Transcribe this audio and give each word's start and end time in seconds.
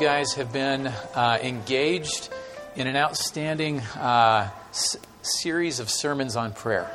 guys 0.00 0.32
have 0.32 0.50
been 0.50 0.86
uh, 0.86 1.38
engaged 1.42 2.30
in 2.74 2.86
an 2.86 2.96
outstanding 2.96 3.80
uh, 3.80 4.48
s- 4.70 4.96
series 5.20 5.78
of 5.78 5.90
sermons 5.90 6.36
on 6.36 6.54
prayer. 6.54 6.90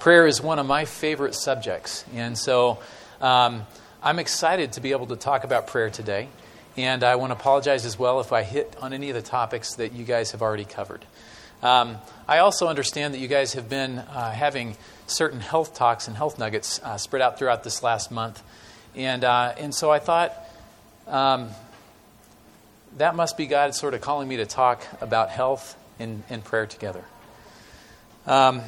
Prayer 0.00 0.26
is 0.26 0.42
one 0.42 0.58
of 0.58 0.66
my 0.66 0.86
favorite 0.86 1.36
subjects, 1.36 2.04
and 2.12 2.36
so 2.36 2.80
um, 3.20 3.64
I'm 4.02 4.18
excited 4.18 4.72
to 4.72 4.80
be 4.80 4.90
able 4.90 5.06
to 5.06 5.14
talk 5.14 5.44
about 5.44 5.68
prayer 5.68 5.88
today. 5.88 6.28
And 6.76 7.04
I 7.04 7.14
want 7.14 7.30
to 7.30 7.36
apologize 7.36 7.86
as 7.86 7.96
well 7.96 8.18
if 8.18 8.32
I 8.32 8.42
hit 8.42 8.76
on 8.80 8.92
any 8.92 9.10
of 9.10 9.14
the 9.14 9.22
topics 9.22 9.74
that 9.74 9.92
you 9.92 10.04
guys 10.04 10.32
have 10.32 10.42
already 10.42 10.64
covered. 10.64 11.04
Um, 11.62 11.96
I 12.26 12.38
also 12.38 12.66
understand 12.66 13.14
that 13.14 13.18
you 13.18 13.28
guys 13.28 13.52
have 13.52 13.68
been 13.68 14.00
uh, 14.00 14.32
having 14.32 14.76
certain 15.06 15.38
health 15.38 15.74
talks 15.74 16.08
and 16.08 16.16
health 16.16 16.40
nuggets 16.40 16.80
uh, 16.82 16.96
spread 16.96 17.22
out 17.22 17.38
throughout 17.38 17.62
this 17.62 17.84
last 17.84 18.10
month. 18.10 18.42
And, 18.96 19.22
uh, 19.22 19.54
and 19.58 19.72
so 19.72 19.92
I 19.92 20.00
thought 20.00 20.34
um, 21.06 21.50
that 22.96 23.14
must 23.14 23.36
be 23.36 23.46
God 23.46 23.74
sort 23.74 23.94
of 23.94 24.00
calling 24.00 24.28
me 24.28 24.36
to 24.38 24.46
talk 24.46 24.84
about 25.00 25.30
health 25.30 25.76
and, 25.98 26.22
and 26.28 26.42
prayer 26.42 26.66
together. 26.66 27.04
Um, 28.26 28.62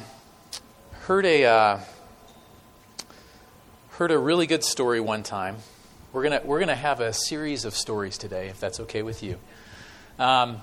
heard, 1.01 1.25
a, 1.25 1.45
uh, 1.45 1.79
heard 3.91 4.11
a 4.11 4.17
really 4.17 4.47
good 4.47 4.63
story 4.63 4.99
one 4.99 5.23
time. 5.23 5.57
We're 6.13 6.29
to 6.29 6.41
we're 6.45 6.59
gonna 6.59 6.75
have 6.75 6.99
a 6.99 7.11
series 7.11 7.65
of 7.65 7.75
stories 7.75 8.19
today, 8.19 8.49
if 8.49 8.59
that's 8.59 8.79
okay 8.81 9.01
with 9.01 9.23
you. 9.23 9.39
Um, 10.19 10.61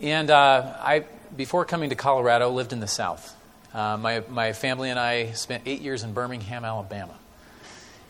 and 0.00 0.30
uh, 0.30 0.76
I, 0.78 1.04
before 1.36 1.64
coming 1.64 1.90
to 1.90 1.96
Colorado, 1.96 2.50
lived 2.50 2.72
in 2.72 2.78
the 2.78 2.86
South. 2.86 3.34
Uh, 3.74 3.96
my, 3.96 4.22
my 4.28 4.52
family 4.52 4.88
and 4.88 4.98
I 4.98 5.32
spent 5.32 5.64
eight 5.66 5.80
years 5.80 6.04
in 6.04 6.12
Birmingham, 6.12 6.64
Alabama. 6.64 7.14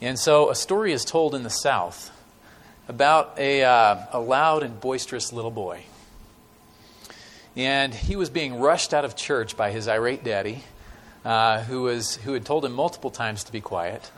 And 0.00 0.18
so 0.18 0.50
a 0.50 0.54
story 0.54 0.92
is 0.92 1.04
told 1.04 1.34
in 1.34 1.42
the 1.42 1.50
South 1.50 2.10
about 2.88 3.34
a, 3.38 3.62
uh, 3.62 3.96
a 4.12 4.18
loud 4.18 4.62
and 4.62 4.80
boisterous 4.80 5.32
little 5.32 5.50
boy. 5.50 5.82
And 7.54 7.94
he 7.94 8.16
was 8.16 8.30
being 8.30 8.58
rushed 8.58 8.94
out 8.94 9.04
of 9.04 9.14
church 9.14 9.56
by 9.56 9.70
his 9.70 9.88
irate 9.88 10.24
daddy, 10.24 10.62
uh, 11.24 11.62
who, 11.64 11.82
was, 11.82 12.16
who 12.16 12.32
had 12.32 12.44
told 12.44 12.64
him 12.64 12.72
multiple 12.72 13.10
times 13.10 13.44
to 13.44 13.52
be 13.52 13.60
quiet. 13.60 14.10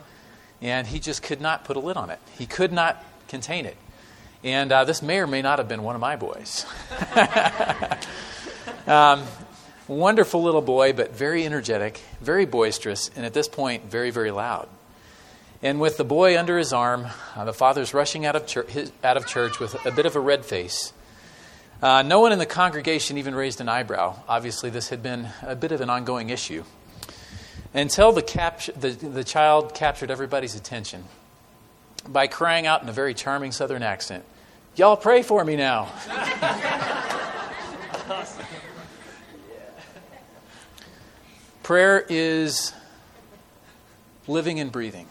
And 0.62 0.86
he 0.86 1.00
just 1.00 1.22
could 1.22 1.41
not 1.41 1.64
put 1.64 1.77
a 1.77 1.81
lid 1.81 1.97
on 1.97 2.11
it, 2.11 2.19
he 2.39 2.47
could 2.47 2.72
not 2.72 3.05
contain 3.28 3.67
it. 3.67 3.77
And 4.42 4.72
uh, 4.72 4.84
this 4.84 5.03
may 5.03 5.19
or 5.19 5.27
may 5.27 5.42
not 5.42 5.59
have 5.59 5.69
been 5.69 5.83
one 5.83 5.94
of 5.94 6.00
my 6.00 6.16
boys. 6.16 6.64
um, 8.87 9.22
wonderful 9.87 10.42
little 10.42 10.62
boy, 10.62 10.94
but 10.94 11.14
very 11.14 11.44
energetic, 11.44 12.00
very 12.22 12.47
boisterous, 12.47 13.11
and 13.16 13.27
at 13.27 13.34
this 13.34 13.48
point, 13.48 13.91
very, 13.91 14.11
very 14.11 14.31
loud. 14.31 14.66
And 15.62 15.80
with 15.80 15.97
the 15.97 16.05
boy 16.05 16.39
under 16.39 16.56
his 16.56 16.72
arm, 16.72 17.06
uh, 17.36 17.44
the 17.44 17.53
father's 17.53 17.92
rushing 17.92 18.25
out 18.25 18.34
of, 18.34 18.47
church, 18.47 18.69
his, 18.69 18.92
out 19.05 19.16
of 19.16 19.27
church 19.27 19.61
with 19.61 19.75
a 19.84 19.91
bit 19.91 20.06
of 20.06 20.16
a 20.16 20.20
red 20.20 20.44
face. 20.44 20.92
Uh, 21.83 22.03
no 22.03 22.20
one 22.20 22.33
in 22.33 22.39
the 22.39 22.47
congregation 22.47 23.19
even 23.19 23.34
raised 23.34 23.61
an 23.61 23.69
eyebrow. 23.69 24.19
Obviously, 24.28 24.70
this 24.70 24.88
had 24.88 25.03
been 25.03 25.28
a 25.42 25.55
bit 25.55 25.72
of 25.72 25.81
an 25.81 25.91
ongoing 25.91 26.31
issue. 26.31 26.64
Until 27.75 28.12
the, 28.12 28.22
cap- 28.22 28.62
the, 28.77 28.91
the 28.91 29.25
child 29.25 29.75
captured 29.75 30.11
everybody's 30.11 30.55
attention 30.55 31.05
by 32.08 32.27
crying 32.27 32.66
out 32.66 32.83
in 32.83 32.88
a 32.88 32.92
very 32.92 33.14
charming 33.14 33.53
southern 33.53 33.83
accent, 33.83 34.25
Y'all 34.77 34.97
pray 34.97 35.22
for 35.22 35.44
me 35.44 35.56
now. 35.56 35.88
Prayer 41.62 42.05
is 42.08 42.72
living 44.27 44.58
and 44.61 44.72
breathing. 44.72 45.06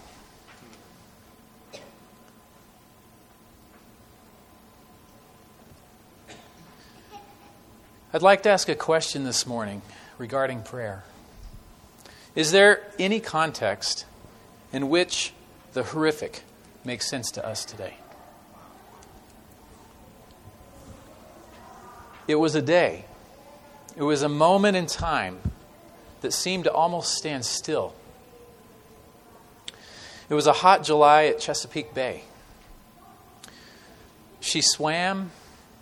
I'd 8.11 8.23
like 8.23 8.41
to 8.43 8.49
ask 8.49 8.67
a 8.67 8.75
question 8.75 9.23
this 9.23 9.45
morning 9.45 9.83
regarding 10.17 10.63
prayer. 10.63 11.03
Is 12.33 12.51
there 12.51 12.81
any 12.97 13.19
context 13.19 14.05
in 14.73 14.89
which 14.89 15.31
the 15.73 15.83
horrific 15.83 16.41
makes 16.83 17.07
sense 17.07 17.29
to 17.31 17.45
us 17.45 17.63
today? 17.63 17.97
It 22.27 22.33
was 22.35 22.55
a 22.55 22.63
day, 22.63 23.05
it 23.95 24.01
was 24.01 24.23
a 24.23 24.29
moment 24.29 24.75
in 24.75 24.87
time 24.87 25.37
that 26.21 26.33
seemed 26.33 26.63
to 26.63 26.73
almost 26.73 27.13
stand 27.13 27.45
still. 27.45 27.93
It 30.29 30.33
was 30.33 30.47
a 30.47 30.53
hot 30.53 30.83
July 30.83 31.25
at 31.25 31.39
Chesapeake 31.39 31.93
Bay. 31.93 32.23
She 34.39 34.61
swam, 34.61 35.29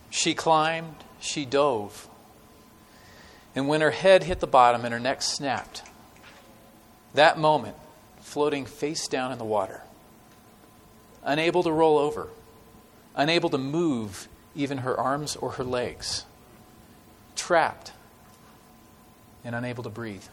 she 0.09 0.33
climbed, 0.33 0.95
she 1.21 1.45
dove. 1.45 2.06
And 3.57 3.68
when 3.68 3.81
her 3.81 3.90
head 3.90 4.22
hit 4.22 4.40
the 4.40 4.45
bottom 4.45 4.85
and 4.85 4.94
her 4.94 5.00
neck 5.00 5.23
snapped, 5.23 5.81
that 7.16 7.40
moment, 7.40 7.75
floating 8.22 8.68
face 8.68 9.07
down 9.07 9.31
in 9.31 9.40
the 9.40 9.45
water, 9.45 9.81
unable 11.23 11.63
to 11.63 11.72
roll 11.72 11.97
over, 11.97 12.29
unable 13.16 13.50
to 13.50 13.57
move 13.57 14.28
even 14.53 14.78
her 14.78 14.96
arms 14.96 15.35
or 15.35 15.53
her 15.53 15.63
legs, 15.63 16.23
trapped 17.35 17.94
and 19.44 19.56
unable 19.56 19.84
to 19.84 19.90
breathe. 19.90 20.25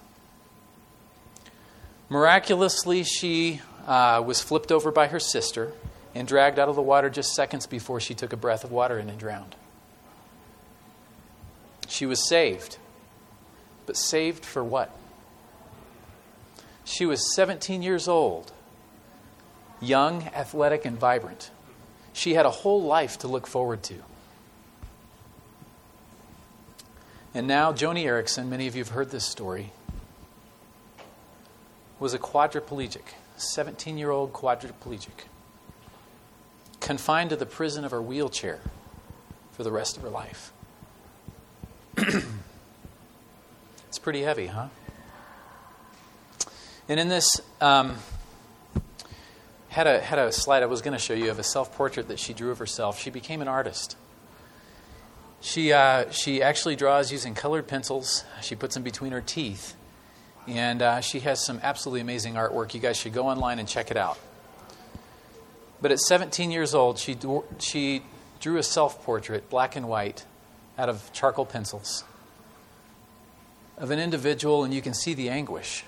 Miraculously, 2.11 3.05
she 3.05 3.63
uh, 3.87 4.23
was 4.23 4.43
flipped 4.43 4.71
over 4.71 4.93
by 4.93 5.07
her 5.07 5.19
sister 5.19 5.73
and 6.15 6.29
dragged 6.29 6.59
out 6.59 6.69
of 6.69 6.77
the 6.77 6.83
water 6.83 7.09
just 7.09 7.33
seconds 7.35 7.67
before 7.67 8.01
she 8.01 8.13
took 8.13 8.35
a 8.35 8.37
breath 8.37 8.65
of 8.65 8.71
water 8.71 8.99
in 8.99 9.09
and 9.09 9.19
drowned. 9.19 9.57
She 11.89 12.05
was 12.05 12.29
saved. 12.29 12.77
But 13.87 13.97
saved 13.97 14.45
for 14.45 14.65
what? 14.65 14.97
She 16.85 17.07
was 17.07 17.35
17 17.35 17.83
years 17.83 18.09
old, 18.09 18.53
young, 19.81 20.23
athletic, 20.35 20.85
and 20.85 20.99
vibrant. 20.99 21.51
She 22.13 22.35
had 22.35 22.47
a 22.47 22.51
whole 22.51 22.83
life 22.83 23.19
to 23.21 23.29
look 23.29 23.47
forward 23.47 23.83
to. 23.85 23.97
And 27.35 27.49
now, 27.49 27.73
Joni 27.73 28.05
Eareckson, 28.05 28.49
many 28.49 28.69
of 28.69 28.77
you 28.77 28.85
have 28.85 28.93
heard 28.93 29.11
this 29.11 29.25
story, 29.25 29.73
was 31.99 32.15
a 32.15 32.19
quadriplegic, 32.19 33.15
17 33.37 33.99
year 33.99 34.11
old 34.11 34.33
quadriplegic, 34.33 35.27
confined 36.81 37.31
to 37.31 37.37
the 37.37 37.47
prison 37.47 37.85
of 37.85 37.91
her 37.91 38.03
wheelchair 38.03 38.61
for 39.53 39.65
the 39.65 39.73
rest 39.73 39.97
of 39.97 40.03
her 40.03 40.11
life. 40.11 40.53
Pretty 44.05 44.21
heavy, 44.21 44.49
huh? 44.49 44.67
And 46.91 47.01
in 47.01 47.09
this, 47.09 47.41
um, 47.63 47.97
had 49.71 49.87
a 49.87 49.99
had 49.99 50.19
a 50.19 50.31
slide 50.31 50.63
I 50.63 50.67
was 50.67 50.83
going 50.83 50.93
to 50.93 50.99
show 50.99 51.15
you 51.15 51.31
of 51.31 51.39
a 51.39 51.43
self 51.43 51.75
portrait 51.75 52.09
that 52.09 52.19
she 52.19 52.35
drew 52.35 52.51
of 52.51 52.59
herself. 52.59 53.01
She 53.01 53.09
became 53.09 53.41
an 53.41 53.49
artist. 53.49 53.97
She 55.41 55.73
uh, 55.73 56.11
she 56.11 56.43
actually 56.43 56.77
draws 56.77 57.11
using 57.11 57.33
colored 57.33 57.67
pencils. 57.67 58.25
She 58.43 58.55
puts 58.55 58.75
them 58.75 58.83
between 58.83 59.13
her 59.13 59.23
teeth, 59.23 59.75
and 60.47 60.83
uh, 60.83 61.01
she 61.01 61.21
has 61.21 61.43
some 61.43 61.59
absolutely 61.63 62.03
amazing 62.03 62.35
artwork. 62.35 62.75
You 62.75 62.81
guys 62.81 62.99
should 62.99 63.15
go 63.15 63.27
online 63.27 63.59
and 63.59 63.67
check 63.67 63.91
it 63.91 63.97
out. 63.97 64.19
But 65.81 65.93
at 65.93 65.99
17 65.99 66.51
years 66.51 66.75
old, 66.75 66.99
she 66.99 67.17
she 67.59 68.03
drew 68.39 68.59
a 68.59 68.63
self 68.63 69.03
portrait, 69.03 69.49
black 69.49 69.77
and 69.77 69.89
white, 69.89 70.27
out 70.77 70.91
of 70.91 71.11
charcoal 71.15 71.47
pencils 71.47 72.05
of 73.79 73.91
an 73.91 73.99
individual, 73.99 74.65
and 74.65 74.73
you 74.73 74.83
can 74.83 74.95
see 74.95 75.15
the 75.15 75.29
anguish. 75.29 75.85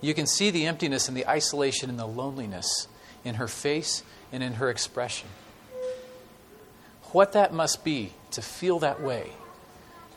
You 0.00 0.14
can 0.14 0.26
see 0.26 0.50
the 0.50 0.66
emptiness 0.66 1.08
and 1.08 1.16
the 1.16 1.26
isolation 1.26 1.90
and 1.90 1.98
the 1.98 2.06
loneliness 2.06 2.88
in 3.24 3.36
her 3.36 3.48
face 3.48 4.02
and 4.32 4.42
in 4.42 4.54
her 4.54 4.70
expression. 4.70 5.28
What 7.12 7.32
that 7.32 7.52
must 7.52 7.84
be 7.84 8.12
to 8.32 8.42
feel 8.42 8.78
that 8.80 9.00
way, 9.00 9.32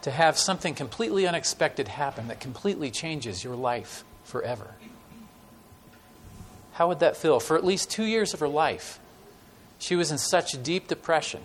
to 0.02 0.12
have 0.12 0.38
something 0.38 0.76
completely 0.76 1.28
unexpected 1.28 1.88
happen 1.88 2.28
that 2.28 2.40
completely 2.40 2.92
changes 2.92 3.44
your 3.44 3.56
life 3.56 4.04
forever. 4.24 4.76
How 6.74 6.88
would 6.88 7.00
that 7.00 7.18
feel? 7.18 7.40
For 7.40 7.56
at 7.56 7.64
least 7.64 7.90
two 7.90 8.06
years 8.06 8.34
of 8.34 8.40
her 8.40 8.48
life, 8.48 9.00
she 9.80 9.96
was 9.96 10.12
in 10.12 10.18
such 10.18 10.62
deep 10.64 10.88
depression, 10.88 11.42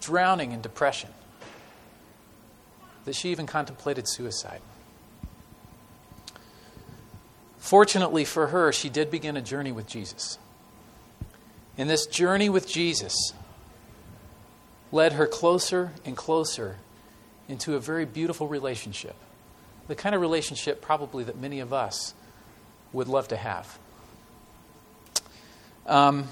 drowning 0.00 0.52
in 0.52 0.60
depression 0.60 1.10
that 3.08 3.16
she 3.16 3.30
even 3.30 3.46
contemplated 3.46 4.06
suicide. 4.06 4.60
Fortunately 7.56 8.22
for 8.22 8.48
her, 8.48 8.70
she 8.70 8.90
did 8.90 9.10
begin 9.10 9.34
a 9.34 9.40
journey 9.40 9.72
with 9.72 9.86
Jesus. 9.86 10.38
And 11.78 11.88
this 11.88 12.04
journey 12.04 12.50
with 12.50 12.68
Jesus 12.68 13.32
led 14.92 15.14
her 15.14 15.26
closer 15.26 15.92
and 16.04 16.18
closer 16.18 16.76
into 17.48 17.76
a 17.76 17.80
very 17.80 18.04
beautiful 18.04 18.46
relationship. 18.46 19.16
The 19.86 19.94
kind 19.94 20.14
of 20.14 20.20
relationship, 20.20 20.82
probably, 20.82 21.24
that 21.24 21.38
many 21.38 21.60
of 21.60 21.72
us 21.72 22.12
would 22.92 23.08
love 23.08 23.28
to 23.28 23.38
have. 23.38 23.78
Um, 25.86 26.28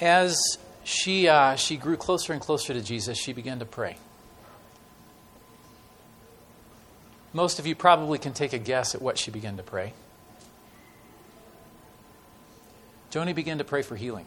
as 0.00 0.38
she, 0.90 1.28
uh, 1.28 1.54
she 1.54 1.76
grew 1.76 1.96
closer 1.96 2.32
and 2.32 2.42
closer 2.42 2.74
to 2.74 2.82
Jesus, 2.82 3.16
she 3.16 3.32
began 3.32 3.60
to 3.60 3.64
pray. 3.64 3.96
Most 7.32 7.60
of 7.60 7.66
you 7.66 7.76
probably 7.76 8.18
can 8.18 8.32
take 8.32 8.52
a 8.52 8.58
guess 8.58 8.96
at 8.96 9.00
what 9.00 9.16
she 9.16 9.30
began 9.30 9.56
to 9.56 9.62
pray. 9.62 9.92
Joni 13.12 13.34
began 13.34 13.58
to 13.58 13.64
pray 13.64 13.82
for 13.82 13.94
healing. 13.94 14.26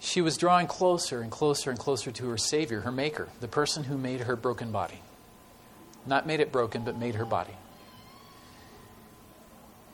She 0.00 0.20
was 0.22 0.36
drawing 0.36 0.66
closer 0.66 1.20
and 1.20 1.30
closer 1.30 1.70
and 1.70 1.78
closer 1.78 2.10
to 2.10 2.28
her 2.30 2.38
Savior, 2.38 2.80
her 2.80 2.92
Maker, 2.92 3.28
the 3.40 3.46
person 3.46 3.84
who 3.84 3.96
made 3.96 4.22
her 4.22 4.34
broken 4.34 4.72
body. 4.72 5.00
Not 6.04 6.26
made 6.26 6.40
it 6.40 6.50
broken, 6.50 6.82
but 6.82 6.98
made 6.98 7.14
her 7.14 7.24
body. 7.24 7.54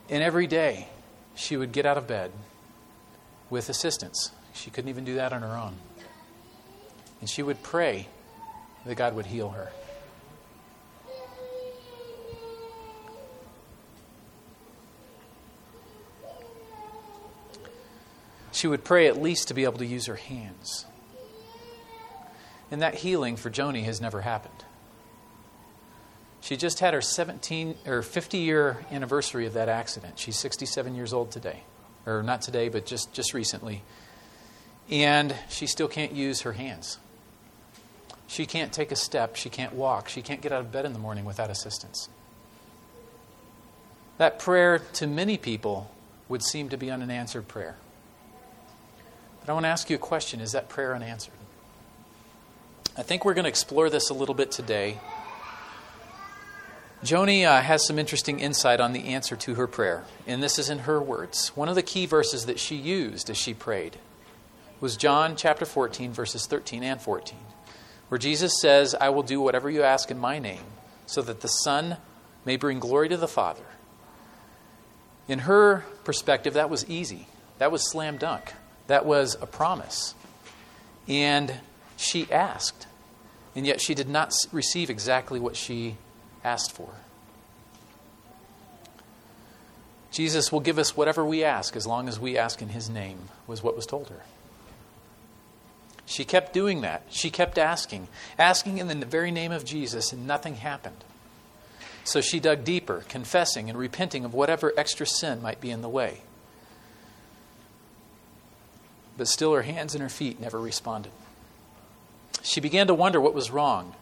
And 0.08 0.22
every 0.22 0.46
day, 0.46 0.88
she 1.34 1.58
would 1.58 1.72
get 1.72 1.84
out 1.84 1.98
of 1.98 2.06
bed 2.06 2.32
with 3.54 3.68
assistance. 3.68 4.32
She 4.52 4.68
couldn't 4.68 4.90
even 4.90 5.04
do 5.04 5.14
that 5.14 5.32
on 5.32 5.42
her 5.42 5.56
own. 5.56 5.76
And 7.20 7.30
she 7.30 7.40
would 7.40 7.62
pray 7.62 8.08
that 8.84 8.96
God 8.96 9.14
would 9.14 9.26
heal 9.26 9.50
her. 9.50 9.70
She 18.50 18.66
would 18.66 18.82
pray 18.82 19.06
at 19.06 19.22
least 19.22 19.48
to 19.48 19.54
be 19.54 19.62
able 19.62 19.78
to 19.78 19.86
use 19.86 20.06
her 20.06 20.16
hands. 20.16 20.84
And 22.72 22.82
that 22.82 22.96
healing 22.96 23.36
for 23.36 23.50
Joni 23.50 23.84
has 23.84 24.00
never 24.00 24.22
happened. 24.22 24.64
She 26.40 26.56
just 26.56 26.80
had 26.80 26.92
her 26.92 27.00
17 27.00 27.76
or 27.86 28.02
50 28.02 28.38
year 28.38 28.84
anniversary 28.90 29.46
of 29.46 29.52
that 29.52 29.68
accident. 29.68 30.18
She's 30.18 30.36
67 30.36 30.96
years 30.96 31.12
old 31.12 31.30
today. 31.30 31.62
Or 32.06 32.22
not 32.22 32.42
today, 32.42 32.68
but 32.68 32.86
just, 32.86 33.12
just 33.12 33.34
recently. 33.34 33.82
And 34.90 35.34
she 35.48 35.66
still 35.66 35.88
can't 35.88 36.12
use 36.12 36.42
her 36.42 36.52
hands. 36.52 36.98
She 38.26 38.46
can't 38.46 38.72
take 38.72 38.92
a 38.92 38.96
step. 38.96 39.36
She 39.36 39.48
can't 39.48 39.72
walk. 39.72 40.08
She 40.08 40.22
can't 40.22 40.40
get 40.40 40.52
out 40.52 40.60
of 40.60 40.72
bed 40.72 40.84
in 40.84 40.92
the 40.92 40.98
morning 40.98 41.24
without 41.24 41.50
assistance. 41.50 42.08
That 44.18 44.38
prayer 44.38 44.78
to 44.94 45.06
many 45.06 45.36
people 45.36 45.90
would 46.28 46.42
seem 46.42 46.68
to 46.70 46.76
be 46.76 46.88
an 46.88 47.02
unanswered 47.02 47.48
prayer. 47.48 47.76
But 49.40 49.50
I 49.50 49.52
want 49.54 49.64
to 49.64 49.68
ask 49.68 49.90
you 49.90 49.96
a 49.96 49.98
question 49.98 50.40
Is 50.40 50.52
that 50.52 50.68
prayer 50.68 50.94
unanswered? 50.94 51.34
I 52.96 53.02
think 53.02 53.24
we're 53.24 53.34
going 53.34 53.44
to 53.44 53.48
explore 53.48 53.90
this 53.90 54.10
a 54.10 54.14
little 54.14 54.34
bit 54.34 54.50
today 54.50 54.98
Joni 57.04 57.44
uh, 57.44 57.60
has 57.60 57.86
some 57.86 57.98
interesting 57.98 58.40
insight 58.40 58.80
on 58.80 58.94
the 58.94 59.08
answer 59.08 59.36
to 59.36 59.56
her 59.56 59.66
prayer, 59.66 60.04
and 60.26 60.42
this 60.42 60.58
is 60.58 60.70
in 60.70 60.80
her 60.80 60.98
words. 61.02 61.48
One 61.48 61.68
of 61.68 61.74
the 61.74 61.82
key 61.82 62.06
verses 62.06 62.46
that 62.46 62.58
she 62.58 62.76
used 62.76 63.28
as 63.28 63.36
she 63.36 63.52
prayed 63.52 63.98
was 64.80 64.96
John 64.96 65.36
chapter 65.36 65.66
14, 65.66 66.12
verses 66.12 66.46
13 66.46 66.82
and 66.82 66.98
14, 66.98 67.38
where 68.08 68.18
Jesus 68.18 68.58
says, 68.58 68.94
I 68.98 69.10
will 69.10 69.22
do 69.22 69.38
whatever 69.38 69.68
you 69.68 69.82
ask 69.82 70.10
in 70.10 70.18
my 70.18 70.38
name, 70.38 70.64
so 71.04 71.20
that 71.20 71.42
the 71.42 71.48
Son 71.48 71.98
may 72.46 72.56
bring 72.56 72.78
glory 72.78 73.10
to 73.10 73.18
the 73.18 73.28
Father. 73.28 73.66
In 75.28 75.40
her 75.40 75.84
perspective, 76.04 76.54
that 76.54 76.70
was 76.70 76.88
easy. 76.88 77.26
That 77.58 77.70
was 77.70 77.90
slam 77.90 78.16
dunk. 78.16 78.54
That 78.86 79.04
was 79.04 79.36
a 79.42 79.46
promise. 79.46 80.14
And 81.06 81.52
she 81.98 82.32
asked, 82.32 82.86
and 83.54 83.66
yet 83.66 83.82
she 83.82 83.94
did 83.94 84.08
not 84.08 84.32
receive 84.52 84.88
exactly 84.88 85.38
what 85.38 85.54
she 85.54 85.98
asked 86.44 86.72
for. 86.72 86.90
Jesus 90.10 90.52
will 90.52 90.60
give 90.60 90.78
us 90.78 90.96
whatever 90.96 91.24
we 91.24 91.42
ask 91.42 91.74
as 91.74 91.88
long 91.88 92.06
as 92.06 92.20
we 92.20 92.38
ask 92.38 92.62
in 92.62 92.68
His 92.68 92.88
name, 92.88 93.18
was 93.48 93.62
what 93.62 93.74
was 93.74 93.86
told 93.86 94.10
her. 94.10 94.22
She 96.06 96.24
kept 96.24 96.52
doing 96.52 96.82
that. 96.82 97.02
She 97.10 97.30
kept 97.30 97.58
asking, 97.58 98.06
asking 98.38 98.78
in 98.78 99.00
the 99.00 99.06
very 99.06 99.30
name 99.30 99.50
of 99.50 99.64
Jesus, 99.64 100.12
and 100.12 100.26
nothing 100.26 100.56
happened. 100.56 101.02
So 102.04 102.20
she 102.20 102.38
dug 102.38 102.62
deeper, 102.64 103.04
confessing 103.08 103.70
and 103.70 103.78
repenting 103.78 104.24
of 104.24 104.34
whatever 104.34 104.72
extra 104.76 105.06
sin 105.06 105.42
might 105.42 105.60
be 105.60 105.70
in 105.70 105.80
the 105.80 105.88
way. 105.88 106.20
But 109.16 109.28
still, 109.28 109.54
her 109.54 109.62
hands 109.62 109.94
and 109.94 110.02
her 110.02 110.08
feet 110.08 110.38
never 110.38 110.60
responded. 110.60 111.12
She 112.42 112.60
began 112.60 112.86
to 112.88 112.94
wonder 112.94 113.20
what 113.20 113.34
was 113.34 113.50
wrong. 113.50 113.94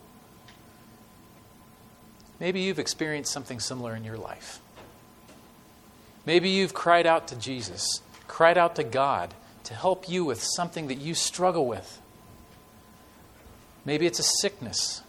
Maybe 2.43 2.63
you've 2.63 2.81
experienced 2.81 3.33
something 3.33 3.61
similar 3.61 3.95
in 3.95 4.03
your 4.03 4.17
life. 4.17 4.59
Maybe 6.27 6.49
you've 6.49 6.75
cried 6.75 7.07
out 7.07 7.29
to 7.29 7.37
Jesus, 7.37 7.87
cried 8.27 8.59
out 8.59 8.75
to 8.77 8.83
God 8.83 9.33
to 9.63 9.75
help 9.75 10.09
you 10.09 10.25
with 10.25 10.43
something 10.43 10.89
that 10.89 10.99
you 10.99 11.15
struggle 11.15 11.69
with. 11.69 12.01
Maybe 13.85 14.07
it's 14.07 14.19
a 14.19 14.25
sickness. 14.25 15.03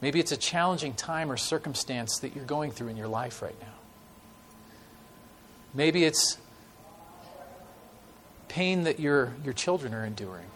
Maybe 0.00 0.20
it's 0.20 0.30
a 0.30 0.36
challenging 0.36 0.94
time 0.94 1.32
or 1.32 1.36
circumstance 1.36 2.20
that 2.20 2.36
you're 2.36 2.44
going 2.44 2.70
through 2.70 2.88
in 2.88 2.96
your 2.96 3.08
life 3.08 3.42
right 3.42 3.60
now. 3.60 3.74
Maybe 5.74 6.04
it's 6.04 6.38
pain 8.46 8.84
that 8.84 9.00
your, 9.00 9.34
your 9.42 9.54
children 9.54 9.92
are 9.92 10.04
enduring. 10.04 10.46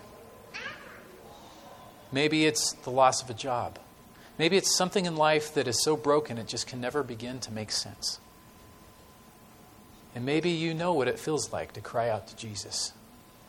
Maybe 2.12 2.46
it's 2.46 2.72
the 2.84 2.90
loss 2.90 3.20
of 3.20 3.30
a 3.30 3.34
job. 3.34 3.80
Maybe 4.38 4.56
it's 4.56 4.76
something 4.76 5.06
in 5.06 5.16
life 5.16 5.54
that 5.54 5.68
is 5.68 5.82
so 5.82 5.96
broken 5.96 6.38
it 6.38 6.48
just 6.48 6.66
can 6.66 6.80
never 6.80 7.02
begin 7.02 7.38
to 7.40 7.52
make 7.52 7.70
sense. 7.70 8.18
And 10.14 10.24
maybe 10.24 10.50
you 10.50 10.74
know 10.74 10.92
what 10.92 11.08
it 11.08 11.18
feels 11.18 11.52
like 11.52 11.72
to 11.74 11.80
cry 11.80 12.08
out 12.08 12.26
to 12.28 12.36
Jesus 12.36 12.92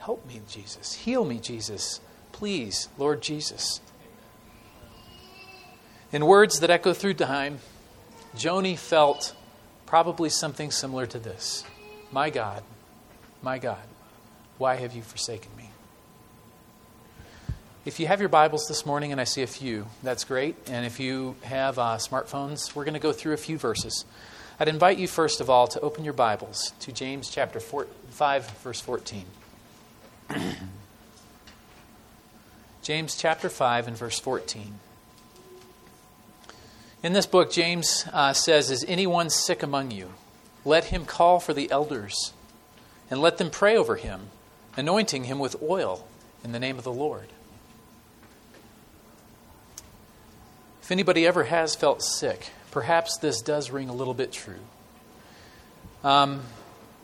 Help 0.06 0.24
me, 0.28 0.40
Jesus. 0.48 0.94
Heal 0.94 1.26
me, 1.26 1.40
Jesus. 1.40 2.00
Please, 2.32 2.90
Lord 3.00 3.24
Jesus. 3.24 3.82
In 6.12 6.28
words 6.28 6.60
that 6.60 6.70
echo 6.70 6.94
through 6.94 7.16
time, 7.16 7.58
Joni 8.36 8.78
felt 8.78 9.36
probably 9.88 10.30
something 10.30 10.70
similar 10.70 11.08
to 11.08 11.18
this 11.18 11.64
My 12.12 12.30
God, 12.30 12.62
my 13.42 13.58
God, 13.58 13.82
why 14.60 14.76
have 14.76 14.94
you 14.94 15.02
forsaken 15.02 15.50
me? 15.55 15.55
If 17.86 18.00
you 18.00 18.08
have 18.08 18.20
your 18.20 18.30
Bibles 18.30 18.68
this 18.68 18.84
morning, 18.84 19.12
and 19.12 19.22
I 19.22 19.26
see 19.26 19.44
a 19.44 19.48
few, 19.48 19.86
that's 20.02 20.24
great. 20.24 20.56
And 20.66 20.88
if 20.88 21.00
you 21.00 21.36
have 21.44 21.78
uh, 21.78 21.98
smartphones, 21.98 22.74
we're 22.74 22.84
going 22.84 22.96
to 22.96 23.00
go 23.00 23.12
through 23.12 23.34
a 23.34 23.38
few 23.38 23.60
verses. 23.60 24.06
I'd 24.60 24.68
invite 24.68 24.98
you, 24.98 25.08
first 25.08 25.40
of 25.40 25.52
all, 25.52 25.68
to 25.68 25.80
open 25.82 26.04
your 26.04 26.16
Bibles 26.16 26.74
to 26.80 26.92
James 26.92 27.30
chapter 27.30 27.60
four, 27.60 27.86
5, 28.10 28.50
verse 28.64 28.82
14. 28.82 29.26
James 32.82 33.16
chapter 33.16 33.50
5 33.50 33.88
and 33.88 33.96
verse 33.96 34.20
14. 34.20 34.80
In 37.04 37.14
this 37.14 37.28
book, 37.28 37.52
James 37.52 38.08
uh, 38.12 38.34
says, 38.34 38.72
Is 38.72 38.84
anyone 38.88 39.30
sick 39.30 39.62
among 39.62 39.92
you? 39.92 40.10
Let 40.66 40.86
him 40.86 41.06
call 41.06 41.40
for 41.40 41.54
the 41.54 41.70
elders, 41.70 42.34
and 43.12 43.22
let 43.22 43.38
them 43.38 43.52
pray 43.52 43.78
over 43.78 43.96
him, 43.96 44.30
anointing 44.76 45.26
him 45.26 45.38
with 45.38 45.62
oil 45.62 46.08
in 46.44 46.52
the 46.52 46.60
name 46.60 46.80
of 46.80 46.84
the 46.84 46.92
Lord. 46.92 47.28
If 50.86 50.92
anybody 50.92 51.26
ever 51.26 51.46
has 51.46 51.74
felt 51.74 52.04
sick, 52.04 52.52
perhaps 52.70 53.18
this 53.18 53.42
does 53.42 53.72
ring 53.72 53.90
a 53.90 53.92
little 53.92 54.14
bit 54.14 54.32
true. 54.32 54.60
Um, 56.04 56.42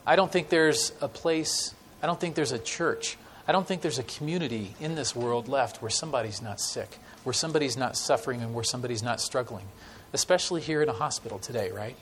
I 0.05 0.15
don't 0.15 0.31
think 0.31 0.49
there's 0.49 0.93
a 1.01 1.07
place, 1.07 1.73
I 2.03 2.05
don't 2.05 2.19
think 2.19 2.35
there's 2.35 2.51
a 2.51 2.59
church, 2.59 3.17
I 3.47 3.51
don't 3.51 3.67
think 3.67 3.81
there's 3.81 3.97
a 3.97 4.03
community 4.03 4.75
in 4.79 4.93
this 4.93 5.15
world 5.15 5.47
left 5.47 5.81
where 5.81 5.89
somebody's 5.89 6.43
not 6.43 6.61
sick, 6.61 6.99
where 7.23 7.33
somebody's 7.33 7.75
not 7.75 7.97
suffering, 7.97 8.43
and 8.43 8.53
where 8.53 8.63
somebody's 8.63 9.01
not 9.01 9.19
struggling, 9.19 9.65
especially 10.13 10.61
here 10.61 10.83
in 10.83 10.87
a 10.89 10.93
hospital 10.93 11.39
today, 11.39 11.71
right? 11.71 11.95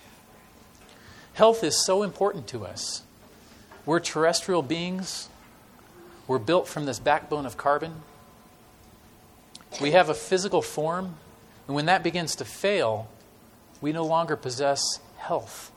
Health 1.31 1.63
is 1.63 1.85
so 1.85 2.03
important 2.03 2.45
to 2.47 2.65
us. 2.65 3.03
We're 3.85 4.01
terrestrial 4.01 4.63
beings. 4.63 5.29
We're 6.27 6.39
built 6.39 6.67
from 6.67 6.85
this 6.85 6.99
backbone 6.99 7.45
of 7.45 7.55
carbon. 7.55 8.03
We 9.79 9.91
have 9.91 10.09
a 10.09 10.13
physical 10.13 10.61
form 10.61 11.15
and 11.69 11.75
when 11.75 11.85
that 11.85 12.01
begins 12.01 12.35
to 12.37 12.45
fail, 12.45 13.07
we 13.79 13.91
no 13.91 14.03
longer 14.03 14.35
possess 14.35 14.81
health. 15.17 15.71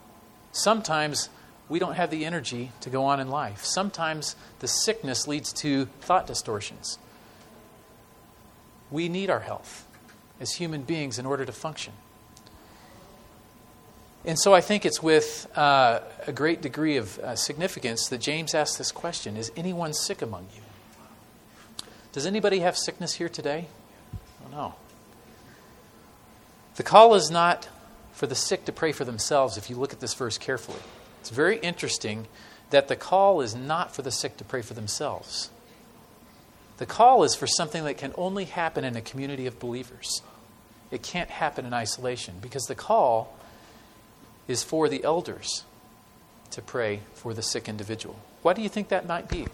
Sometimes 0.51 1.29
we 1.69 1.79
don't 1.79 1.97
have 1.97 2.11
the 2.11 2.25
energy 2.25 2.73
to 2.81 2.89
go 2.89 3.05
on 3.05 3.21
in 3.21 3.29
life. 3.29 3.63
Sometimes 3.63 4.35
the 4.61 4.69
sickness 4.69 5.29
leads 5.29 5.53
to 5.53 5.85
thought 6.01 6.27
distortions. 6.27 6.99
We 8.91 9.11
need 9.11 9.29
our 9.29 9.41
health 9.41 9.87
as 10.41 10.53
human 10.55 10.81
beings 10.81 11.19
in 11.19 11.27
order 11.27 11.45
to 11.45 11.53
function. 11.53 11.93
And 14.25 14.39
so 14.39 14.55
I 14.55 14.63
think 14.63 14.87
it's 14.87 15.03
with 15.03 15.47
uh, 15.55 16.01
a 16.27 16.33
great 16.33 16.63
degree 16.63 16.97
of 16.97 17.19
uh, 17.19 17.37
significance 17.37 18.09
that 18.09 18.23
James 18.23 18.55
asks 18.55 18.79
this 18.79 18.93
question 18.93 19.37
Is 19.37 19.53
anyone 19.59 19.93
sick 19.93 20.23
among 20.23 20.49
you? 20.57 20.63
Does 22.13 22.25
anybody 22.25 22.61
have 22.61 22.79
sickness 22.79 23.17
here 23.17 23.29
today? 23.29 23.67
I 24.15 24.43
don't 24.45 24.53
know. 24.53 24.75
The 26.76 26.83
call 26.83 27.14
is 27.14 27.31
not 27.31 27.69
for 28.12 28.26
the 28.26 28.35
sick 28.35 28.64
to 28.67 28.73
pray 28.73 28.93
for 28.93 29.05
themselves 29.05 29.57
if 29.57 29.69
you 29.69 29.76
look 29.76 29.93
at 29.93 30.00
this 30.00 30.14
verse 30.14 30.38
carefully. 30.38 30.81
It's 31.21 31.31
very 31.31 31.59
interesting 31.59 32.26
that 32.71 32.88
the 32.88 32.97
call 32.97 33.41
is 33.41 33.55
not 33.55 33.95
for 33.95 34.02
the 34.02 34.11
sick 34.11 34.37
to 34.38 34.45
pray 34.45 34.62
for 34.62 34.75
themselves. 34.75 35.50
The 36.79 36.87
call 36.87 37.23
is 37.23 37.35
for 37.35 37.47
something 37.47 37.85
that 37.85 37.99
can 37.99 38.12
only 38.17 38.47
happen 38.47 38.85
in 38.85 38.97
a 38.97 39.00
community 39.00 39.47
of 39.47 39.61
believers. 39.61 40.23
It 40.91 41.02
can't 41.02 41.31
happen 41.31 41.64
in 41.64 41.73
isolation 41.73 42.37
because 42.41 42.64
the 42.64 42.75
call 42.75 43.37
is 44.49 44.62
for 44.62 44.88
the 44.88 45.05
elders 45.05 45.64
to 46.50 46.62
pray 46.62 47.00
for 47.14 47.35
the 47.35 47.43
sick 47.43 47.69
individual. 47.69 48.17
Why 48.43 48.52
do 48.52 48.62
you 48.62 48.69
think 48.69 48.88
that 48.88 49.07
might 49.07 49.29
be? 49.29 49.47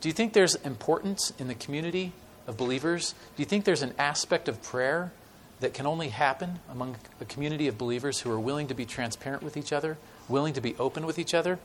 Do 0.00 0.08
you 0.08 0.12
think 0.12 0.32
there's 0.32 0.56
importance 0.56 1.32
in 1.38 1.48
the 1.48 1.54
community 1.54 2.12
of 2.46 2.56
believers? 2.56 3.14
Do 3.36 3.42
you 3.42 3.46
think 3.46 3.64
there's 3.64 3.82
an 3.82 3.94
aspect 3.98 4.48
of 4.48 4.62
prayer 4.62 5.12
that 5.60 5.74
can 5.74 5.86
only 5.86 6.08
happen 6.08 6.58
among 6.70 6.96
a 7.20 7.24
community 7.24 7.68
of 7.68 7.78
believers 7.78 8.20
who 8.20 8.30
are 8.30 8.40
willing 8.40 8.68
to 8.68 8.74
be 8.74 8.84
transparent 8.84 9.42
with 9.42 9.56
each 9.56 9.72
other, 9.72 9.96
willing 10.28 10.54
to 10.54 10.60
be 10.60 10.74
open 10.78 11.06
with 11.06 11.18
each 11.18 11.34
other? 11.34 11.58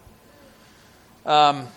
Um, 1.26 1.68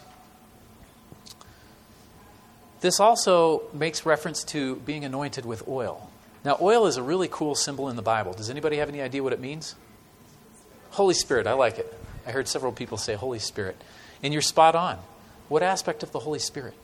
this 2.81 3.01
also 3.01 3.63
makes 3.73 4.07
reference 4.07 4.45
to 4.45 4.77
being 4.77 5.05
anointed 5.05 5.45
with 5.45 5.67
oil. 5.69 6.11
Now, 6.45 6.57
oil 6.61 6.87
is 6.87 6.97
a 6.97 7.03
really 7.03 7.29
cool 7.31 7.55
symbol 7.55 7.89
in 7.89 7.97
the 7.97 8.03
Bible. 8.03 8.33
Does 8.33 8.49
anybody 8.49 8.77
have 8.79 8.89
any 8.89 9.03
idea 9.03 9.23
what 9.23 9.33
it 9.33 9.41
means? 9.41 9.75
Holy 10.91 11.15
Spirit, 11.15 11.47
I 11.47 11.53
like 11.53 11.79
it. 11.79 11.93
I 12.27 12.33
heard 12.33 12.49
several 12.49 12.73
people 12.73 12.97
say 12.97 13.15
Holy 13.15 13.39
Spirit. 13.39 13.77
And 14.23 14.33
you're 14.33 14.43
spot 14.43 14.75
on. 14.75 14.99
What 15.49 15.63
aspect 15.63 16.03
of 16.03 16.13
the 16.13 16.21
Holy 16.21 16.39
Spirit? 16.39 16.75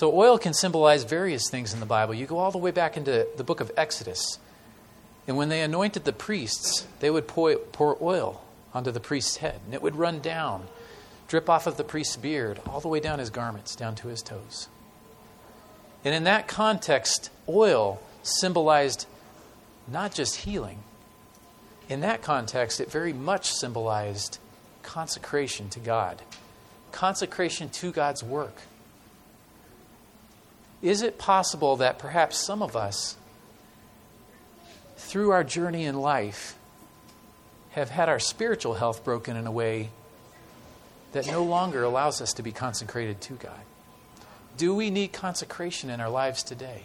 So, 0.00 0.18
oil 0.18 0.38
can 0.38 0.54
symbolize 0.54 1.04
various 1.04 1.50
things 1.50 1.74
in 1.74 1.80
the 1.80 1.84
Bible. 1.84 2.14
You 2.14 2.24
go 2.24 2.38
all 2.38 2.50
the 2.50 2.56
way 2.56 2.70
back 2.70 2.96
into 2.96 3.28
the 3.36 3.44
book 3.44 3.60
of 3.60 3.70
Exodus. 3.76 4.38
And 5.28 5.36
when 5.36 5.50
they 5.50 5.60
anointed 5.60 6.06
the 6.06 6.12
priests, 6.14 6.86
they 7.00 7.10
would 7.10 7.28
pour, 7.28 7.98
oil 8.00 8.42
onto 8.72 8.92
the 8.92 8.98
priest's 8.98 9.36
head, 9.36 9.60
and 9.66 9.74
it 9.74 9.82
would 9.82 9.96
run 9.96 10.20
down, 10.20 10.68
drip 11.28 11.50
off 11.50 11.66
of 11.66 11.76
the 11.76 11.84
priest's 11.84 12.16
beard, 12.16 12.62
all 12.66 12.80
the 12.80 12.88
way 12.88 12.98
down 12.98 13.18
his 13.18 13.28
garments, 13.28 13.76
down 13.76 13.94
to 13.96 14.08
his 14.08 14.22
toes. 14.22 14.70
And 16.02 16.14
in 16.14 16.24
that 16.24 16.48
context, 16.48 17.28
oil 17.46 18.00
symbolized 18.22 19.06
not 19.86 20.14
just 20.14 20.34
healing, 20.34 20.78
in 21.90 22.00
that 22.00 22.22
context, 22.22 22.80
it 22.80 22.90
very 22.90 23.12
much 23.12 23.52
symbolized 23.52 24.38
consecration 24.82 25.68
to 25.68 25.78
God, 25.78 26.22
consecration 26.90 27.68
to 27.68 27.92
God's 27.92 28.24
work. 28.24 28.62
Is 30.82 31.02
it 31.02 31.18
possible 31.18 31.76
that 31.76 31.98
perhaps 31.98 32.38
some 32.38 32.62
of 32.62 32.74
us, 32.74 33.16
through 34.96 35.30
our 35.30 35.44
journey 35.44 35.84
in 35.84 36.00
life, 36.00 36.56
have 37.72 37.90
had 37.90 38.08
our 38.08 38.18
spiritual 38.18 38.74
health 38.74 39.04
broken 39.04 39.36
in 39.36 39.46
a 39.46 39.52
way 39.52 39.90
that 41.12 41.26
no 41.26 41.44
longer 41.44 41.82
allows 41.82 42.20
us 42.20 42.32
to 42.34 42.42
be 42.42 42.52
consecrated 42.52 43.20
to 43.22 43.34
God? 43.34 43.60
Do 44.56 44.74
we 44.74 44.90
need 44.90 45.12
consecration 45.12 45.90
in 45.90 46.00
our 46.00 46.10
lives 46.10 46.42
today? 46.42 46.82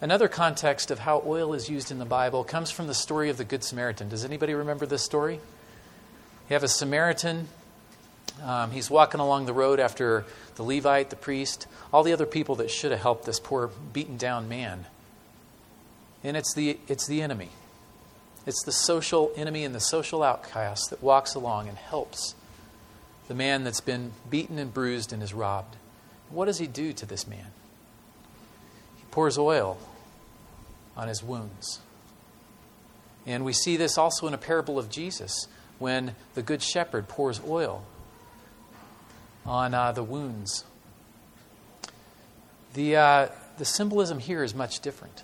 Another 0.00 0.26
context 0.26 0.90
of 0.90 0.98
how 0.98 1.22
oil 1.24 1.54
is 1.54 1.70
used 1.70 1.92
in 1.92 1.98
the 1.98 2.04
Bible 2.04 2.42
comes 2.42 2.70
from 2.70 2.88
the 2.88 2.94
story 2.94 3.30
of 3.30 3.36
the 3.36 3.44
Good 3.44 3.62
Samaritan. 3.62 4.08
Does 4.08 4.24
anybody 4.24 4.52
remember 4.52 4.84
this 4.84 5.02
story? 5.02 5.34
You 5.34 6.54
have 6.54 6.64
a 6.64 6.68
Samaritan. 6.68 7.48
Um, 8.42 8.70
he's 8.70 8.90
walking 8.90 9.20
along 9.20 9.46
the 9.46 9.52
road 9.52 9.78
after 9.78 10.24
the 10.56 10.62
Levite, 10.62 11.10
the 11.10 11.16
priest, 11.16 11.66
all 11.92 12.02
the 12.02 12.12
other 12.12 12.26
people 12.26 12.56
that 12.56 12.70
should 12.70 12.90
have 12.90 13.00
helped 13.00 13.24
this 13.24 13.38
poor, 13.38 13.70
beaten 13.92 14.16
down 14.16 14.48
man. 14.48 14.86
And 16.24 16.36
it's 16.36 16.54
the, 16.54 16.78
it's 16.88 17.06
the 17.06 17.22
enemy. 17.22 17.50
It's 18.46 18.62
the 18.64 18.72
social 18.72 19.30
enemy 19.36 19.64
and 19.64 19.74
the 19.74 19.80
social 19.80 20.22
outcast 20.22 20.90
that 20.90 21.02
walks 21.02 21.34
along 21.34 21.68
and 21.68 21.76
helps 21.76 22.34
the 23.28 23.34
man 23.34 23.64
that's 23.64 23.80
been 23.80 24.12
beaten 24.28 24.58
and 24.58 24.74
bruised 24.74 25.12
and 25.12 25.22
is 25.22 25.32
robbed. 25.32 25.76
What 26.30 26.46
does 26.46 26.58
he 26.58 26.66
do 26.66 26.92
to 26.94 27.06
this 27.06 27.26
man? 27.26 27.46
He 28.96 29.04
pours 29.10 29.38
oil 29.38 29.78
on 30.96 31.08
his 31.08 31.22
wounds. 31.22 31.80
And 33.24 33.44
we 33.44 33.52
see 33.52 33.76
this 33.76 33.96
also 33.96 34.26
in 34.26 34.34
a 34.34 34.38
parable 34.38 34.78
of 34.78 34.90
Jesus 34.90 35.46
when 35.78 36.16
the 36.34 36.42
Good 36.42 36.62
Shepherd 36.62 37.08
pours 37.08 37.40
oil 37.46 37.84
on 39.44 39.74
uh, 39.74 39.92
the 39.92 40.02
wounds. 40.02 40.64
The, 42.74 42.96
uh, 42.96 43.28
the 43.58 43.64
symbolism 43.64 44.18
here 44.18 44.42
is 44.42 44.54
much 44.54 44.80
different 44.80 45.22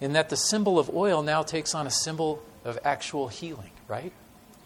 in 0.00 0.12
that 0.12 0.28
the 0.28 0.36
symbol 0.36 0.78
of 0.78 0.94
oil 0.94 1.22
now 1.22 1.42
takes 1.42 1.74
on 1.74 1.86
a 1.86 1.90
symbol 1.90 2.42
of 2.64 2.78
actual 2.84 3.28
healing, 3.28 3.70
right? 3.88 4.12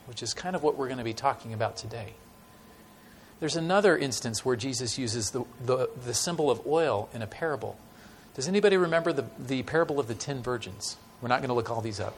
Which 0.07 0.23
is 0.23 0.35
kind 0.35 0.57
of 0.57 0.63
what 0.63 0.77
we're 0.77 0.89
going 0.89 0.99
to 0.99 1.05
be 1.05 1.15
talking 1.15 1.53
about 1.53 1.77
today. 1.77 2.15
There's 3.39 3.57
another 3.57 3.97
instance 3.97 4.45
where 4.45 4.57
Jesus 4.57 4.99
uses 4.99 5.31
the, 5.31 5.45
the, 5.65 5.89
the 6.05 6.15
symbol 6.15 6.51
of 6.51 6.67
oil 6.67 7.09
in 7.15 7.23
a 7.23 7.27
parable 7.27 7.79
does 8.35 8.49
anybody 8.49 8.77
remember 8.77 9.13
the, 9.13 9.25
the 9.39 9.63
parable 9.63 9.99
of 9.99 10.09
the 10.09 10.15
ten 10.15 10.43
virgins? 10.43 10.97
We're 11.21 11.29
not 11.29 11.41
going 11.41 11.49
to 11.49 11.55
look 11.55 11.71
all 11.71 11.81
these 11.81 12.01
up. 12.01 12.17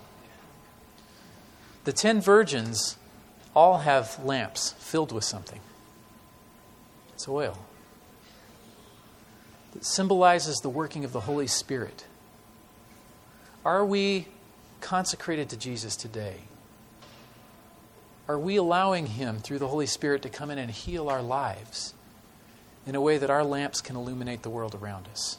The 1.84 1.92
ten 1.92 2.20
virgins 2.20 2.96
all 3.56 3.78
have 3.78 4.22
lamps 4.24 4.72
filled 4.78 5.12
with 5.12 5.24
something. 5.24 5.60
It's 7.22 7.28
oil. 7.28 7.56
that 9.74 9.84
symbolizes 9.84 10.58
the 10.58 10.68
working 10.68 11.04
of 11.04 11.12
the 11.12 11.20
Holy 11.20 11.46
Spirit. 11.46 12.04
Are 13.64 13.86
we 13.86 14.26
consecrated 14.80 15.48
to 15.50 15.56
Jesus 15.56 15.94
today? 15.94 16.38
Are 18.26 18.40
we 18.40 18.56
allowing 18.56 19.06
Him, 19.06 19.38
through 19.38 19.60
the 19.60 19.68
Holy 19.68 19.86
Spirit, 19.86 20.22
to 20.22 20.28
come 20.28 20.50
in 20.50 20.58
and 20.58 20.68
heal 20.68 21.08
our 21.08 21.22
lives 21.22 21.94
in 22.88 22.96
a 22.96 23.00
way 23.00 23.18
that 23.18 23.30
our 23.30 23.44
lamps 23.44 23.80
can 23.80 23.94
illuminate 23.94 24.42
the 24.42 24.50
world 24.50 24.74
around 24.74 25.06
us? 25.06 25.38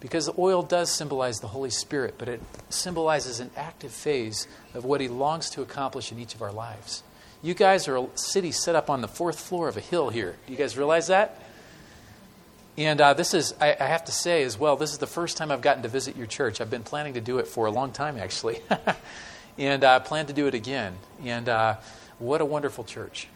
Because 0.00 0.30
oil 0.38 0.62
does 0.62 0.90
symbolize 0.90 1.40
the 1.40 1.48
Holy 1.48 1.68
Spirit, 1.68 2.14
but 2.16 2.26
it 2.26 2.40
symbolizes 2.70 3.38
an 3.38 3.50
active 3.54 3.92
phase 3.92 4.48
of 4.72 4.86
what 4.86 5.02
He 5.02 5.08
longs 5.08 5.50
to 5.50 5.60
accomplish 5.60 6.10
in 6.10 6.18
each 6.18 6.34
of 6.34 6.40
our 6.40 6.52
lives. 6.52 7.02
You 7.42 7.54
guys 7.54 7.88
are 7.88 7.96
a 7.96 8.06
city 8.14 8.52
set 8.52 8.76
up 8.76 8.88
on 8.88 9.00
the 9.00 9.08
fourth 9.08 9.40
floor 9.40 9.68
of 9.68 9.76
a 9.76 9.80
hill 9.80 10.10
here. 10.10 10.36
Do 10.46 10.52
you 10.52 10.58
guys 10.58 10.78
realize 10.78 11.08
that? 11.08 11.42
And 12.78 13.00
uh, 13.00 13.14
this 13.14 13.34
is, 13.34 13.54
I, 13.60 13.76
I, 13.78 13.84
have 13.84 14.06
to 14.06 14.12
say 14.12 14.44
as 14.44 14.58
well, 14.58 14.76
this 14.76 14.92
is 14.92 14.98
the 14.98 15.06
first 15.06 15.36
time 15.36 15.50
I've 15.50 15.60
gotten 15.60 15.82
to 15.82 15.88
visit 15.90 16.16
your 16.16 16.26
church. 16.26 16.60
I've 16.60 16.70
been 16.70 16.84
planning 16.84 17.14
to 17.14 17.20
do 17.20 17.38
it 17.38 17.46
for 17.46 17.66
a 17.66 17.70
long 17.70 17.92
time, 17.92 18.16
actually. 18.16 18.60
and 19.58 19.84
I 19.84 19.96
uh, 19.96 20.00
plan 20.00 20.26
to 20.26 20.32
do 20.32 20.46
it 20.46 20.54
again. 20.54 20.94
And 21.22 21.50
uh, 21.50 21.76
what 22.18 22.40
a 22.40 22.46
wonderful 22.46 22.84
church. 22.84 23.28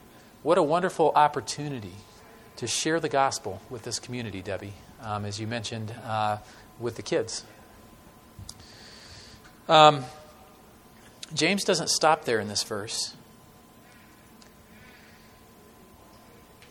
What 0.43 0.57
a 0.57 0.63
wonderful 0.63 1.13
opportunity 1.15 1.93
to 2.57 2.67
share 2.67 2.99
the 2.99 3.11
gospel 3.11 3.61
with 3.69 3.83
this 3.83 3.99
community, 3.99 4.41
Debbie 4.41 4.73
um, 5.03 5.25
as 5.25 5.41
you 5.41 5.47
mentioned, 5.47 5.95
uh, 6.05 6.39
with 6.79 6.97
the 6.97 7.03
kids. 7.03 7.45
Um, 9.69 10.05
James 11.35 11.65
doesn't 11.65 11.91
stop 11.91 12.25
there 12.25 12.39
in 12.39 12.49
this 12.49 12.63
verse. 12.63 13.15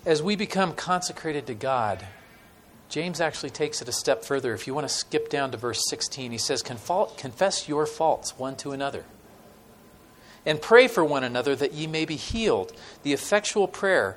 As 0.06 0.22
we 0.22 0.36
become 0.36 0.72
consecrated 0.72 1.48
to 1.48 1.54
God, 1.54 2.06
James 2.88 3.20
actually 3.20 3.50
takes 3.50 3.82
it 3.82 3.88
a 3.88 3.92
step 3.92 4.24
further. 4.24 4.54
If 4.54 4.68
you 4.68 4.72
want 4.72 4.86
to 4.86 4.94
skip 4.94 5.28
down 5.28 5.50
to 5.50 5.56
verse 5.56 5.82
16, 5.90 6.30
he 6.30 6.38
says, 6.38 6.62
Confess 6.62 7.68
your 7.68 7.86
faults 7.86 8.38
one 8.38 8.54
to 8.58 8.70
another, 8.70 9.04
and 10.46 10.62
pray 10.62 10.86
for 10.86 11.04
one 11.04 11.24
another 11.24 11.56
that 11.56 11.72
ye 11.72 11.88
may 11.88 12.04
be 12.04 12.14
healed. 12.14 12.72
The 13.02 13.12
effectual 13.12 13.66
prayer, 13.66 14.16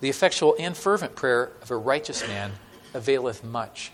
the 0.00 0.08
effectual 0.08 0.56
and 0.58 0.76
fervent 0.76 1.14
prayer 1.14 1.52
of 1.62 1.70
a 1.70 1.76
righteous 1.76 2.26
man 2.26 2.54
availeth 2.92 3.44
much. 3.44 3.92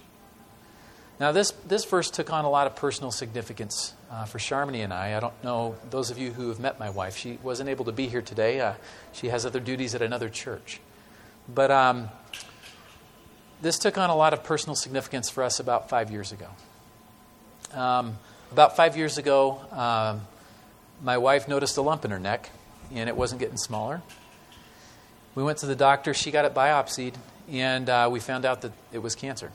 Now, 1.20 1.32
this, 1.32 1.50
this 1.66 1.84
verse 1.84 2.10
took 2.10 2.32
on 2.32 2.46
a 2.46 2.50
lot 2.50 2.66
of 2.66 2.76
personal 2.76 3.10
significance 3.10 3.92
uh, 4.10 4.24
for 4.24 4.38
Sharmony 4.38 4.80
and 4.80 4.92
I. 4.92 5.14
I 5.14 5.20
don't 5.20 5.44
know 5.44 5.76
those 5.90 6.10
of 6.10 6.16
you 6.16 6.32
who 6.32 6.48
have 6.48 6.60
met 6.60 6.78
my 6.78 6.88
wife. 6.88 7.14
She 7.14 7.38
wasn't 7.42 7.68
able 7.68 7.84
to 7.84 7.92
be 7.92 8.08
here 8.08 8.22
today. 8.22 8.60
Uh, 8.60 8.74
she 9.12 9.28
has 9.28 9.44
other 9.44 9.60
duties 9.60 9.94
at 9.94 10.00
another 10.00 10.30
church. 10.30 10.80
But 11.48 11.70
um, 11.70 12.08
this 13.62 13.78
took 13.78 13.98
on 13.98 14.10
a 14.10 14.16
lot 14.16 14.32
of 14.32 14.44
personal 14.44 14.74
significance 14.74 15.30
for 15.30 15.42
us 15.42 15.60
about 15.60 15.88
five 15.88 16.10
years 16.10 16.32
ago. 16.32 16.48
Um, 17.72 18.18
about 18.52 18.76
five 18.76 18.96
years 18.96 19.18
ago, 19.18 19.60
um, 19.72 20.22
my 21.02 21.18
wife 21.18 21.48
noticed 21.48 21.76
a 21.76 21.82
lump 21.82 22.04
in 22.04 22.10
her 22.10 22.18
neck, 22.18 22.50
and 22.92 23.08
it 23.08 23.16
wasn't 23.16 23.40
getting 23.40 23.56
smaller. 23.56 24.02
We 25.34 25.42
went 25.42 25.58
to 25.58 25.66
the 25.66 25.76
doctor. 25.76 26.14
She 26.14 26.30
got 26.30 26.44
it 26.44 26.54
biopsied, 26.54 27.14
and 27.50 27.88
uh, 27.88 28.08
we 28.10 28.20
found 28.20 28.44
out 28.44 28.62
that 28.62 28.72
it 28.92 28.98
was 28.98 29.14
cancer. 29.14 29.52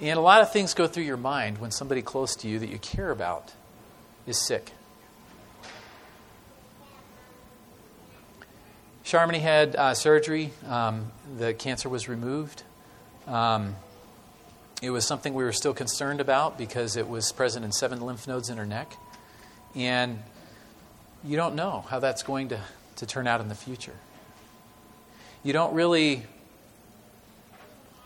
And 0.00 0.18
a 0.18 0.22
lot 0.22 0.40
of 0.40 0.52
things 0.52 0.72
go 0.74 0.86
through 0.86 1.04
your 1.04 1.16
mind 1.16 1.58
when 1.58 1.70
somebody 1.70 2.02
close 2.02 2.34
to 2.36 2.48
you 2.48 2.58
that 2.58 2.68
you 2.68 2.78
care 2.78 3.10
about 3.10 3.52
is 4.26 4.38
sick. 4.38 4.72
Sharmony 9.10 9.40
had 9.40 9.74
uh, 9.74 9.94
surgery. 9.94 10.52
Um, 10.68 11.10
the 11.36 11.52
cancer 11.52 11.88
was 11.88 12.08
removed. 12.08 12.62
Um, 13.26 13.74
It 14.82 14.90
was 14.90 15.04
something 15.04 15.34
we 15.34 15.42
were 15.42 15.52
still 15.52 15.74
concerned 15.74 16.20
about 16.20 16.56
because 16.56 16.96
it 16.96 17.08
was 17.08 17.32
present 17.32 17.64
in 17.64 17.72
seven 17.72 18.00
lymph 18.00 18.28
nodes 18.28 18.50
in 18.50 18.56
her 18.56 18.64
neck. 18.64 18.92
And 19.74 20.22
you 21.24 21.36
don't 21.36 21.56
know 21.56 21.84
how 21.88 21.98
that's 21.98 22.22
going 22.22 22.50
to, 22.50 22.60
to 22.96 23.06
turn 23.06 23.26
out 23.26 23.40
in 23.40 23.48
the 23.48 23.56
future. 23.56 23.96
You 25.42 25.52
don't 25.52 25.74
really 25.74 26.22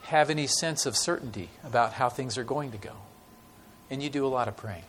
have 0.04 0.30
any 0.30 0.46
sense 0.46 0.86
of 0.86 0.96
certainty 0.96 1.50
about 1.64 1.92
how 1.92 2.08
things 2.08 2.38
are 2.38 2.44
going 2.44 2.72
to 2.72 2.78
go. 2.78 2.94
And 3.90 4.02
you 4.02 4.08
do 4.08 4.24
a 4.24 4.32
lot 4.32 4.48
of 4.48 4.56
praying. 4.56 4.84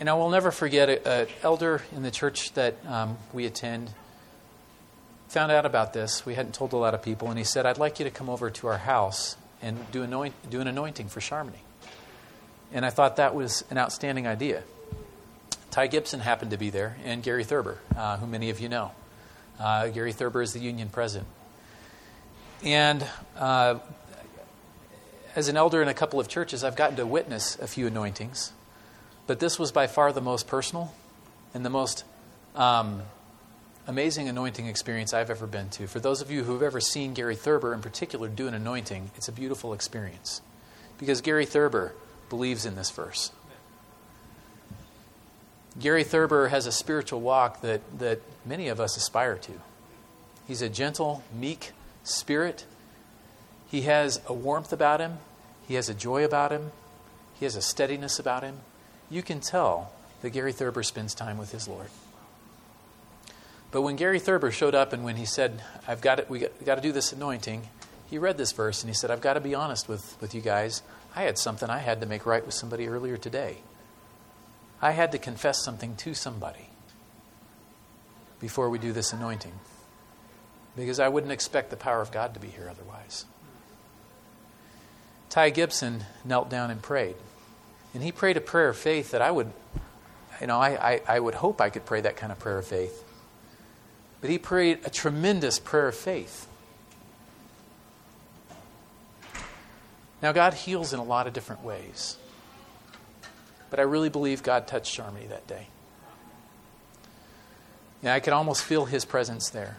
And 0.00 0.10
I 0.10 0.14
will 0.14 0.30
never 0.30 0.50
forget 0.50 0.88
an 1.06 1.28
elder 1.42 1.82
in 1.94 2.02
the 2.02 2.10
church 2.10 2.52
that 2.54 2.74
um, 2.86 3.16
we 3.32 3.46
attend 3.46 3.90
found 5.34 5.50
out 5.50 5.66
about 5.66 5.92
this. 5.92 6.24
We 6.24 6.34
hadn't 6.34 6.54
told 6.54 6.72
a 6.72 6.76
lot 6.76 6.94
of 6.94 7.02
people, 7.02 7.28
and 7.28 7.36
he 7.36 7.44
said, 7.44 7.66
I'd 7.66 7.78
like 7.78 7.98
you 7.98 8.04
to 8.04 8.10
come 8.10 8.30
over 8.30 8.50
to 8.50 8.68
our 8.68 8.78
house 8.78 9.36
and 9.60 9.90
do, 9.90 10.02
anoint, 10.02 10.32
do 10.48 10.60
an 10.60 10.68
anointing 10.68 11.08
for 11.08 11.18
Sharmini. 11.18 11.58
And 12.72 12.86
I 12.86 12.90
thought 12.90 13.16
that 13.16 13.34
was 13.34 13.64
an 13.68 13.76
outstanding 13.76 14.28
idea. 14.28 14.62
Ty 15.72 15.88
Gibson 15.88 16.20
happened 16.20 16.52
to 16.52 16.56
be 16.56 16.70
there, 16.70 16.96
and 17.04 17.20
Gary 17.20 17.42
Thurber, 17.42 17.78
uh, 17.96 18.16
who 18.18 18.28
many 18.28 18.50
of 18.50 18.60
you 18.60 18.68
know. 18.68 18.92
Uh, 19.58 19.88
Gary 19.88 20.12
Thurber 20.12 20.40
is 20.40 20.52
the 20.52 20.60
union 20.60 20.88
president. 20.88 21.28
And 22.62 23.04
uh, 23.36 23.80
as 25.34 25.48
an 25.48 25.56
elder 25.56 25.82
in 25.82 25.88
a 25.88 25.94
couple 25.94 26.20
of 26.20 26.28
churches, 26.28 26.62
I've 26.62 26.76
gotten 26.76 26.94
to 26.96 27.06
witness 27.06 27.58
a 27.58 27.66
few 27.66 27.88
anointings, 27.88 28.52
but 29.26 29.40
this 29.40 29.58
was 29.58 29.72
by 29.72 29.86
far 29.86 30.12
the 30.12 30.20
most 30.20 30.46
personal 30.46 30.94
and 31.52 31.64
the 31.64 31.70
most 31.70 32.04
um, 32.54 33.02
amazing 33.86 34.28
anointing 34.28 34.66
experience 34.66 35.12
I've 35.14 35.30
ever 35.30 35.46
been 35.46 35.70
to. 35.70 35.86
For 35.86 36.00
those 36.00 36.20
of 36.20 36.30
you 36.30 36.44
who've 36.44 36.62
ever 36.62 36.80
seen 36.80 37.14
Gary 37.14 37.36
Thurber 37.36 37.74
in 37.74 37.80
particular 37.80 38.28
do 38.28 38.48
an 38.48 38.54
anointing, 38.54 39.10
it's 39.16 39.28
a 39.28 39.32
beautiful 39.32 39.72
experience. 39.72 40.40
Because 40.98 41.20
Gary 41.20 41.46
Thurber 41.46 41.94
believes 42.28 42.66
in 42.66 42.76
this 42.76 42.90
verse. 42.90 43.30
Gary 45.78 46.04
Thurber 46.04 46.48
has 46.48 46.66
a 46.66 46.72
spiritual 46.72 47.20
walk 47.20 47.60
that, 47.62 47.80
that 47.98 48.20
many 48.44 48.68
of 48.68 48.78
us 48.80 48.96
aspire 48.96 49.36
to. 49.36 49.52
He's 50.46 50.62
a 50.62 50.68
gentle, 50.68 51.22
meek 51.34 51.72
spirit. 52.04 52.64
He 53.66 53.82
has 53.82 54.20
a 54.26 54.32
warmth 54.32 54.72
about 54.72 55.00
him, 55.00 55.18
he 55.66 55.74
has 55.74 55.88
a 55.88 55.94
joy 55.94 56.24
about 56.24 56.52
him, 56.52 56.70
he 57.34 57.44
has 57.44 57.56
a 57.56 57.62
steadiness 57.62 58.18
about 58.18 58.44
him. 58.44 58.58
You 59.10 59.22
can 59.22 59.40
tell 59.40 59.92
that 60.22 60.30
Gary 60.30 60.52
Thurber 60.52 60.82
spends 60.82 61.14
time 61.14 61.38
with 61.38 61.52
his 61.52 61.68
Lord. 61.68 61.88
But 63.70 63.82
when 63.82 63.96
Gary 63.96 64.20
Thurber 64.20 64.50
showed 64.50 64.74
up 64.74 64.92
and 64.92 65.04
when 65.04 65.16
he 65.16 65.24
said, 65.24 65.62
I've 65.86 66.00
got 66.00 66.18
it, 66.18 66.30
we 66.30 66.38
got, 66.38 66.64
got 66.64 66.74
to 66.76 66.80
do 66.80 66.92
this 66.92 67.12
anointing, 67.12 67.68
he 68.06 68.18
read 68.18 68.38
this 68.38 68.52
verse 68.52 68.82
and 68.82 68.88
he 68.88 68.94
said, 68.94 69.10
I've 69.10 69.20
got 69.20 69.34
to 69.34 69.40
be 69.40 69.54
honest 69.54 69.88
with, 69.88 70.16
with 70.20 70.34
you 70.34 70.40
guys. 70.40 70.82
I 71.16 71.22
had 71.22 71.38
something 71.38 71.68
I 71.68 71.78
had 71.78 72.00
to 72.00 72.06
make 72.06 72.26
right 72.26 72.44
with 72.44 72.54
somebody 72.54 72.86
earlier 72.86 73.16
today. 73.16 73.58
I 74.80 74.92
had 74.92 75.12
to 75.12 75.18
confess 75.18 75.64
something 75.64 75.96
to 75.96 76.14
somebody 76.14 76.68
before 78.40 78.70
we 78.70 78.78
do 78.78 78.92
this 78.92 79.12
anointing 79.12 79.52
because 80.76 81.00
I 81.00 81.08
wouldn't 81.08 81.32
expect 81.32 81.70
the 81.70 81.76
power 81.76 82.00
of 82.00 82.12
God 82.12 82.34
to 82.34 82.40
be 82.40 82.48
here 82.48 82.68
otherwise. 82.70 83.24
Ty 85.30 85.50
Gibson 85.50 86.04
knelt 86.24 86.48
down 86.48 86.70
and 86.70 86.80
prayed. 86.82 87.16
And 87.94 88.02
he 88.02 88.12
prayed 88.12 88.36
a 88.36 88.40
prayer 88.40 88.68
of 88.68 88.76
faith 88.76 89.12
that 89.12 89.22
I 89.22 89.30
would, 89.30 89.52
you 90.40 90.48
know, 90.48 90.58
I, 90.58 90.94
I, 90.94 91.00
I 91.06 91.20
would 91.20 91.34
hope 91.34 91.60
I 91.60 91.70
could 91.70 91.86
pray 91.86 92.00
that 92.00 92.16
kind 92.16 92.32
of 92.32 92.38
prayer 92.40 92.58
of 92.58 92.66
faith. 92.66 93.04
But 94.20 94.30
he 94.30 94.38
prayed 94.38 94.80
a 94.84 94.90
tremendous 94.90 95.58
prayer 95.58 95.88
of 95.88 95.94
faith. 95.94 96.48
Now, 100.20 100.32
God 100.32 100.54
heals 100.54 100.92
in 100.92 100.98
a 100.98 101.04
lot 101.04 101.26
of 101.26 101.32
different 101.34 101.62
ways. 101.62 102.16
But 103.70 103.78
I 103.78 103.82
really 103.82 104.08
believe 104.08 104.42
God 104.42 104.66
touched 104.66 104.96
Sharmini 104.96 105.28
that 105.28 105.46
day. 105.46 105.68
Yeah, 108.02 108.14
I 108.14 108.20
could 108.20 108.32
almost 108.32 108.64
feel 108.64 108.86
his 108.86 109.04
presence 109.04 109.50
there. 109.50 109.76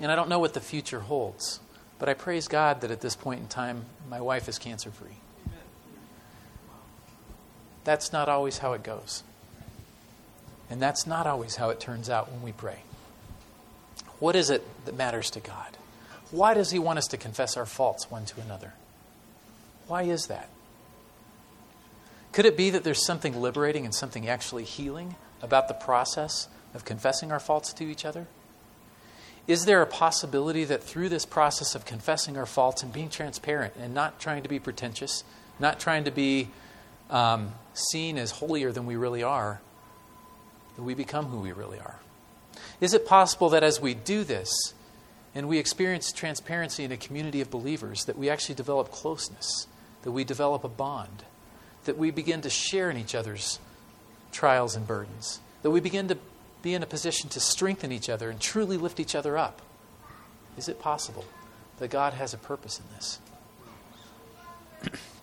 And 0.00 0.12
I 0.12 0.16
don't 0.16 0.28
know 0.28 0.38
what 0.38 0.54
the 0.54 0.60
future 0.60 1.00
holds, 1.00 1.60
but 1.98 2.08
I 2.08 2.14
praise 2.14 2.48
God 2.48 2.82
that 2.82 2.90
at 2.90 3.00
this 3.00 3.16
point 3.16 3.40
in 3.40 3.48
time, 3.48 3.84
my 4.08 4.20
wife 4.20 4.48
is 4.48 4.58
cancer 4.58 4.90
free. 4.90 5.16
That's 7.86 8.12
not 8.12 8.28
always 8.28 8.58
how 8.58 8.72
it 8.72 8.82
goes. 8.82 9.22
And 10.68 10.82
that's 10.82 11.06
not 11.06 11.28
always 11.28 11.54
how 11.54 11.70
it 11.70 11.78
turns 11.78 12.10
out 12.10 12.32
when 12.32 12.42
we 12.42 12.50
pray. 12.50 12.80
What 14.18 14.34
is 14.34 14.50
it 14.50 14.66
that 14.86 14.96
matters 14.96 15.30
to 15.30 15.40
God? 15.40 15.78
Why 16.32 16.52
does 16.52 16.72
He 16.72 16.80
want 16.80 16.98
us 16.98 17.06
to 17.06 17.16
confess 17.16 17.56
our 17.56 17.64
faults 17.64 18.10
one 18.10 18.24
to 18.24 18.40
another? 18.40 18.72
Why 19.86 20.02
is 20.02 20.26
that? 20.26 20.48
Could 22.32 22.44
it 22.44 22.56
be 22.56 22.70
that 22.70 22.82
there's 22.82 23.06
something 23.06 23.40
liberating 23.40 23.84
and 23.84 23.94
something 23.94 24.28
actually 24.28 24.64
healing 24.64 25.14
about 25.40 25.68
the 25.68 25.74
process 25.74 26.48
of 26.74 26.84
confessing 26.84 27.30
our 27.30 27.38
faults 27.38 27.72
to 27.74 27.84
each 27.84 28.04
other? 28.04 28.26
Is 29.46 29.64
there 29.64 29.80
a 29.80 29.86
possibility 29.86 30.64
that 30.64 30.82
through 30.82 31.08
this 31.08 31.24
process 31.24 31.76
of 31.76 31.84
confessing 31.84 32.36
our 32.36 32.46
faults 32.46 32.82
and 32.82 32.92
being 32.92 33.10
transparent 33.10 33.74
and 33.80 33.94
not 33.94 34.18
trying 34.18 34.42
to 34.42 34.48
be 34.48 34.58
pretentious, 34.58 35.22
not 35.60 35.78
trying 35.78 36.02
to 36.02 36.10
be 36.10 36.48
um, 37.10 37.52
seen 37.76 38.18
as 38.18 38.30
holier 38.32 38.72
than 38.72 38.86
we 38.86 38.96
really 38.96 39.22
are, 39.22 39.60
that 40.76 40.82
we 40.82 40.94
become 40.94 41.26
who 41.26 41.40
we 41.40 41.52
really 41.52 41.78
are? 41.78 42.00
Is 42.80 42.94
it 42.94 43.06
possible 43.06 43.48
that 43.50 43.62
as 43.62 43.80
we 43.80 43.94
do 43.94 44.24
this 44.24 44.74
and 45.34 45.48
we 45.48 45.58
experience 45.58 46.12
transparency 46.12 46.84
in 46.84 46.92
a 46.92 46.96
community 46.96 47.40
of 47.40 47.50
believers, 47.50 48.04
that 48.04 48.18
we 48.18 48.30
actually 48.30 48.54
develop 48.54 48.90
closeness, 48.90 49.66
that 50.02 50.12
we 50.12 50.24
develop 50.24 50.64
a 50.64 50.68
bond, 50.68 51.24
that 51.84 51.98
we 51.98 52.10
begin 52.10 52.40
to 52.42 52.50
share 52.50 52.90
in 52.90 52.96
each 52.96 53.14
other's 53.14 53.58
trials 54.32 54.76
and 54.76 54.86
burdens, 54.86 55.40
that 55.62 55.70
we 55.70 55.80
begin 55.80 56.08
to 56.08 56.18
be 56.62 56.74
in 56.74 56.82
a 56.82 56.86
position 56.86 57.28
to 57.30 57.40
strengthen 57.40 57.92
each 57.92 58.08
other 58.08 58.30
and 58.30 58.40
truly 58.40 58.76
lift 58.76 58.98
each 58.98 59.14
other 59.14 59.38
up? 59.38 59.62
Is 60.56 60.68
it 60.68 60.80
possible 60.80 61.24
that 61.78 61.88
God 61.88 62.14
has 62.14 62.34
a 62.34 62.38
purpose 62.38 62.80
in 62.80 62.84
this? 62.96 63.20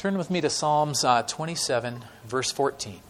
Turn 0.00 0.16
with 0.16 0.30
me 0.30 0.40
to 0.40 0.48
Psalms 0.48 1.04
uh, 1.04 1.24
27, 1.24 2.06
verse 2.24 2.50
14. 2.50 3.00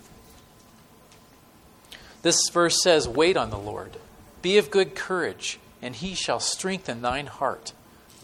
This 2.22 2.48
verse 2.52 2.82
says, 2.82 3.06
Wait 3.06 3.36
on 3.36 3.50
the 3.50 3.58
Lord. 3.58 3.98
Be 4.42 4.58
of 4.58 4.72
good 4.72 4.96
courage, 4.96 5.60
and 5.80 5.94
he 5.94 6.16
shall 6.16 6.40
strengthen 6.40 7.00
thine 7.00 7.26
heart. 7.26 7.74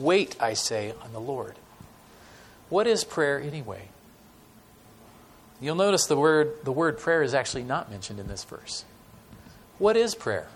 Wait, 0.00 0.34
I 0.40 0.54
say, 0.54 0.92
on 1.00 1.12
the 1.12 1.20
Lord. 1.20 1.54
What 2.68 2.88
is 2.88 3.04
prayer 3.04 3.40
anyway? 3.40 3.82
You'll 5.60 5.76
notice 5.76 6.06
the 6.06 6.16
word, 6.16 6.54
the 6.64 6.72
word 6.72 6.98
prayer 6.98 7.22
is 7.22 7.34
actually 7.34 7.62
not 7.62 7.88
mentioned 7.88 8.18
in 8.18 8.26
this 8.26 8.42
verse. 8.42 8.84
What 9.78 9.96
is 9.96 10.16
prayer? 10.16 10.48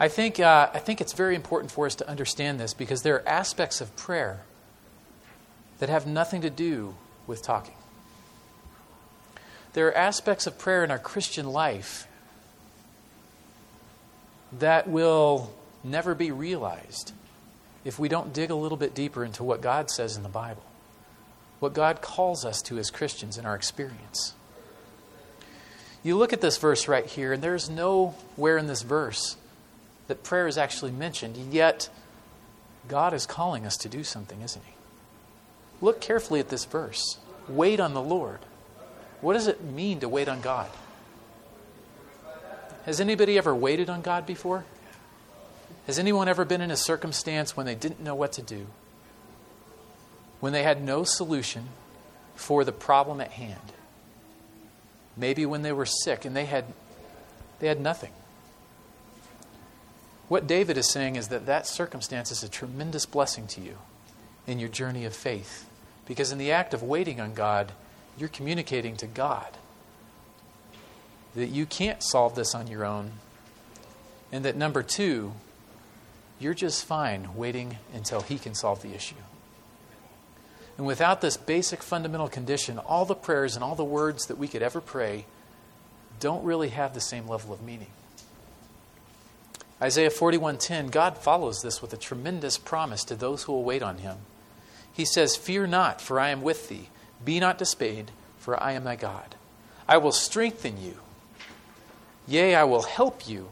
I 0.00 0.08
think, 0.08 0.40
uh, 0.40 0.70
I 0.74 0.80
think 0.80 1.00
it's 1.00 1.12
very 1.12 1.36
important 1.36 1.70
for 1.70 1.86
us 1.86 1.94
to 1.94 2.08
understand 2.08 2.58
this 2.58 2.74
because 2.74 3.02
there 3.02 3.14
are 3.14 3.28
aspects 3.28 3.80
of 3.80 3.94
prayer 3.94 4.40
that 5.78 5.88
have 5.88 6.06
nothing 6.06 6.42
to 6.42 6.50
do 6.50 6.94
with 7.26 7.42
talking. 7.42 7.74
There 9.72 9.88
are 9.88 9.96
aspects 9.96 10.46
of 10.46 10.58
prayer 10.58 10.84
in 10.84 10.90
our 10.90 10.98
Christian 10.98 11.46
life 11.46 12.06
that 14.58 14.88
will 14.88 15.52
never 15.82 16.14
be 16.14 16.30
realized 16.30 17.12
if 17.84 17.98
we 17.98 18.08
don't 18.08 18.32
dig 18.32 18.50
a 18.50 18.54
little 18.54 18.78
bit 18.78 18.94
deeper 18.94 19.24
into 19.24 19.44
what 19.44 19.60
God 19.60 19.90
says 19.90 20.16
in 20.16 20.22
the 20.22 20.28
Bible, 20.28 20.62
what 21.58 21.74
God 21.74 22.00
calls 22.00 22.44
us 22.44 22.62
to 22.62 22.78
as 22.78 22.90
Christians 22.90 23.36
in 23.36 23.44
our 23.44 23.56
experience. 23.56 24.34
You 26.02 26.16
look 26.16 26.32
at 26.32 26.40
this 26.40 26.58
verse 26.58 26.86
right 26.86 27.06
here, 27.06 27.32
and 27.32 27.42
there's 27.42 27.68
nowhere 27.68 28.58
in 28.58 28.66
this 28.66 28.82
verse 28.82 29.36
that 30.06 30.22
prayer 30.22 30.46
is 30.46 30.58
actually 30.58 30.92
mentioned, 30.92 31.36
yet 31.52 31.88
God 32.88 33.14
is 33.14 33.26
calling 33.26 33.66
us 33.66 33.76
to 33.78 33.88
do 33.88 34.04
something, 34.04 34.40
isn't 34.42 34.64
He? 34.64 34.73
Look 35.80 36.00
carefully 36.00 36.40
at 36.40 36.48
this 36.48 36.64
verse. 36.64 37.18
Wait 37.48 37.80
on 37.80 37.94
the 37.94 38.02
Lord. 38.02 38.40
What 39.20 39.34
does 39.34 39.46
it 39.46 39.62
mean 39.62 40.00
to 40.00 40.08
wait 40.08 40.28
on 40.28 40.40
God? 40.40 40.70
Has 42.84 43.00
anybody 43.00 43.38
ever 43.38 43.54
waited 43.54 43.88
on 43.88 44.02
God 44.02 44.26
before? 44.26 44.64
Has 45.86 45.98
anyone 45.98 46.28
ever 46.28 46.44
been 46.44 46.60
in 46.60 46.70
a 46.70 46.76
circumstance 46.76 47.56
when 47.56 47.66
they 47.66 47.74
didn't 47.74 48.00
know 48.00 48.14
what 48.14 48.32
to 48.32 48.42
do? 48.42 48.66
When 50.40 50.52
they 50.52 50.62
had 50.62 50.82
no 50.82 51.04
solution 51.04 51.68
for 52.34 52.64
the 52.64 52.72
problem 52.72 53.20
at 53.20 53.32
hand? 53.32 53.72
Maybe 55.16 55.46
when 55.46 55.62
they 55.62 55.72
were 55.72 55.86
sick 55.86 56.24
and 56.24 56.34
they 56.34 56.44
had, 56.46 56.64
they 57.60 57.68
had 57.68 57.80
nothing. 57.80 58.12
What 60.28 60.46
David 60.46 60.76
is 60.76 60.88
saying 60.88 61.16
is 61.16 61.28
that 61.28 61.46
that 61.46 61.66
circumstance 61.66 62.30
is 62.30 62.42
a 62.42 62.48
tremendous 62.48 63.06
blessing 63.06 63.46
to 63.48 63.60
you 63.60 63.78
in 64.46 64.58
your 64.58 64.68
journey 64.68 65.04
of 65.04 65.14
faith. 65.14 65.68
Because 66.06 66.32
in 66.32 66.38
the 66.38 66.52
act 66.52 66.74
of 66.74 66.82
waiting 66.82 67.20
on 67.20 67.34
God, 67.34 67.72
you're 68.18 68.28
communicating 68.28 68.96
to 68.96 69.06
God 69.06 69.56
that 71.34 71.48
you 71.48 71.66
can't 71.66 72.02
solve 72.02 72.34
this 72.34 72.54
on 72.54 72.66
your 72.66 72.84
own. 72.84 73.12
And 74.30 74.44
that 74.44 74.56
number 74.56 74.82
two, 74.82 75.32
you're 76.38 76.54
just 76.54 76.84
fine 76.84 77.34
waiting 77.34 77.78
until 77.92 78.20
He 78.20 78.38
can 78.38 78.54
solve 78.54 78.82
the 78.82 78.94
issue. 78.94 79.16
And 80.76 80.86
without 80.86 81.20
this 81.20 81.36
basic 81.36 81.82
fundamental 81.82 82.28
condition, 82.28 82.78
all 82.78 83.04
the 83.04 83.14
prayers 83.14 83.54
and 83.54 83.64
all 83.64 83.74
the 83.74 83.84
words 83.84 84.26
that 84.26 84.38
we 84.38 84.48
could 84.48 84.62
ever 84.62 84.80
pray 84.80 85.24
don't 86.20 86.44
really 86.44 86.70
have 86.70 86.94
the 86.94 87.00
same 87.00 87.28
level 87.28 87.52
of 87.52 87.62
meaning. 87.62 87.90
Isaiah 89.80 90.10
41:10 90.10 90.90
God 90.90 91.18
follows 91.18 91.62
this 91.62 91.82
with 91.82 91.92
a 91.92 91.96
tremendous 91.96 92.58
promise 92.58 93.04
to 93.04 93.14
those 93.14 93.44
who 93.44 93.52
will 93.52 93.64
wait 93.64 93.82
on 93.82 93.98
him. 93.98 94.18
He 94.94 95.04
says, 95.04 95.36
"Fear 95.36 95.66
not, 95.66 96.00
for 96.00 96.18
I 96.18 96.30
am 96.30 96.40
with 96.40 96.68
thee. 96.68 96.88
Be 97.22 97.40
not 97.40 97.58
dismayed, 97.58 98.12
for 98.38 98.62
I 98.62 98.72
am 98.72 98.84
thy 98.84 98.96
God. 98.96 99.34
I 99.86 99.98
will 99.98 100.12
strengthen 100.12 100.80
you. 100.80 101.00
Yea, 102.26 102.54
I 102.54 102.64
will 102.64 102.84
help 102.84 103.28
you. 103.28 103.50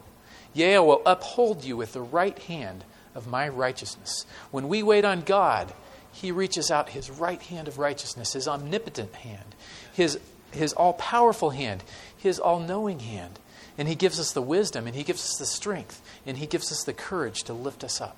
Yea, 0.53 0.77
I 0.77 0.79
will 0.79 1.01
uphold 1.05 1.63
you 1.63 1.77
with 1.77 1.93
the 1.93 2.01
right 2.01 2.39
hand 2.39 2.85
of 3.13 3.27
my 3.27 3.47
righteousness." 3.47 4.25
When 4.49 4.69
we 4.69 4.81
wait 4.81 5.03
on 5.03 5.21
God, 5.21 5.73
he 6.11 6.31
reaches 6.31 6.71
out 6.71 6.89
his 6.89 7.09
right 7.11 7.41
hand 7.41 7.67
of 7.67 7.77
righteousness, 7.77 8.33
his 8.33 8.47
omnipotent 8.47 9.13
hand, 9.15 9.55
his, 9.91 10.19
his 10.51 10.71
all 10.73 10.93
powerful 10.93 11.49
hand, 11.49 11.83
his 12.15 12.39
all 12.39 12.59
knowing 12.59 12.99
hand. 12.99 13.39
And 13.77 13.87
he 13.87 13.95
gives 13.95 14.19
us 14.19 14.31
the 14.31 14.41
wisdom, 14.41 14.87
and 14.87 14.95
he 14.95 15.03
gives 15.03 15.23
us 15.23 15.37
the 15.37 15.45
strength, 15.45 16.01
and 16.25 16.37
he 16.37 16.45
gives 16.45 16.71
us 16.71 16.83
the 16.83 16.93
courage 16.93 17.43
to 17.43 17.53
lift 17.53 17.83
us 17.83 17.99
up. 17.99 18.15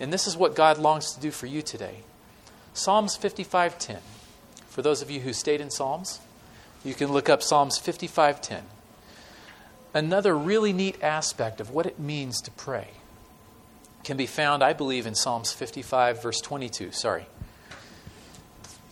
And 0.00 0.12
this 0.12 0.26
is 0.26 0.36
what 0.36 0.54
God 0.54 0.78
longs 0.78 1.12
to 1.12 1.20
do 1.20 1.30
for 1.30 1.46
you 1.46 1.62
today. 1.62 1.98
Psalms 2.72 3.16
55:10. 3.16 4.00
For 4.68 4.82
those 4.82 5.02
of 5.02 5.10
you 5.10 5.20
who 5.20 5.32
stayed 5.32 5.60
in 5.60 5.70
Psalms, 5.70 6.20
you 6.84 6.94
can 6.94 7.12
look 7.12 7.28
up 7.28 7.42
Psalms 7.42 7.78
55:10. 7.78 8.64
Another 9.94 10.36
really 10.36 10.72
neat 10.72 11.00
aspect 11.02 11.60
of 11.60 11.70
what 11.70 11.86
it 11.86 12.00
means 12.00 12.40
to 12.42 12.50
pray 12.50 12.88
can 14.02 14.16
be 14.16 14.26
found, 14.26 14.62
I 14.62 14.72
believe, 14.72 15.06
in 15.06 15.14
Psalms 15.14 15.52
55, 15.52 16.22
verse 16.22 16.40
22. 16.40 16.92
Sorry. 16.92 17.26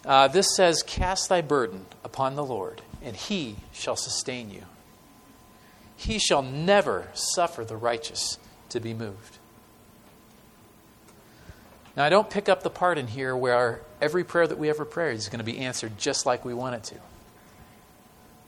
Uh, 0.05 0.29
this 0.29 0.55
says, 0.57 0.83
Cast 0.83 1.29
thy 1.29 1.41
burden 1.41 1.87
upon 2.05 2.35
the 2.35 2.45
Lord, 2.45 2.83
and 3.03 3.15
he 3.15 3.57
shall 3.73 3.97
sustain 3.97 4.51
you. 4.51 4.63
He 5.97 6.19
shall 6.19 6.43
never 6.43 7.09
suffer 7.13 7.65
the 7.65 7.77
righteous 7.77 8.39
to 8.71 8.81
be 8.81 8.95
moved. 8.95 9.39
Now, 11.97 12.05
I 12.05 12.09
don't 12.09 12.31
pick 12.31 12.49
up 12.49 12.63
the 12.63 12.71
part 12.71 12.97
in 12.97 13.07
here 13.07 13.37
where 13.37 13.81
every 14.01 14.25
prayer 14.25 14.47
that 14.47 14.59
we 14.59 14.71
ever 14.71 14.85
pray 14.85 15.15
is 15.15 15.29
going 15.29 15.41
to 15.41 15.45
be 15.45 15.59
answered 15.59 15.99
just 15.99 16.25
like 16.25 16.45
we 16.45 16.55
want 16.55 16.77
it 16.77 16.85
to. 16.85 16.95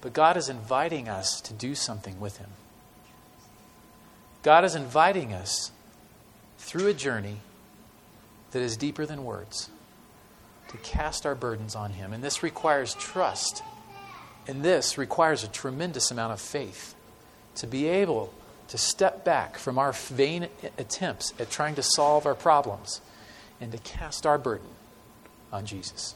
But 0.00 0.12
God 0.12 0.36
is 0.36 0.48
inviting 0.48 1.08
us 1.08 1.40
to 1.42 1.54
do 1.54 1.74
something 1.74 2.20
with 2.20 2.38
Him. 2.38 2.50
God 4.42 4.64
is 4.64 4.74
inviting 4.74 5.32
us 5.32 5.72
through 6.58 6.88
a 6.88 6.94
journey 6.94 7.38
that 8.52 8.60
is 8.62 8.76
deeper 8.76 9.04
than 9.04 9.24
words 9.24 9.68
to 10.68 10.76
cast 10.78 11.26
our 11.26 11.34
burdens 11.34 11.74
on 11.74 11.92
Him. 11.92 12.12
And 12.12 12.24
this 12.24 12.42
requires 12.42 12.94
trust. 12.94 13.62
And 14.46 14.62
this 14.62 14.96
requires 14.96 15.44
a 15.44 15.48
tremendous 15.48 16.10
amount 16.10 16.32
of 16.32 16.40
faith 16.40 16.94
to 17.56 17.66
be 17.66 17.86
able 17.86 18.32
to 18.68 18.78
step 18.78 19.24
back 19.24 19.58
from 19.58 19.78
our 19.78 19.92
vain 19.92 20.48
attempts 20.78 21.34
at 21.38 21.50
trying 21.50 21.74
to 21.74 21.82
solve 21.82 22.26
our 22.26 22.34
problems 22.34 23.00
and 23.64 23.72
to 23.72 23.78
cast 23.78 24.26
our 24.26 24.36
burden 24.36 24.68
on 25.50 25.64
Jesus. 25.64 26.14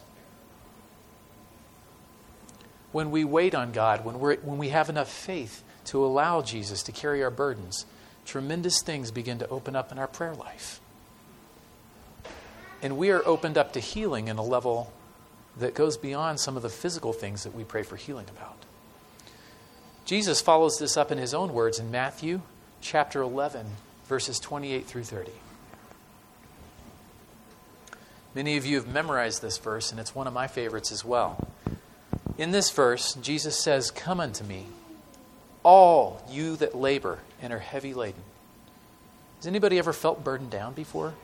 When 2.93 3.11
we 3.11 3.25
wait 3.25 3.55
on 3.55 3.73
God, 3.73 4.05
when, 4.05 4.21
we're, 4.21 4.37
when 4.37 4.59
we 4.59 4.69
have 4.69 4.91
enough 4.91 5.11
faith 5.11 5.65
to 5.87 6.05
allow 6.05 6.43
Jesus 6.43 6.83
to 6.83 6.93
carry 6.93 7.23
our 7.25 7.31
burdens, 7.31 7.87
tremendous 8.27 8.83
things 8.83 9.11
begin 9.11 9.39
to 9.39 9.49
open 9.49 9.75
up 9.75 9.91
in 9.91 9.99
our 9.99 10.07
prayer 10.07 10.35
life. 10.35 10.81
And 12.83 12.99
we 12.99 13.11
are 13.11 13.27
opened 13.27 13.57
up 13.57 13.73
to 13.73 13.81
healing 13.81 14.29
in 14.29 14.37
a 14.37 14.45
level 14.45 14.93
that 15.57 15.75
goes 15.75 15.97
beyond 15.97 16.41
some 16.41 16.55
of 16.55 16.63
the 16.63 16.69
physical 16.69 17.15
things 17.15 17.45
that 17.45 17.55
we 17.55 17.65
pray 17.65 17.83
for 17.83 17.97
healing 17.97 18.27
about. 18.29 18.57
Jesus 20.05 20.43
follows 20.43 20.79
this 20.79 20.99
up 20.99 21.11
in 21.11 21.17
his 21.17 21.33
own 21.33 21.55
words 21.55 21.79
in 21.79 21.91
Matthew 21.91 22.43
chapter 22.83 23.23
11, 23.23 23.67
verses 24.07 24.39
28 24.39 24.85
through 24.85 25.05
30. 25.05 25.33
Many 28.35 28.57
of 28.57 28.67
you 28.67 28.77
have 28.77 28.87
memorized 28.87 29.43
this 29.43 29.59
verse, 29.59 29.91
and 29.91 29.99
it's 30.01 30.15
one 30.15 30.27
of 30.27 30.33
my 30.33 30.47
favorites 30.47 30.93
as 30.93 31.05
well. 31.05 31.49
In 32.37 32.51
this 32.51 32.71
verse, 32.71 33.15
Jesus 33.15 33.59
says, 33.59 33.91
Come 33.91 34.21
unto 34.21 34.45
me, 34.45 34.67
all 35.63 36.23
you 36.31 36.57
that 36.57 36.75
labor 36.75 37.19
and 37.43 37.53
are 37.53 37.59
heavy 37.59 37.95
laden. 37.95 38.23
Has 39.37 39.47
anybody 39.47 39.79
ever 39.79 39.93
felt 39.93 40.25
burdened 40.25 40.51
down 40.51 40.75
before? 40.75 41.15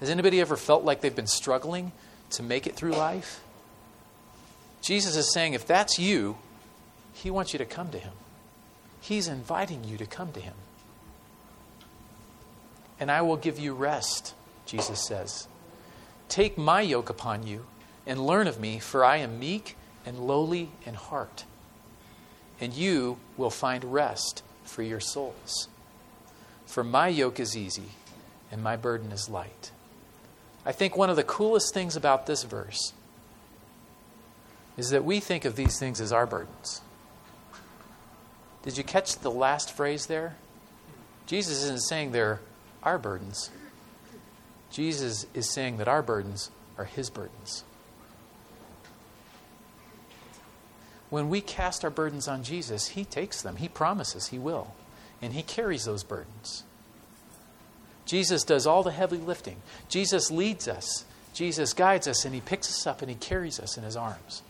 Has 0.00 0.10
anybody 0.10 0.40
ever 0.40 0.56
felt 0.56 0.84
like 0.84 1.00
they've 1.00 1.14
been 1.14 1.26
struggling 1.26 1.92
to 2.30 2.42
make 2.42 2.66
it 2.66 2.74
through 2.74 2.92
life? 2.92 3.40
Jesus 4.80 5.16
is 5.16 5.32
saying, 5.32 5.54
if 5.54 5.66
that's 5.66 5.98
you, 5.98 6.36
He 7.12 7.30
wants 7.30 7.52
you 7.52 7.58
to 7.58 7.64
come 7.64 7.90
to 7.90 7.98
Him. 7.98 8.12
He's 9.00 9.28
inviting 9.28 9.84
you 9.84 9.96
to 9.98 10.06
come 10.06 10.32
to 10.32 10.40
Him. 10.40 10.54
And 12.98 13.10
I 13.10 13.22
will 13.22 13.36
give 13.36 13.58
you 13.58 13.74
rest, 13.74 14.34
Jesus 14.66 15.06
says. 15.06 15.48
Take 16.32 16.56
my 16.56 16.80
yoke 16.80 17.10
upon 17.10 17.46
you 17.46 17.66
and 18.06 18.26
learn 18.26 18.46
of 18.46 18.58
me, 18.58 18.78
for 18.78 19.04
I 19.04 19.18
am 19.18 19.38
meek 19.38 19.76
and 20.06 20.18
lowly 20.18 20.70
in 20.86 20.94
heart 20.94 21.44
and 22.62 22.72
you 22.72 23.18
will 23.36 23.50
find 23.50 23.92
rest 23.92 24.44
for 24.62 24.84
your 24.84 25.00
souls. 25.00 25.66
For 26.64 26.84
my 26.84 27.08
yoke 27.08 27.40
is 27.40 27.56
easy 27.56 27.90
and 28.52 28.62
my 28.62 28.76
burden 28.76 29.10
is 29.10 29.28
light. 29.28 29.72
I 30.64 30.70
think 30.70 30.96
one 30.96 31.10
of 31.10 31.16
the 31.16 31.24
coolest 31.24 31.74
things 31.74 31.96
about 31.96 32.26
this 32.26 32.44
verse 32.44 32.92
is 34.76 34.90
that 34.90 35.04
we 35.04 35.18
think 35.18 35.44
of 35.44 35.56
these 35.56 35.76
things 35.76 36.00
as 36.00 36.12
our 36.12 36.24
burdens. 36.24 36.82
Did 38.62 38.78
you 38.78 38.84
catch 38.84 39.18
the 39.18 39.30
last 39.30 39.76
phrase 39.76 40.06
there? 40.06 40.36
Jesus 41.26 41.64
isn't 41.64 41.82
saying 41.82 42.12
they're 42.12 42.38
our 42.84 42.96
burdens. 42.96 43.50
Jesus 44.72 45.26
is 45.34 45.48
saying 45.48 45.76
that 45.76 45.86
our 45.86 46.02
burdens 46.02 46.50
are 46.76 46.86
his 46.86 47.10
burdens. 47.10 47.62
when 51.12 51.28
we 51.28 51.42
cast 51.42 51.84
our 51.84 51.90
burdens 51.90 52.26
on 52.26 52.42
Jesus, 52.42 52.88
He 52.88 53.04
takes 53.04 53.42
them. 53.42 53.56
He 53.56 53.68
promises 53.68 54.28
He 54.28 54.38
will. 54.38 54.74
And 55.20 55.34
He 55.34 55.42
carries 55.42 55.84
those 55.84 56.02
burdens. 56.02 56.64
Jesus 58.06 58.44
does 58.44 58.66
all 58.66 58.82
the 58.82 58.92
heavy 58.92 59.18
lifting. 59.18 59.58
Jesus 59.90 60.30
leads 60.30 60.66
us. 60.66 61.04
Jesus 61.34 61.74
guides 61.74 62.08
us, 62.08 62.24
and 62.24 62.34
He 62.34 62.40
picks 62.40 62.66
us 62.70 62.86
up 62.86 63.02
and 63.02 63.10
He 63.10 63.14
carries 63.14 63.60
us 63.60 63.76
in 63.76 63.84
His 63.84 63.94
arms. 63.94 64.40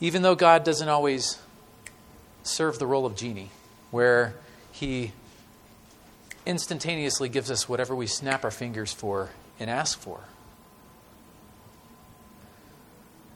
Even 0.00 0.22
though 0.22 0.34
God 0.34 0.64
doesn't 0.64 0.88
always 0.88 1.38
serve 2.46 2.78
the 2.78 2.86
role 2.86 3.06
of 3.06 3.16
genie, 3.16 3.50
where 3.90 4.34
He 4.72 5.12
instantaneously 6.46 7.28
gives 7.28 7.50
us 7.50 7.68
whatever 7.68 7.94
we 7.94 8.06
snap 8.06 8.44
our 8.44 8.50
fingers 8.50 8.92
for 8.92 9.30
and 9.58 9.68
ask 9.68 9.98
for. 9.98 10.20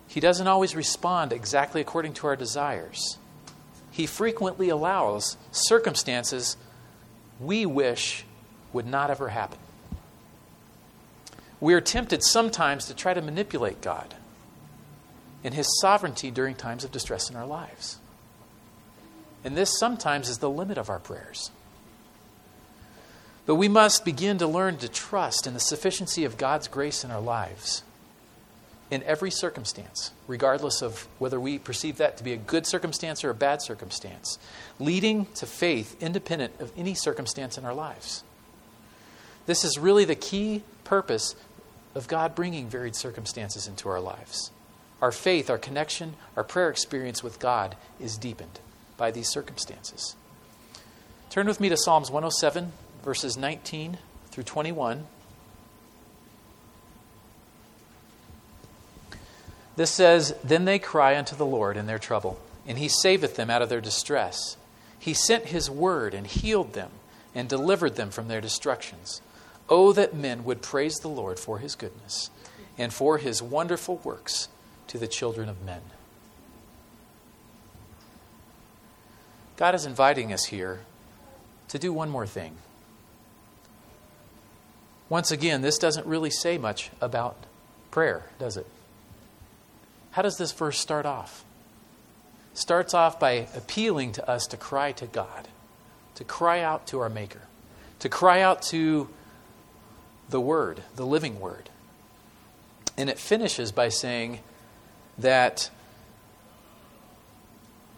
He 0.06 0.20
doesn't 0.20 0.46
always 0.46 0.74
respond 0.74 1.32
exactly 1.32 1.80
according 1.80 2.14
to 2.14 2.26
our 2.26 2.36
desires. 2.36 3.18
He 3.90 4.06
frequently 4.06 4.68
allows 4.68 5.36
circumstances 5.52 6.56
we 7.38 7.64
wish 7.66 8.24
would 8.72 8.86
not 8.86 9.10
ever 9.10 9.28
happen. 9.28 9.58
We 11.60 11.74
are 11.74 11.80
tempted 11.80 12.22
sometimes 12.22 12.86
to 12.86 12.94
try 12.94 13.14
to 13.14 13.22
manipulate 13.22 13.82
God 13.82 14.14
and 15.44 15.54
His 15.54 15.68
sovereignty 15.80 16.30
during 16.30 16.54
times 16.54 16.84
of 16.84 16.92
distress 16.92 17.30
in 17.30 17.36
our 17.36 17.46
lives. 17.46 17.98
And 19.44 19.56
this 19.56 19.78
sometimes 19.78 20.28
is 20.28 20.38
the 20.38 20.50
limit 20.50 20.78
of 20.78 20.90
our 20.90 20.98
prayers. 20.98 21.50
But 23.46 23.54
we 23.56 23.68
must 23.68 24.04
begin 24.04 24.38
to 24.38 24.46
learn 24.46 24.76
to 24.78 24.88
trust 24.88 25.46
in 25.46 25.54
the 25.54 25.60
sufficiency 25.60 26.24
of 26.24 26.36
God's 26.36 26.68
grace 26.68 27.04
in 27.04 27.10
our 27.10 27.20
lives 27.20 27.82
in 28.90 29.02
every 29.04 29.30
circumstance, 29.30 30.10
regardless 30.26 30.82
of 30.82 31.06
whether 31.18 31.38
we 31.38 31.58
perceive 31.58 31.98
that 31.98 32.16
to 32.16 32.24
be 32.24 32.32
a 32.32 32.36
good 32.36 32.66
circumstance 32.66 33.22
or 33.22 33.30
a 33.30 33.34
bad 33.34 33.62
circumstance, 33.62 34.38
leading 34.80 35.26
to 35.26 35.46
faith 35.46 35.96
independent 36.02 36.60
of 36.60 36.72
any 36.76 36.94
circumstance 36.94 37.56
in 37.56 37.64
our 37.64 37.74
lives. 37.74 38.24
This 39.46 39.64
is 39.64 39.78
really 39.78 40.04
the 40.04 40.16
key 40.16 40.64
purpose 40.82 41.36
of 41.94 42.08
God 42.08 42.34
bringing 42.34 42.68
varied 42.68 42.96
circumstances 42.96 43.68
into 43.68 43.88
our 43.88 44.00
lives. 44.00 44.50
Our 45.00 45.12
faith, 45.12 45.48
our 45.48 45.58
connection, 45.58 46.14
our 46.36 46.44
prayer 46.44 46.68
experience 46.68 47.22
with 47.22 47.38
God 47.38 47.76
is 48.00 48.18
deepened 48.18 48.60
by 49.00 49.10
these 49.10 49.30
circumstances. 49.30 50.14
Turn 51.30 51.46
with 51.46 51.58
me 51.58 51.70
to 51.70 51.76
Psalms 51.76 52.10
107, 52.10 52.72
verses 53.02 53.34
19 53.34 53.96
through 54.30 54.44
21. 54.44 55.06
This 59.76 59.90
says, 59.90 60.34
Then 60.44 60.66
they 60.66 60.78
cry 60.78 61.16
unto 61.16 61.34
the 61.34 61.46
Lord 61.46 61.78
in 61.78 61.86
their 61.86 61.98
trouble, 61.98 62.38
and 62.66 62.76
he 62.76 62.88
saveth 62.88 63.36
them 63.36 63.48
out 63.48 63.62
of 63.62 63.70
their 63.70 63.80
distress. 63.80 64.58
He 64.98 65.14
sent 65.14 65.46
his 65.46 65.70
word 65.70 66.12
and 66.12 66.26
healed 66.26 66.74
them 66.74 66.90
and 67.34 67.48
delivered 67.48 67.96
them 67.96 68.10
from 68.10 68.28
their 68.28 68.42
destructions. 68.42 69.22
Oh, 69.70 69.94
that 69.94 70.14
men 70.14 70.44
would 70.44 70.60
praise 70.60 70.96
the 70.96 71.08
Lord 71.08 71.38
for 71.38 71.58
his 71.58 71.74
goodness 71.74 72.28
and 72.76 72.92
for 72.92 73.16
his 73.16 73.42
wonderful 73.42 73.96
works 74.04 74.48
to 74.88 74.98
the 74.98 75.08
children 75.08 75.48
of 75.48 75.62
men. 75.62 75.80
God 79.60 79.74
is 79.74 79.84
inviting 79.84 80.32
us 80.32 80.46
here 80.46 80.80
to 81.68 81.78
do 81.78 81.92
one 81.92 82.08
more 82.08 82.26
thing. 82.26 82.56
Once 85.10 85.30
again, 85.30 85.60
this 85.60 85.76
doesn't 85.76 86.06
really 86.06 86.30
say 86.30 86.56
much 86.56 86.90
about 86.98 87.36
prayer, 87.90 88.24
does 88.38 88.56
it? 88.56 88.66
How 90.12 90.22
does 90.22 90.38
this 90.38 90.50
verse 90.52 90.78
start 90.78 91.04
off? 91.04 91.44
Starts 92.54 92.94
off 92.94 93.20
by 93.20 93.48
appealing 93.54 94.12
to 94.12 94.26
us 94.26 94.46
to 94.46 94.56
cry 94.56 94.92
to 94.92 95.04
God, 95.06 95.48
to 96.14 96.24
cry 96.24 96.62
out 96.62 96.86
to 96.86 97.00
our 97.00 97.10
Maker, 97.10 97.42
to 97.98 98.08
cry 98.08 98.40
out 98.40 98.62
to 98.62 99.10
the 100.30 100.40
Word, 100.40 100.82
the 100.96 101.04
living 101.04 101.38
Word. 101.38 101.68
And 102.96 103.10
it 103.10 103.18
finishes 103.18 103.72
by 103.72 103.90
saying 103.90 104.38
that 105.18 105.68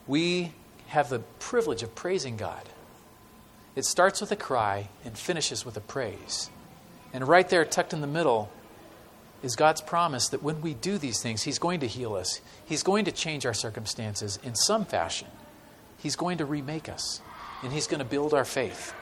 we 0.08 0.50
have 0.92 1.08
the 1.08 1.20
privilege 1.38 1.82
of 1.82 1.94
praising 1.94 2.36
God. 2.36 2.68
It 3.74 3.86
starts 3.86 4.20
with 4.20 4.30
a 4.30 4.36
cry 4.36 4.90
and 5.06 5.16
finishes 5.16 5.64
with 5.64 5.74
a 5.78 5.80
praise. 5.80 6.50
And 7.14 7.26
right 7.26 7.48
there, 7.48 7.64
tucked 7.64 7.94
in 7.94 8.02
the 8.02 8.06
middle, 8.06 8.50
is 9.42 9.56
God's 9.56 9.80
promise 9.80 10.28
that 10.28 10.42
when 10.42 10.60
we 10.60 10.74
do 10.74 10.98
these 10.98 11.22
things, 11.22 11.44
He's 11.44 11.58
going 11.58 11.80
to 11.80 11.86
heal 11.86 12.14
us. 12.14 12.42
He's 12.66 12.82
going 12.82 13.06
to 13.06 13.12
change 13.12 13.46
our 13.46 13.54
circumstances 13.54 14.38
in 14.42 14.54
some 14.54 14.84
fashion. 14.84 15.28
He's 15.96 16.14
going 16.14 16.36
to 16.38 16.44
remake 16.44 16.90
us, 16.90 17.22
and 17.62 17.72
He's 17.72 17.86
going 17.86 18.00
to 18.00 18.04
build 18.04 18.34
our 18.34 18.44
faith. 18.44 18.94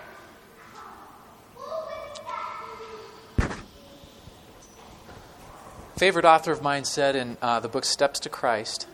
Favorite 5.96 6.24
author 6.24 6.52
of 6.52 6.62
mine 6.62 6.84
said 6.84 7.16
in 7.16 7.36
uh, 7.42 7.58
the 7.58 7.68
book 7.68 7.84
Steps 7.84 8.20
to 8.20 8.28
Christ, 8.28 8.86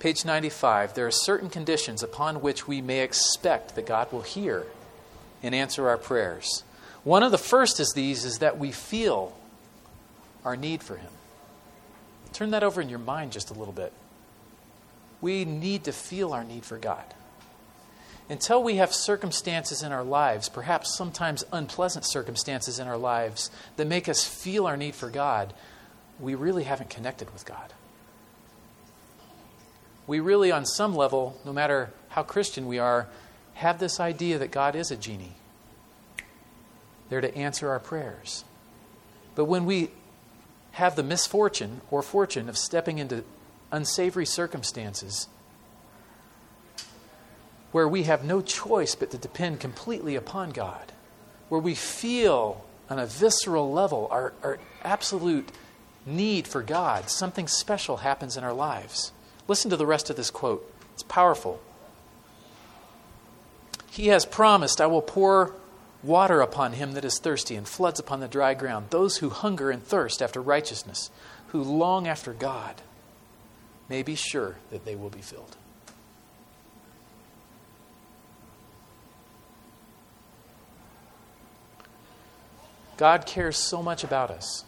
page 0.00 0.24
95, 0.24 0.94
there 0.94 1.06
are 1.06 1.12
certain 1.12 1.50
conditions 1.50 2.02
upon 2.02 2.40
which 2.40 2.66
we 2.66 2.80
may 2.80 3.00
expect 3.00 3.74
that 3.76 3.86
God 3.86 4.10
will 4.10 4.22
hear 4.22 4.66
and 5.42 5.54
answer 5.54 5.88
our 5.88 5.98
prayers. 5.98 6.64
One 7.04 7.22
of 7.22 7.30
the 7.30 7.38
first 7.38 7.78
is 7.78 7.92
these 7.94 8.24
is 8.24 8.38
that 8.38 8.58
we 8.58 8.72
feel 8.72 9.36
our 10.44 10.56
need 10.56 10.82
for 10.82 10.96
Him. 10.96 11.12
Turn 12.32 12.50
that 12.50 12.62
over 12.62 12.80
in 12.80 12.88
your 12.88 12.98
mind 12.98 13.32
just 13.32 13.50
a 13.50 13.54
little 13.54 13.72
bit. 13.74 13.92
We 15.20 15.44
need 15.44 15.84
to 15.84 15.92
feel 15.92 16.32
our 16.32 16.44
need 16.44 16.64
for 16.64 16.78
God. 16.78 17.04
Until 18.30 18.62
we 18.62 18.76
have 18.76 18.94
circumstances 18.94 19.82
in 19.82 19.92
our 19.92 20.04
lives, 20.04 20.48
perhaps 20.48 20.96
sometimes 20.96 21.44
unpleasant 21.52 22.06
circumstances 22.06 22.78
in 22.78 22.86
our 22.86 22.96
lives, 22.96 23.50
that 23.76 23.86
make 23.86 24.08
us 24.08 24.24
feel 24.24 24.66
our 24.66 24.76
need 24.76 24.94
for 24.94 25.10
God, 25.10 25.52
we 26.18 26.34
really 26.34 26.64
haven't 26.64 26.90
connected 26.90 27.32
with 27.32 27.44
God. 27.44 27.74
We 30.10 30.18
really, 30.18 30.50
on 30.50 30.66
some 30.66 30.96
level, 30.96 31.38
no 31.44 31.52
matter 31.52 31.92
how 32.08 32.24
Christian 32.24 32.66
we 32.66 32.80
are, 32.80 33.06
have 33.54 33.78
this 33.78 34.00
idea 34.00 34.38
that 34.38 34.50
God 34.50 34.74
is 34.74 34.90
a 34.90 34.96
genie, 34.96 35.36
there 37.08 37.20
to 37.20 37.32
answer 37.36 37.70
our 37.70 37.78
prayers. 37.78 38.42
But 39.36 39.44
when 39.44 39.66
we 39.66 39.92
have 40.72 40.96
the 40.96 41.04
misfortune 41.04 41.80
or 41.92 42.02
fortune 42.02 42.48
of 42.48 42.58
stepping 42.58 42.98
into 42.98 43.22
unsavory 43.70 44.26
circumstances 44.26 45.28
where 47.70 47.86
we 47.86 48.02
have 48.02 48.24
no 48.24 48.40
choice 48.40 48.96
but 48.96 49.12
to 49.12 49.16
depend 49.16 49.60
completely 49.60 50.16
upon 50.16 50.50
God, 50.50 50.90
where 51.48 51.60
we 51.60 51.76
feel 51.76 52.64
on 52.88 52.98
a 52.98 53.06
visceral 53.06 53.72
level 53.72 54.08
our, 54.10 54.32
our 54.42 54.58
absolute 54.82 55.52
need 56.04 56.48
for 56.48 56.62
God, 56.62 57.10
something 57.10 57.46
special 57.46 57.98
happens 57.98 58.36
in 58.36 58.42
our 58.42 58.52
lives. 58.52 59.12
Listen 59.50 59.68
to 59.68 59.76
the 59.76 59.84
rest 59.84 60.08
of 60.10 60.14
this 60.14 60.30
quote, 60.30 60.64
it's 60.92 61.02
powerful. 61.02 61.60
He 63.90 64.06
has 64.06 64.24
promised, 64.24 64.80
I 64.80 64.86
will 64.86 65.02
pour 65.02 65.56
water 66.04 66.40
upon 66.40 66.74
him 66.74 66.92
that 66.92 67.04
is 67.04 67.18
thirsty, 67.18 67.56
and 67.56 67.66
floods 67.66 67.98
upon 67.98 68.20
the 68.20 68.28
dry 68.28 68.54
ground. 68.54 68.90
Those 68.90 69.16
who 69.16 69.28
hunger 69.28 69.72
and 69.72 69.82
thirst 69.82 70.22
after 70.22 70.40
righteousness, 70.40 71.10
who 71.48 71.64
long 71.64 72.06
after 72.06 72.32
God, 72.32 72.80
may 73.88 74.04
be 74.04 74.14
sure 74.14 74.54
that 74.70 74.84
they 74.84 74.94
will 74.94 75.10
be 75.10 75.20
filled. 75.20 75.56
God 82.96 83.26
cares 83.26 83.56
so 83.56 83.82
much 83.82 84.04
about 84.04 84.30
us 84.30 84.64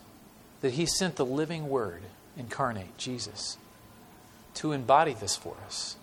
that 0.60 0.72
He 0.72 0.86
sent 0.86 1.14
the 1.14 1.24
living 1.24 1.68
Word 1.68 2.02
incarnate, 2.36 2.98
Jesus, 2.98 3.58
to 4.54 4.72
embody 4.72 5.14
this 5.14 5.36
for 5.36 5.56
us, 5.66 5.96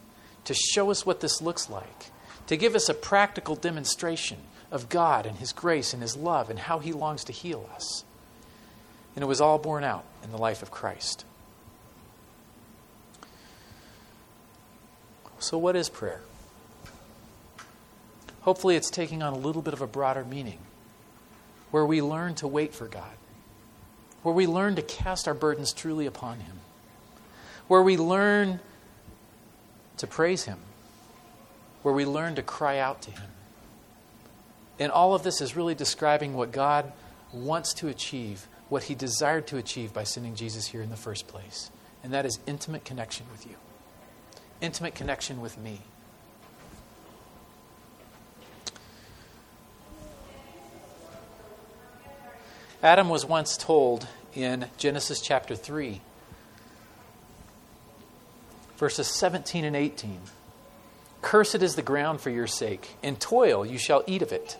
to 0.46 0.54
show 0.54 0.92
us 0.92 1.06
what 1.06 1.20
this 1.20 1.42
looks 1.42 1.70
like, 1.70 2.08
to 2.48 2.58
give 2.58 2.76
us 2.76 2.90
a 2.90 2.94
practical 2.94 3.56
demonstration 3.56 4.40
of 4.72 4.90
God 4.90 5.26
and 5.26 5.38
His 5.38 5.54
grace 5.54 5.94
and 5.94 6.02
His 6.02 6.16
love 6.16 6.50
and 6.50 6.60
how 6.60 6.80
He 6.80 6.94
longs 6.94 7.24
to 7.26 7.34
heal 7.34 7.70
us. 7.74 8.04
And 9.16 9.24
it 9.24 9.28
was 9.28 9.42
all 9.42 9.58
borne 9.58 9.84
out 9.84 10.06
in 10.24 10.32
the 10.32 10.38
life 10.38 10.62
of 10.62 10.72
Christ. 10.72 11.26
So, 15.40 15.58
what 15.58 15.76
is 15.76 15.90
prayer? 15.90 16.22
Hopefully, 18.42 18.76
it's 18.76 18.90
taking 18.90 19.24
on 19.24 19.34
a 19.34 19.38
little 19.38 19.62
bit 19.62 19.74
of 19.74 19.82
a 19.82 19.88
broader 19.88 20.26
meaning 20.26 20.60
where 21.72 21.86
we 21.86 22.02
learn 22.02 22.36
to 22.36 22.48
wait 22.48 22.74
for 22.74 22.88
God, 22.88 23.16
where 24.24 24.36
we 24.36 24.48
learn 24.48 24.76
to 24.76 24.82
cast 24.82 25.28
our 25.28 25.34
burdens 25.34 25.72
truly 25.72 26.06
upon 26.06 26.40
Him, 26.40 26.59
where 27.70 27.84
we 27.84 27.96
learn 27.96 28.60
to 29.98 30.08
praise 30.08 30.44
Him, 30.44 30.58
where 31.84 31.94
we 31.94 32.04
learn 32.04 32.36
to 32.36 32.42
cry 32.42 32.80
out 32.80 33.02
to 33.04 33.12
Him. 33.12 33.30
And 34.80 34.92
all 34.92 35.14
of 35.14 35.24
this 35.24 35.40
is 35.40 35.56
really 35.56 35.76
describing 35.76 36.34
what 36.34 36.52
God 36.52 36.92
wants 37.32 37.74
to 37.76 37.88
achieve, 37.88 38.48
what 38.70 38.84
He 38.84 38.96
desired 38.96 39.46
to 39.48 39.58
achieve 39.58 39.94
by 39.94 40.04
sending 40.04 40.36
Jesus 40.36 40.68
here 40.68 40.82
in 40.82 40.90
the 40.90 40.98
first 40.98 41.28
place. 41.28 41.70
And 42.04 42.12
that 42.12 42.26
is 42.26 42.40
intimate 42.48 42.86
connection 42.86 43.28
with 43.32 43.46
you, 43.46 43.56
intimate 44.62 44.96
connection 44.96 45.40
with 45.40 45.58
me. 45.58 45.82
Adam 52.82 53.10
was 53.10 53.26
once 53.26 53.58
told 53.58 54.08
in 54.34 54.66
Genesis 54.78 55.22
chapter 55.22 55.56
3, 55.56 56.02
verses 58.80 59.08
17 59.08 59.64
and 59.64 59.76
18 59.76 60.20
Cursed 61.22 61.62
is 61.62 61.76
the 61.76 61.82
ground 61.84 62.22
for 62.22 62.32
your 62.32 62.48
sake, 62.48 62.96
in 63.04 63.18
toil 63.18 63.64
you 63.66 63.78
shall 63.78 64.04
eat 64.08 64.24
of 64.24 64.32
it 64.32 64.58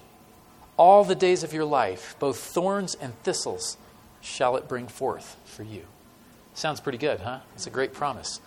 all 0.80 1.04
the 1.04 1.14
days 1.14 1.44
of 1.44 1.52
your 1.52 1.66
life, 1.66 2.16
both 2.20 2.38
thorns 2.38 2.96
and 2.96 3.14
thistles 3.24 3.78
shall 4.22 4.56
it 4.56 4.70
bring 4.70 4.88
forth 4.88 5.36
for 5.44 5.62
you. 5.62 5.84
Sounds 6.54 6.80
pretty 6.80 6.98
good, 6.98 7.20
huh? 7.20 7.40
It's 7.54 7.68
a 7.68 7.70
great 7.70 7.94
promise. 7.94 8.40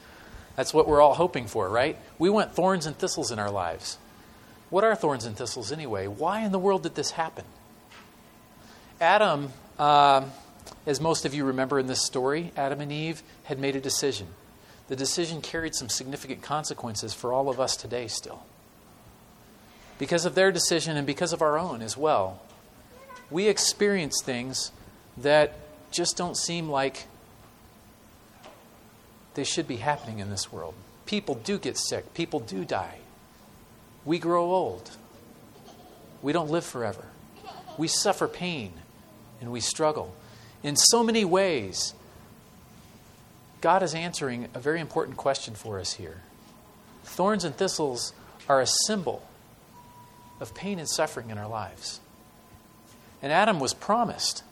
That's 0.56 0.72
what 0.72 0.88
we're 0.88 1.02
all 1.02 1.12
hoping 1.12 1.46
for, 1.46 1.68
right? 1.68 1.98
We 2.18 2.30
want 2.30 2.54
thorns 2.54 2.86
and 2.86 2.96
thistles 2.96 3.30
in 3.30 3.38
our 3.38 3.50
lives. 3.50 3.98
What 4.70 4.82
are 4.82 4.94
thorns 4.94 5.26
and 5.26 5.36
thistles 5.36 5.70
anyway? 5.70 6.06
Why 6.06 6.40
in 6.40 6.52
the 6.52 6.58
world 6.58 6.84
did 6.84 6.94
this 6.94 7.10
happen? 7.10 7.44
Adam, 8.98 9.52
uh, 9.78 10.24
as 10.86 11.02
most 11.02 11.26
of 11.26 11.34
you 11.34 11.44
remember 11.44 11.78
in 11.78 11.86
this 11.86 12.00
story, 12.00 12.50
Adam 12.56 12.80
and 12.80 12.90
Eve 12.90 13.22
had 13.44 13.58
made 13.58 13.76
a 13.76 13.80
decision. 13.80 14.28
The 14.92 14.96
decision 14.96 15.40
carried 15.40 15.74
some 15.74 15.88
significant 15.88 16.42
consequences 16.42 17.14
for 17.14 17.32
all 17.32 17.48
of 17.48 17.58
us 17.58 17.76
today 17.76 18.08
still 18.08 18.42
because 19.96 20.26
of 20.26 20.34
their 20.34 20.52
decision 20.52 20.98
and 20.98 21.06
because 21.06 21.32
of 21.32 21.40
our 21.40 21.58
own 21.58 21.80
as 21.80 21.96
well, 21.96 22.42
we 23.30 23.48
experience 23.48 24.20
things 24.22 24.70
that 25.16 25.54
just 25.90 26.18
don't 26.18 26.36
seem 26.36 26.68
like 26.68 27.06
they 29.32 29.44
should 29.44 29.66
be 29.66 29.76
happening 29.76 30.18
in 30.18 30.28
this 30.28 30.52
world. 30.52 30.74
People 31.06 31.36
do 31.36 31.56
get 31.56 31.78
sick, 31.78 32.12
people 32.12 32.40
do 32.40 32.62
die. 32.66 32.98
We 34.04 34.18
grow 34.18 34.44
old. 34.52 34.90
We 36.20 36.34
don't 36.34 36.50
live 36.50 36.66
forever. 36.66 37.06
We 37.78 37.88
suffer 37.88 38.28
pain 38.28 38.74
and 39.40 39.50
we 39.50 39.60
struggle. 39.60 40.14
In 40.62 40.76
so 40.76 41.02
many 41.02 41.24
ways, 41.24 41.94
God 43.62 43.82
is 43.84 43.94
answering 43.94 44.48
a 44.54 44.58
very 44.58 44.80
important 44.80 45.16
question 45.16 45.54
for 45.54 45.78
us 45.78 45.94
here. 45.94 46.20
Thorns 47.04 47.44
and 47.44 47.56
thistles 47.56 48.12
are 48.48 48.60
a 48.60 48.66
symbol 48.66 49.26
of 50.40 50.52
pain 50.52 50.80
and 50.80 50.88
suffering 50.88 51.30
in 51.30 51.38
our 51.38 51.48
lives. 51.48 52.00
And 53.22 53.32
Adam 53.32 53.60
was 53.60 53.72
promised 53.72 54.42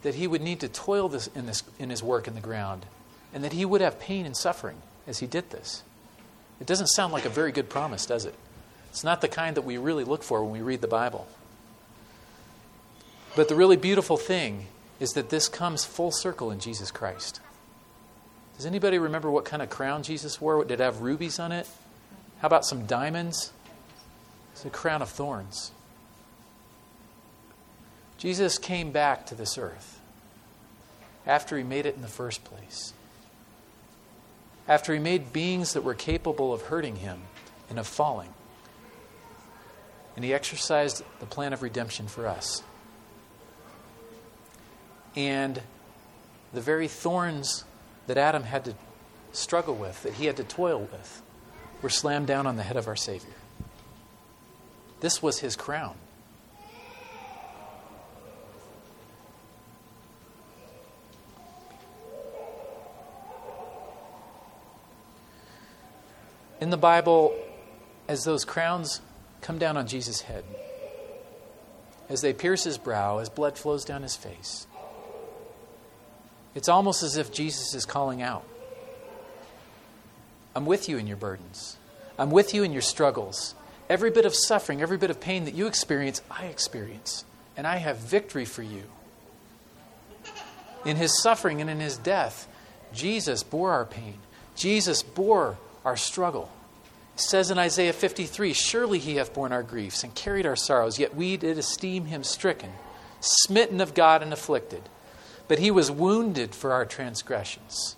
that 0.00 0.14
he 0.14 0.26
would 0.26 0.40
need 0.40 0.60
to 0.60 0.68
toil 0.68 1.10
this 1.10 1.28
in, 1.28 1.44
this, 1.44 1.62
in 1.78 1.90
his 1.90 2.02
work 2.02 2.26
in 2.26 2.34
the 2.34 2.40
ground 2.40 2.86
and 3.34 3.44
that 3.44 3.52
he 3.52 3.66
would 3.66 3.82
have 3.82 4.00
pain 4.00 4.24
and 4.24 4.36
suffering 4.36 4.78
as 5.06 5.18
he 5.18 5.26
did 5.26 5.50
this. 5.50 5.82
It 6.58 6.66
doesn't 6.66 6.86
sound 6.88 7.12
like 7.12 7.26
a 7.26 7.30
very 7.30 7.52
good 7.52 7.68
promise, 7.68 8.06
does 8.06 8.24
it? 8.24 8.34
It's 8.88 9.04
not 9.04 9.20
the 9.20 9.28
kind 9.28 9.56
that 9.56 9.62
we 9.62 9.76
really 9.76 10.04
look 10.04 10.22
for 10.22 10.42
when 10.42 10.52
we 10.52 10.62
read 10.62 10.80
the 10.80 10.88
Bible. 10.88 11.28
But 13.36 13.48
the 13.48 13.54
really 13.54 13.76
beautiful 13.76 14.16
thing 14.16 14.68
is 15.00 15.10
that 15.10 15.28
this 15.28 15.48
comes 15.48 15.84
full 15.84 16.12
circle 16.12 16.50
in 16.50 16.60
Jesus 16.60 16.90
Christ. 16.90 17.40
Does 18.62 18.68
anybody 18.68 19.00
remember 19.00 19.28
what 19.28 19.44
kind 19.44 19.60
of 19.60 19.70
crown 19.70 20.04
Jesus 20.04 20.40
wore? 20.40 20.62
Did 20.62 20.74
it 20.74 20.84
have 20.84 21.00
rubies 21.00 21.40
on 21.40 21.50
it? 21.50 21.68
How 22.38 22.46
about 22.46 22.64
some 22.64 22.86
diamonds? 22.86 23.52
It's 24.52 24.64
a 24.64 24.70
crown 24.70 25.02
of 25.02 25.08
thorns. 25.08 25.72
Jesus 28.18 28.58
came 28.58 28.92
back 28.92 29.26
to 29.26 29.34
this 29.34 29.58
earth 29.58 30.00
after 31.26 31.58
he 31.58 31.64
made 31.64 31.86
it 31.86 31.96
in 31.96 32.02
the 32.02 32.06
first 32.06 32.44
place. 32.44 32.92
After 34.68 34.94
he 34.94 35.00
made 35.00 35.32
beings 35.32 35.72
that 35.72 35.82
were 35.82 35.94
capable 35.94 36.52
of 36.52 36.62
hurting 36.62 36.94
him 36.94 37.22
and 37.68 37.80
of 37.80 37.88
falling. 37.88 38.32
And 40.14 40.24
he 40.24 40.32
exercised 40.32 41.02
the 41.18 41.26
plan 41.26 41.52
of 41.52 41.62
redemption 41.64 42.06
for 42.06 42.28
us. 42.28 42.62
And 45.16 45.60
the 46.52 46.60
very 46.60 46.86
thorns 46.86 47.64
that 48.06 48.18
Adam 48.18 48.42
had 48.44 48.64
to 48.64 48.74
struggle 49.32 49.74
with, 49.74 50.02
that 50.02 50.14
he 50.14 50.26
had 50.26 50.36
to 50.36 50.44
toil 50.44 50.80
with, 50.80 51.22
were 51.80 51.88
slammed 51.88 52.26
down 52.26 52.46
on 52.46 52.56
the 52.56 52.62
head 52.62 52.76
of 52.76 52.88
our 52.88 52.96
Savior. 52.96 53.30
This 55.00 55.22
was 55.22 55.40
his 55.40 55.56
crown. 55.56 55.96
In 66.60 66.70
the 66.70 66.76
Bible, 66.76 67.34
as 68.06 68.22
those 68.22 68.44
crowns 68.44 69.00
come 69.40 69.58
down 69.58 69.76
on 69.76 69.88
Jesus' 69.88 70.20
head, 70.20 70.44
as 72.08 72.20
they 72.20 72.32
pierce 72.32 72.62
his 72.62 72.78
brow, 72.78 73.18
as 73.18 73.28
blood 73.28 73.58
flows 73.58 73.84
down 73.84 74.02
his 74.02 74.14
face, 74.14 74.68
it's 76.54 76.68
almost 76.68 77.02
as 77.02 77.16
if 77.16 77.32
Jesus 77.32 77.74
is 77.74 77.84
calling 77.84 78.22
out 78.22 78.44
I'm 80.54 80.66
with 80.66 80.88
you 80.88 80.98
in 80.98 81.06
your 81.06 81.16
burdens, 81.16 81.76
I'm 82.18 82.30
with 82.30 82.54
you 82.54 82.62
in 82.62 82.72
your 82.72 82.82
struggles. 82.82 83.54
Every 83.88 84.10
bit 84.10 84.24
of 84.24 84.34
suffering, 84.34 84.80
every 84.80 84.96
bit 84.96 85.10
of 85.10 85.20
pain 85.20 85.44
that 85.44 85.54
you 85.54 85.66
experience, 85.66 86.22
I 86.30 86.46
experience. 86.46 87.24
And 87.56 87.66
I 87.66 87.76
have 87.76 87.98
victory 87.98 88.46
for 88.46 88.62
you. 88.62 88.84
In 90.84 90.96
his 90.96 91.20
suffering 91.20 91.60
and 91.60 91.68
in 91.68 91.80
his 91.80 91.98
death, 91.98 92.48
Jesus 92.94 93.42
bore 93.42 93.72
our 93.72 93.84
pain. 93.84 94.14
Jesus 94.56 95.02
bore 95.02 95.58
our 95.84 95.96
struggle. 95.96 96.50
It 97.14 97.20
says 97.20 97.50
in 97.50 97.58
Isaiah 97.58 97.92
53 97.92 98.52
Surely 98.52 98.98
he 98.98 99.16
hath 99.16 99.34
borne 99.34 99.52
our 99.52 99.62
griefs 99.62 100.02
and 100.04 100.14
carried 100.14 100.46
our 100.46 100.56
sorrows, 100.56 100.98
yet 100.98 101.14
we 101.14 101.36
did 101.36 101.58
esteem 101.58 102.06
him 102.06 102.24
stricken, 102.24 102.70
smitten 103.20 103.80
of 103.80 103.94
God, 103.94 104.22
and 104.22 104.32
afflicted. 104.32 104.82
But 105.48 105.58
he 105.58 105.70
was 105.70 105.90
wounded 105.90 106.54
for 106.54 106.72
our 106.72 106.84
transgressions. 106.84 107.96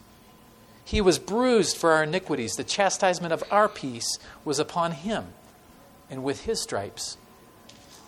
He 0.85 1.00
was 1.00 1.18
bruised 1.18 1.76
for 1.76 1.92
our 1.92 2.02
iniquities. 2.02 2.54
The 2.57 2.64
chastisement 2.64 3.33
of 3.33 3.44
our 3.50 3.68
peace 3.68 4.18
was 4.44 4.59
upon 4.59 4.92
him. 4.92 5.35
And 6.11 6.22
with 6.22 6.42
his 6.44 6.61
stripes, 6.61 7.16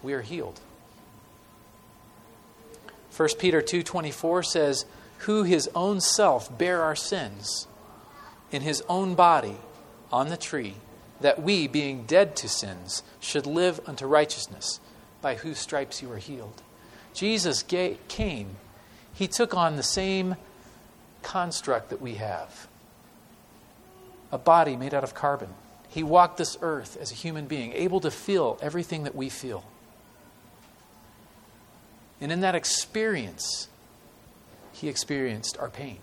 we 0.02 0.12
are 0.12 0.22
healed. 0.22 0.60
1 3.10 3.38
Peter 3.38 3.62
2:24 3.62 4.42
says, 4.42 4.84
"Who 5.20 5.44
his 5.44 5.70
own 5.74 6.00
self 6.00 6.56
bare 6.56 6.82
our 6.82 6.96
sins 6.96 7.66
in 8.50 8.60
his 8.60 8.82
own 8.88 9.14
body 9.14 9.56
on 10.12 10.28
the 10.28 10.36
tree, 10.36 10.76
that 11.20 11.42
we, 11.42 11.66
being 11.66 12.04
dead 12.04 12.36
to 12.36 12.48
sins, 12.48 13.02
should 13.18 13.46
live 13.46 13.80
unto 13.86 14.06
righteousness, 14.06 14.80
by 15.22 15.36
whose 15.36 15.58
stripes 15.58 16.02
you 16.02 16.12
are 16.12 16.18
healed." 16.18 16.60
Jesus 17.14 17.62
came 17.62 18.56
he 19.16 19.26
took 19.26 19.54
on 19.54 19.76
the 19.76 19.82
same 19.82 20.36
construct 21.22 21.90
that 21.90 22.00
we 22.00 22.14
have 22.14 22.68
a 24.30 24.38
body 24.38 24.76
made 24.76 24.92
out 24.92 25.04
of 25.04 25.14
carbon. 25.14 25.48
He 25.88 26.02
walked 26.02 26.36
this 26.36 26.58
earth 26.60 26.98
as 27.00 27.10
a 27.10 27.14
human 27.14 27.46
being, 27.46 27.72
able 27.72 28.00
to 28.00 28.10
feel 28.10 28.58
everything 28.60 29.04
that 29.04 29.14
we 29.14 29.28
feel. 29.30 29.64
And 32.20 32.30
in 32.30 32.40
that 32.40 32.54
experience, 32.54 33.68
he 34.72 34.88
experienced 34.88 35.56
our 35.58 35.70
pain. 35.70 35.98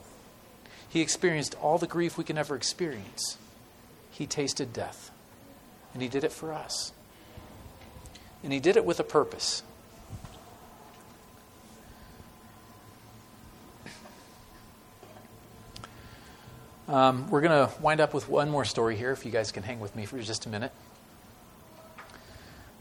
He 0.89 1.01
experienced 1.01 1.55
all 1.61 1.77
the 1.77 1.87
grief 1.87 2.17
we 2.17 2.23
can 2.23 2.37
ever 2.37 2.55
experience. 2.55 3.37
He 4.09 4.25
tasted 4.25 4.73
death. 4.73 5.11
And 5.93 6.01
he 6.01 6.07
did 6.07 6.23
it 6.23 6.31
for 6.31 6.53
us. 6.53 6.91
And 8.43 8.51
he 8.51 8.59
did 8.59 8.77
it 8.77 8.85
with 8.85 8.99
a 8.99 9.03
purpose. 9.03 9.61
Um, 16.87 17.29
we're 17.29 17.41
going 17.41 17.67
to 17.67 17.73
wind 17.81 18.01
up 18.01 18.13
with 18.13 18.27
one 18.27 18.49
more 18.49 18.65
story 18.65 18.97
here, 18.97 19.11
if 19.11 19.25
you 19.25 19.31
guys 19.31 19.53
can 19.53 19.63
hang 19.63 19.79
with 19.79 19.95
me 19.95 20.05
for 20.05 20.19
just 20.21 20.45
a 20.45 20.49
minute. 20.49 20.71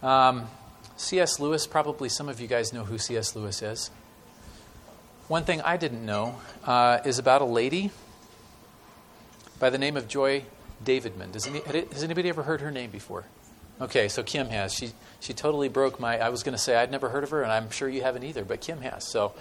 Um, 0.02 0.48
C.S. 0.96 1.38
Lewis, 1.38 1.68
probably 1.68 2.08
some 2.08 2.28
of 2.28 2.40
you 2.40 2.48
guys 2.48 2.72
know 2.72 2.84
who 2.84 2.98
C.S. 2.98 3.36
Lewis 3.36 3.62
is. 3.62 3.90
One 5.28 5.44
thing 5.44 5.60
I 5.60 5.76
didn't 5.76 6.04
know 6.04 6.40
uh, 6.64 6.98
is 7.04 7.20
about 7.20 7.42
a 7.42 7.44
lady 7.44 7.92
by 9.60 9.70
the 9.70 9.78
name 9.78 9.96
of 9.96 10.08
Joy 10.08 10.44
Davidman. 10.84 11.30
Does 11.30 11.46
any, 11.46 11.60
has 11.60 12.02
anybody 12.02 12.28
ever 12.28 12.42
heard 12.42 12.60
her 12.60 12.72
name 12.72 12.90
before? 12.90 13.24
Okay, 13.80 14.08
so 14.08 14.24
Kim 14.24 14.48
has. 14.48 14.74
She, 14.74 14.90
she 15.20 15.32
totally 15.32 15.68
broke 15.68 16.00
my. 16.00 16.18
I 16.18 16.28
was 16.30 16.42
going 16.42 16.54
to 16.54 16.62
say 16.62 16.76
I'd 16.76 16.90
never 16.90 17.08
heard 17.08 17.22
of 17.22 17.30
her, 17.30 17.42
and 17.42 17.52
I'm 17.52 17.70
sure 17.70 17.88
you 17.88 18.02
haven't 18.02 18.24
either, 18.24 18.44
but 18.44 18.60
Kim 18.60 18.80
has. 18.80 19.08
So 19.08 19.32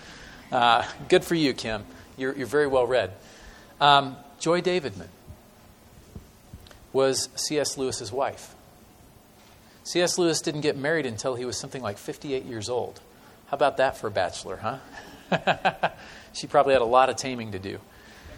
uh, 0.52 0.84
good 1.10 1.24
for 1.24 1.34
you, 1.34 1.54
Kim. 1.54 1.84
You're, 2.16 2.36
you're 2.36 2.48
very 2.48 2.68
well 2.68 2.86
read. 2.86 3.12
Um, 3.80 4.16
Joy 4.42 4.60
Davidman 4.60 5.08
was 6.92 7.30
C.S. 7.36 7.78
Lewis's 7.78 8.12
wife. 8.12 8.56
C.S. 9.84 10.18
Lewis 10.18 10.42
didn't 10.42 10.62
get 10.62 10.76
married 10.76 11.06
until 11.06 11.36
he 11.36 11.46
was 11.46 11.58
something 11.58 11.82
like 11.82 12.00
58 12.00 12.44
years 12.46 12.68
old. 12.68 13.00
How 13.48 13.56
about 13.56 13.78
that 13.78 13.98
for 13.98 14.08
a 14.08 14.12
bachelor, 14.12 14.58
huh? 14.58 15.92
she 16.34 16.48
probably 16.48 16.74
had 16.74 16.82
a 16.82 16.86
lot 16.86 17.10
of 17.10 17.18
taming 17.18 17.52
to 17.52 17.60
do. 17.60 17.80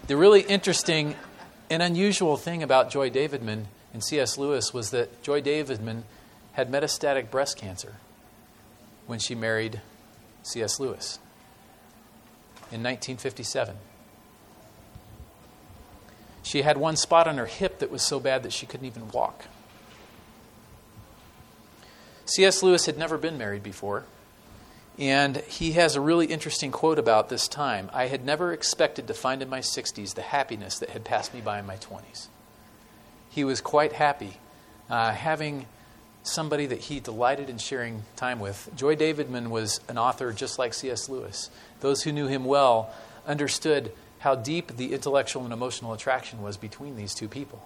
The 0.07 0.17
really 0.17 0.41
interesting 0.41 1.15
and 1.69 1.81
unusual 1.81 2.35
thing 2.35 2.63
about 2.63 2.91
Joy 2.91 3.09
Davidman 3.09 3.63
and 3.93 4.03
C.S. 4.03 4.37
Lewis 4.37 4.73
was 4.73 4.91
that 4.91 5.23
Joy 5.23 5.41
Davidman 5.41 6.03
had 6.51 6.69
metastatic 6.69 7.31
breast 7.31 7.57
cancer 7.57 7.95
when 9.07 9.19
she 9.19 9.35
married 9.35 9.81
C.S. 10.43 10.81
Lewis 10.81 11.17
in 12.71 12.83
1957. 12.83 13.77
She 16.43 16.62
had 16.62 16.77
one 16.77 16.97
spot 16.97 17.27
on 17.27 17.38
her 17.38 17.45
hip 17.45 17.79
that 17.79 17.89
was 17.89 18.03
so 18.03 18.19
bad 18.19 18.43
that 18.43 18.53
she 18.53 18.65
couldn't 18.65 18.86
even 18.86 19.10
walk. 19.10 19.45
C.S. 22.25 22.62
Lewis 22.62 22.86
had 22.86 22.97
never 22.97 23.17
been 23.17 23.38
married 23.38 23.63
before, 23.63 24.06
and 24.99 25.38
he 25.38 25.73
has 25.73 25.95
a 25.95 26.01
really 26.01 26.27
interesting 26.27 26.71
quote 26.71 26.99
about 26.99 27.29
this 27.29 27.47
time. 27.47 27.89
I 27.93 28.08
had 28.08 28.23
never 28.23 28.53
expected 28.53 29.08
to 29.08 29.13
find 29.13 29.41
in 29.41 29.49
my 29.49 29.60
60s 29.60 30.13
the 30.13 30.21
happiness 30.21 30.79
that 30.79 30.91
had 30.91 31.03
passed 31.03 31.34
me 31.34 31.41
by 31.41 31.60
in 31.60 31.65
my 31.65 31.77
20s. 31.77 32.27
He 33.29 33.43
was 33.43 33.62
quite 33.62 33.93
happy 33.93 34.38
uh, 34.89 35.12
having 35.12 35.65
somebody 36.23 36.65
that 36.65 36.79
he 36.79 36.99
delighted 36.99 37.49
in 37.49 37.58
sharing 37.58 38.03
time 38.15 38.39
with. 38.39 38.69
Joy 38.75 38.95
Davidman 38.95 39.49
was 39.49 39.82
an 39.89 39.97
author 39.97 40.32
just 40.32 40.58
like 40.58 40.73
C.S. 40.73 41.10
Lewis. 41.10 41.49
Those 41.82 42.03
who 42.03 42.12
knew 42.12 42.27
him 42.27 42.45
well 42.45 42.93
understood 43.28 43.91
how 44.24 44.36
deep 44.36 44.78
the 44.78 44.93
intellectual 44.93 45.43
and 45.43 45.51
emotional 45.51 45.91
attraction 45.91 46.41
was 46.41 46.55
between 46.55 46.95
these 46.95 47.13
two 47.13 47.28
people. 47.28 47.61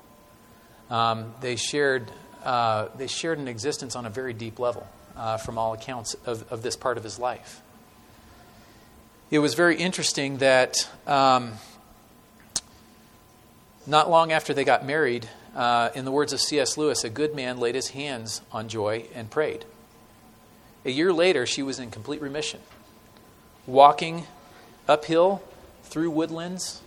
Um, 0.90 1.36
they, 1.40 1.56
shared, 1.56 2.10
uh, 2.44 2.88
they 2.98 3.06
shared 3.06 3.38
an 3.38 3.48
existence 3.48 3.96
on 3.96 4.08
a 4.08 4.10
very 4.10 4.34
deep 4.34 4.58
level, 4.58 4.88
uh, 5.16 5.38
from 5.38 5.60
all 5.60 5.74
accounts 5.74 6.16
of, 6.26 6.52
of 6.52 6.64
this 6.64 6.76
part 6.76 6.98
of 6.98 7.04
his 7.04 7.20
life. 7.20 7.62
It 9.30 9.38
was 9.38 9.54
very 9.54 9.78
interesting 9.78 10.38
that 10.38 10.90
um, 11.06 11.52
not 13.86 14.10
long 14.10 14.32
after 14.32 14.52
they 14.52 14.64
got 14.64 14.84
married, 14.84 15.30
uh, 15.56 15.90
in 15.94 16.06
the 16.06 16.12
words 16.12 16.34
of 16.34 16.42
C.S. 16.42 16.76
Lewis, 16.76 17.04
a 17.04 17.10
good 17.12 17.36
man 17.36 17.60
laid 17.60 17.76
his 17.76 17.90
hands 17.90 18.42
on 18.52 18.68
Joy 18.68 19.06
and 19.14 19.30
prayed. 19.30 19.64
A 20.86 20.90
year 20.90 21.14
later, 21.14 21.46
she 21.46 21.62
was 21.62 21.78
in 21.78 21.92
complete 21.92 22.20
remission, 22.20 22.62
walking 23.68 24.24
uphill 24.88 25.44
through 25.88 26.12
woodlands. 26.12 26.82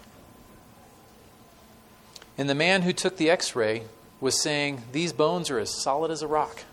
And 2.38 2.48
the 2.48 2.54
man 2.54 2.82
who 2.82 2.92
took 2.92 3.16
the 3.16 3.30
x 3.30 3.54
ray 3.56 3.84
was 4.20 4.40
saying, 4.40 4.82
These 4.92 5.12
bones 5.12 5.50
are 5.50 5.58
as 5.58 5.70
solid 5.70 6.10
as 6.10 6.22
a 6.22 6.26
rock. 6.26 6.64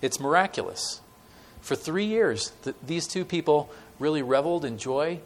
It's 0.00 0.20
miraculous. 0.20 1.00
For 1.60 1.74
three 1.74 2.04
years, 2.04 2.52
th- 2.62 2.76
these 2.82 3.06
two 3.06 3.24
people 3.24 3.70
really 3.98 4.22
reveled 4.22 4.64
in 4.64 4.78
joy 4.78 5.20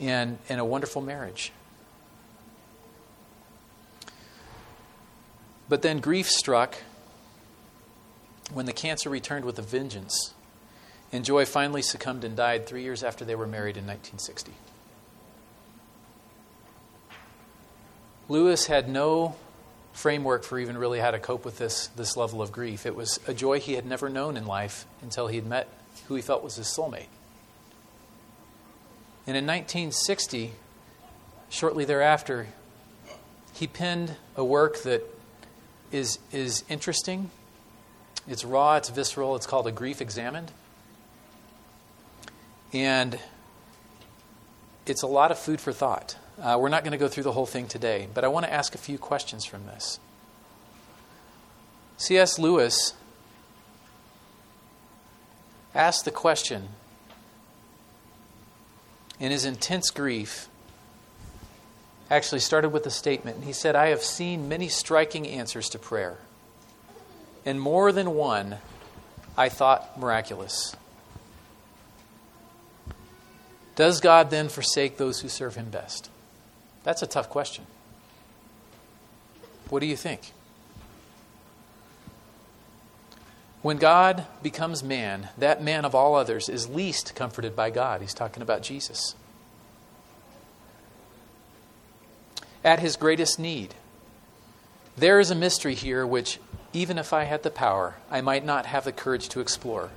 and, 0.00 0.38
and 0.48 0.60
a 0.60 0.64
wonderful 0.64 1.02
marriage. 1.02 1.52
But 5.68 5.82
then 5.82 6.00
grief 6.00 6.28
struck 6.28 6.76
when 8.52 8.66
the 8.66 8.72
cancer 8.72 9.08
returned 9.08 9.44
with 9.44 9.58
a 9.58 9.62
vengeance, 9.62 10.34
and 11.10 11.24
Joy 11.24 11.46
finally 11.46 11.82
succumbed 11.82 12.24
and 12.24 12.36
died 12.36 12.66
three 12.66 12.82
years 12.82 13.02
after 13.02 13.24
they 13.24 13.34
were 13.34 13.46
married 13.46 13.76
in 13.76 13.86
1960. 13.86 14.52
Lewis 18.32 18.64
had 18.64 18.88
no 18.88 19.36
framework 19.92 20.42
for 20.42 20.58
even 20.58 20.78
really 20.78 20.98
how 20.98 21.10
to 21.10 21.18
cope 21.18 21.44
with 21.44 21.58
this, 21.58 21.88
this 21.88 22.16
level 22.16 22.40
of 22.40 22.50
grief. 22.50 22.86
It 22.86 22.96
was 22.96 23.20
a 23.28 23.34
joy 23.34 23.60
he 23.60 23.74
had 23.74 23.84
never 23.84 24.08
known 24.08 24.38
in 24.38 24.46
life 24.46 24.86
until 25.02 25.26
he 25.26 25.36
had 25.36 25.44
met 25.46 25.68
who 26.08 26.14
he 26.14 26.22
felt 26.22 26.42
was 26.42 26.56
his 26.56 26.66
soulmate. 26.66 27.08
And 29.26 29.36
in 29.36 29.46
1960, 29.46 30.52
shortly 31.50 31.84
thereafter, 31.84 32.46
he 33.52 33.66
penned 33.66 34.16
a 34.34 34.42
work 34.42 34.82
that 34.84 35.02
is, 35.90 36.18
is 36.32 36.64
interesting. 36.70 37.30
It's 38.26 38.46
raw, 38.46 38.76
it's 38.76 38.88
visceral, 38.88 39.36
it's 39.36 39.46
called 39.46 39.66
A 39.66 39.72
Grief 39.72 40.00
Examined. 40.00 40.50
And 42.72 43.18
it's 44.86 45.02
a 45.02 45.06
lot 45.06 45.30
of 45.30 45.38
food 45.38 45.60
for 45.60 45.74
thought. 45.74 46.16
Uh, 46.40 46.56
we're 46.58 46.68
not 46.68 46.82
going 46.82 46.92
to 46.92 46.98
go 46.98 47.08
through 47.08 47.22
the 47.22 47.32
whole 47.32 47.46
thing 47.46 47.68
today, 47.68 48.08
but 48.12 48.24
I 48.24 48.28
want 48.28 48.46
to 48.46 48.52
ask 48.52 48.74
a 48.74 48.78
few 48.78 48.98
questions 48.98 49.44
from 49.44 49.66
this. 49.66 50.00
C.S. 51.98 52.38
Lewis 52.38 52.94
asked 55.74 56.04
the 56.04 56.10
question 56.10 56.68
in 59.20 59.30
his 59.30 59.44
intense 59.44 59.90
grief, 59.90 60.48
actually 62.10 62.40
started 62.40 62.70
with 62.70 62.84
a 62.86 62.90
statement. 62.90 63.36
And 63.36 63.44
he 63.44 63.52
said, 63.52 63.76
I 63.76 63.88
have 63.88 64.02
seen 64.02 64.48
many 64.48 64.68
striking 64.68 65.28
answers 65.28 65.68
to 65.70 65.78
prayer, 65.78 66.18
and 67.46 67.60
more 67.60 67.92
than 67.92 68.14
one 68.14 68.56
I 69.36 69.48
thought 69.48 69.98
miraculous. 69.98 70.74
Does 73.76 74.00
God 74.00 74.30
then 74.30 74.48
forsake 74.48 74.98
those 74.98 75.20
who 75.20 75.28
serve 75.28 75.54
him 75.54 75.70
best? 75.70 76.10
That's 76.84 77.02
a 77.02 77.06
tough 77.06 77.28
question. 77.28 77.66
What 79.68 79.80
do 79.80 79.86
you 79.86 79.96
think? 79.96 80.32
When 83.62 83.76
God 83.76 84.26
becomes 84.42 84.82
man, 84.82 85.28
that 85.38 85.62
man 85.62 85.84
of 85.84 85.94
all 85.94 86.16
others 86.16 86.48
is 86.48 86.68
least 86.68 87.14
comforted 87.14 87.54
by 87.54 87.70
God. 87.70 88.00
He's 88.00 88.12
talking 88.12 88.42
about 88.42 88.62
Jesus. 88.62 89.14
At 92.64 92.80
his 92.80 92.96
greatest 92.96 93.38
need. 93.38 93.74
There 94.96 95.20
is 95.20 95.30
a 95.30 95.36
mystery 95.36 95.74
here 95.74 96.06
which, 96.06 96.38
even 96.72 96.98
if 96.98 97.12
I 97.12 97.24
had 97.24 97.44
the 97.44 97.50
power, 97.50 97.94
I 98.10 98.20
might 98.20 98.44
not 98.44 98.66
have 98.66 98.84
the 98.84 98.92
courage 98.92 99.28
to 99.30 99.40
explore. 99.40 99.90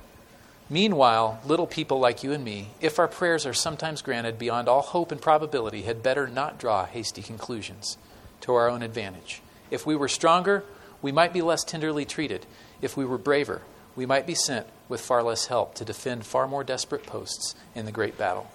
Meanwhile, 0.68 1.40
little 1.44 1.66
people 1.66 2.00
like 2.00 2.24
you 2.24 2.32
and 2.32 2.42
me, 2.42 2.68
if 2.80 2.98
our 2.98 3.06
prayers 3.06 3.46
are 3.46 3.54
sometimes 3.54 4.02
granted 4.02 4.38
beyond 4.38 4.68
all 4.68 4.82
hope 4.82 5.12
and 5.12 5.20
probability, 5.20 5.82
had 5.82 6.02
better 6.02 6.26
not 6.26 6.58
draw 6.58 6.86
hasty 6.86 7.22
conclusions 7.22 7.96
to 8.40 8.52
our 8.54 8.68
own 8.68 8.82
advantage. 8.82 9.42
If 9.70 9.86
we 9.86 9.94
were 9.94 10.08
stronger, 10.08 10.64
we 11.02 11.12
might 11.12 11.32
be 11.32 11.42
less 11.42 11.62
tenderly 11.62 12.04
treated. 12.04 12.46
If 12.82 12.96
we 12.96 13.04
were 13.04 13.18
braver, 13.18 13.62
we 13.94 14.06
might 14.06 14.26
be 14.26 14.34
sent 14.34 14.66
with 14.88 15.00
far 15.00 15.22
less 15.22 15.46
help 15.46 15.74
to 15.76 15.84
defend 15.84 16.26
far 16.26 16.48
more 16.48 16.64
desperate 16.64 17.06
posts 17.06 17.54
in 17.74 17.86
the 17.86 17.92
great 17.92 18.18
battle. 18.18 18.48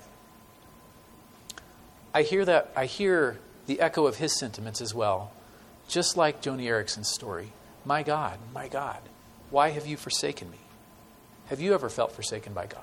I 2.14 2.24
hear 2.24 2.44
that 2.46 2.72
I 2.76 2.86
hear 2.86 3.40
the 3.68 3.80
echo 3.80 4.06
of 4.06 4.18
his 4.18 4.38
sentiments 4.38 4.82
as 4.82 4.94
well, 4.94 5.32
just 5.88 6.18
like 6.18 6.42
Joni 6.42 6.66
Eareckson's 6.66 7.10
story. 7.10 7.54
My 7.86 8.04
God, 8.04 8.38
my 8.54 8.68
God, 8.68 9.00
why 9.50 9.70
have 9.70 9.88
you 9.88 9.96
forsaken 9.98 10.52
me? 10.52 10.61
Have 11.52 11.60
you 11.60 11.74
ever 11.74 11.90
felt 11.90 12.14
forsaken 12.14 12.54
by 12.54 12.66
God? 12.66 12.82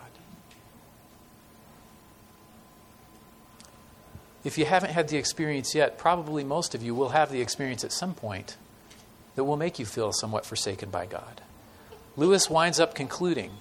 If 4.45 4.59
you 4.59 4.67
haven't 4.67 4.91
had 4.91 5.09
the 5.09 5.17
experience 5.17 5.75
yet, 5.75 5.97
probably 5.97 6.45
most 6.45 6.75
of 6.75 6.83
you 6.83 6.95
will 6.95 7.09
have 7.09 7.33
the 7.33 7.41
experience 7.41 7.83
at 7.83 7.93
some 7.93 8.13
point 8.13 8.59
that 9.37 9.45
will 9.45 9.57
make 9.57 9.79
you 9.79 9.87
feel 9.87 10.13
somewhat 10.13 10.45
forsaken 10.45 10.91
by 10.91 11.07
God. 11.07 11.41
Lewis 12.15 12.51
winds 12.51 12.79
up 12.79 12.95
concluding 12.95 13.53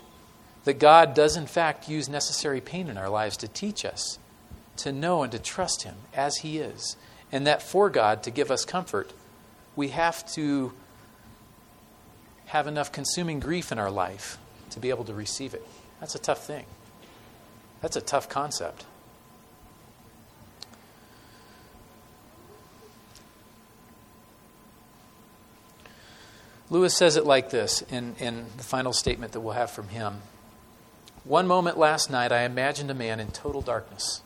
that 0.66 0.78
God 0.78 1.14
does, 1.14 1.38
in 1.38 1.48
fact, 1.48 1.88
use 1.88 2.10
necessary 2.10 2.60
pain 2.60 2.90
in 2.90 2.98
our 2.98 3.10
lives 3.10 3.38
to 3.38 3.48
teach 3.48 3.86
us 3.86 4.20
to 4.76 4.92
know 4.92 5.24
and 5.24 5.32
to 5.32 5.40
trust 5.40 5.84
Him 5.84 5.96
as 6.14 6.40
He 6.40 6.58
is, 6.58 6.98
and 7.32 7.48
that 7.48 7.64
for 7.64 7.90
God 7.90 8.24
to 8.24 8.30
give 8.30 8.52
us 8.52 8.66
comfort, 8.66 9.14
we 9.74 9.88
have 9.88 10.30
to 10.34 10.74
have 12.48 12.68
enough 12.68 12.92
consuming 12.92 13.40
grief 13.40 13.72
in 13.72 13.80
our 13.80 13.90
life 13.90 14.38
to 14.72 14.80
be 14.80 14.90
able 14.90 15.06
to 15.06 15.14
receive 15.14 15.54
it. 15.54 15.66
That's 16.00 16.16
a 16.16 16.20
tough 16.20 16.46
thing. 16.46 16.66
That's 17.82 17.96
a 17.96 18.02
tough 18.02 18.30
concept. 18.30 18.86
Lewis 26.70 26.96
says 26.96 27.16
it 27.16 27.26
like 27.26 27.50
this 27.50 27.82
in, 27.84 28.16
in 28.20 28.46
the 28.58 28.64
final 28.64 28.92
statement 28.92 29.32
that 29.32 29.40
we'll 29.40 29.54
have 29.54 29.72
from 29.72 29.88
him. 29.88 30.18
One 31.24 31.48
moment 31.48 31.78
last 31.78 32.10
night, 32.10 32.32
I 32.32 32.44
imagined 32.44 32.92
a 32.92 32.94
man 32.94 33.20
in 33.20 33.32
total 33.32 33.62
darkness. 33.62 34.22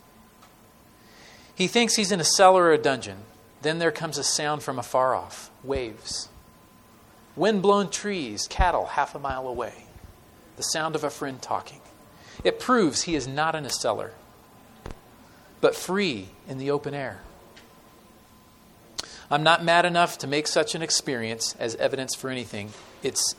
He 1.54 1.68
thinks 1.68 1.96
he's 1.96 2.12
in 2.12 2.20
a 2.20 2.24
cellar 2.24 2.64
or 2.64 2.74
a 2.74 2.78
dungeon. 2.78 3.18
Then 3.62 3.78
there 3.78 3.92
comes 3.92 4.18
a 4.18 4.24
sound 4.24 4.64
from 4.64 4.80
afar 4.80 5.14
off 5.14 5.52
waves, 5.64 6.30
wind 7.36 7.62
blown 7.62 7.92
trees, 7.92 8.48
cattle 8.48 8.88
half 8.88 9.14
a 9.14 9.20
mile 9.20 9.48
away 9.48 9.86
the 10.58 10.64
sound 10.64 10.96
of 10.96 11.04
a 11.04 11.10
friend 11.10 11.42
talking. 11.42 11.80
It 12.44 12.60
proves 12.60 13.04
he 13.04 13.16
is 13.16 13.28
not 13.28 13.56
in 13.56 13.66
a 13.66 13.70
cellar, 13.70 14.14
but 15.60 15.76
free 15.76 16.30
in 16.48 16.58
the 16.58 16.72
open 16.72 16.94
air. 16.94 17.22
I'm 19.30 19.44
not 19.44 19.64
mad 19.64 19.86
enough 19.86 20.18
to 20.20 20.28
make 20.28 20.46
such 20.46 20.76
an 20.76 20.82
experience 20.82 21.56
as 21.58 21.76
evidence 21.76 22.16
for 22.16 22.30
anything. 22.30 22.72
It's, 23.02 23.36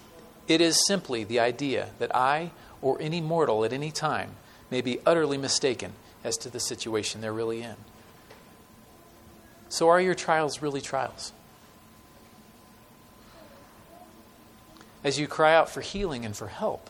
it 0.48 0.60
is 0.62 0.86
simply 0.86 1.22
the 1.22 1.38
idea 1.38 1.90
that 1.98 2.14
I 2.16 2.50
or 2.80 2.96
any 3.00 3.20
mortal 3.20 3.64
at 3.64 3.72
any 3.72 3.90
time 3.90 4.30
may 4.70 4.80
be 4.80 5.00
utterly 5.04 5.36
mistaken 5.36 5.92
as 6.24 6.36
to 6.38 6.48
the 6.48 6.60
situation 6.60 7.20
they're 7.20 7.32
really 7.32 7.62
in. 7.62 7.76
So, 9.68 9.88
are 9.88 10.00
your 10.00 10.14
trials 10.14 10.62
really 10.62 10.80
trials? 10.80 11.32
As 15.04 15.18
you 15.18 15.26
cry 15.26 15.54
out 15.54 15.68
for 15.68 15.80
healing 15.80 16.24
and 16.24 16.36
for 16.36 16.46
help, 16.48 16.88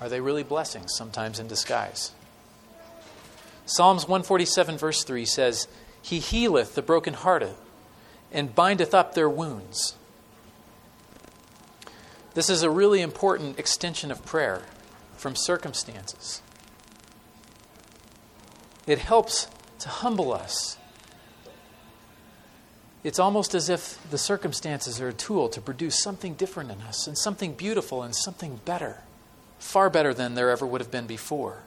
are 0.00 0.08
they 0.08 0.20
really 0.20 0.42
blessings, 0.42 0.92
sometimes 0.96 1.38
in 1.38 1.48
disguise? 1.48 2.12
Psalms 3.66 4.04
147, 4.04 4.78
verse 4.78 5.04
3 5.04 5.24
says, 5.24 5.68
He 6.00 6.20
healeth 6.20 6.74
the 6.74 6.82
brokenhearted 6.82 7.54
and 8.32 8.54
bindeth 8.54 8.94
up 8.94 9.14
their 9.14 9.28
wounds. 9.28 9.96
This 12.34 12.48
is 12.48 12.62
a 12.62 12.70
really 12.70 13.00
important 13.00 13.58
extension 13.58 14.10
of 14.10 14.24
prayer 14.24 14.62
from 15.16 15.34
circumstances. 15.34 16.40
It 18.86 19.00
helps 19.00 19.48
to 19.80 19.88
humble 19.88 20.32
us. 20.32 20.78
It's 23.04 23.18
almost 23.18 23.54
as 23.54 23.68
if 23.68 23.98
the 24.10 24.18
circumstances 24.18 25.00
are 25.00 25.08
a 25.08 25.12
tool 25.12 25.48
to 25.50 25.60
produce 25.60 26.02
something 26.02 26.34
different 26.34 26.70
in 26.70 26.80
us 26.82 27.06
and 27.06 27.18
something 27.18 27.52
beautiful 27.52 28.02
and 28.02 28.14
something 28.14 28.60
better 28.64 29.02
far 29.58 29.90
better 29.90 30.14
than 30.14 30.34
there 30.34 30.50
ever 30.50 30.66
would 30.66 30.80
have 30.80 30.90
been 30.90 31.06
before. 31.06 31.62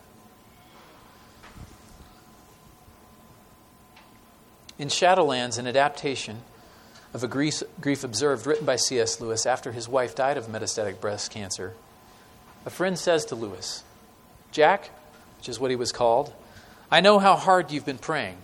In 4.79 4.87
Shadowlands, 4.87 5.59
an 5.59 5.67
adaptation 5.67 6.41
of 7.13 7.23
a 7.23 7.27
grief, 7.27 7.61
grief 7.79 8.03
observed 8.03 8.47
written 8.47 8.65
by 8.65 8.77
C.S. 8.77 9.19
Lewis 9.19 9.45
after 9.45 9.71
his 9.71 9.87
wife 9.87 10.15
died 10.15 10.37
of 10.37 10.47
metastatic 10.47 10.99
breast 10.99 11.29
cancer, 11.31 11.73
a 12.65 12.69
friend 12.69 12.97
says 12.97 13.25
to 13.25 13.35
Lewis, 13.35 13.83
Jack, 14.51 14.89
which 15.37 15.49
is 15.49 15.59
what 15.59 15.71
he 15.71 15.75
was 15.75 15.91
called, 15.91 16.33
I 16.89 17.01
know 17.01 17.19
how 17.19 17.35
hard 17.35 17.71
you've 17.71 17.85
been 17.85 17.97
praying, 17.97 18.37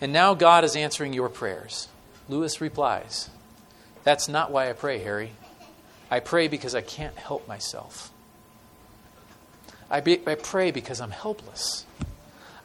and 0.00 0.12
now 0.12 0.34
God 0.34 0.64
is 0.64 0.76
answering 0.76 1.12
your 1.12 1.28
prayers. 1.28 1.88
Lewis 2.28 2.60
replies, 2.60 3.28
That's 4.02 4.28
not 4.28 4.50
why 4.50 4.70
I 4.70 4.72
pray, 4.72 4.98
Harry. 4.98 5.32
I 6.10 6.20
pray 6.20 6.48
because 6.48 6.74
I 6.74 6.80
can't 6.80 7.16
help 7.16 7.48
myself. 7.48 8.10
I, 9.90 10.00
be, 10.00 10.20
I 10.26 10.34
pray 10.34 10.70
because 10.70 11.00
I'm 11.00 11.10
helpless. 11.10 11.84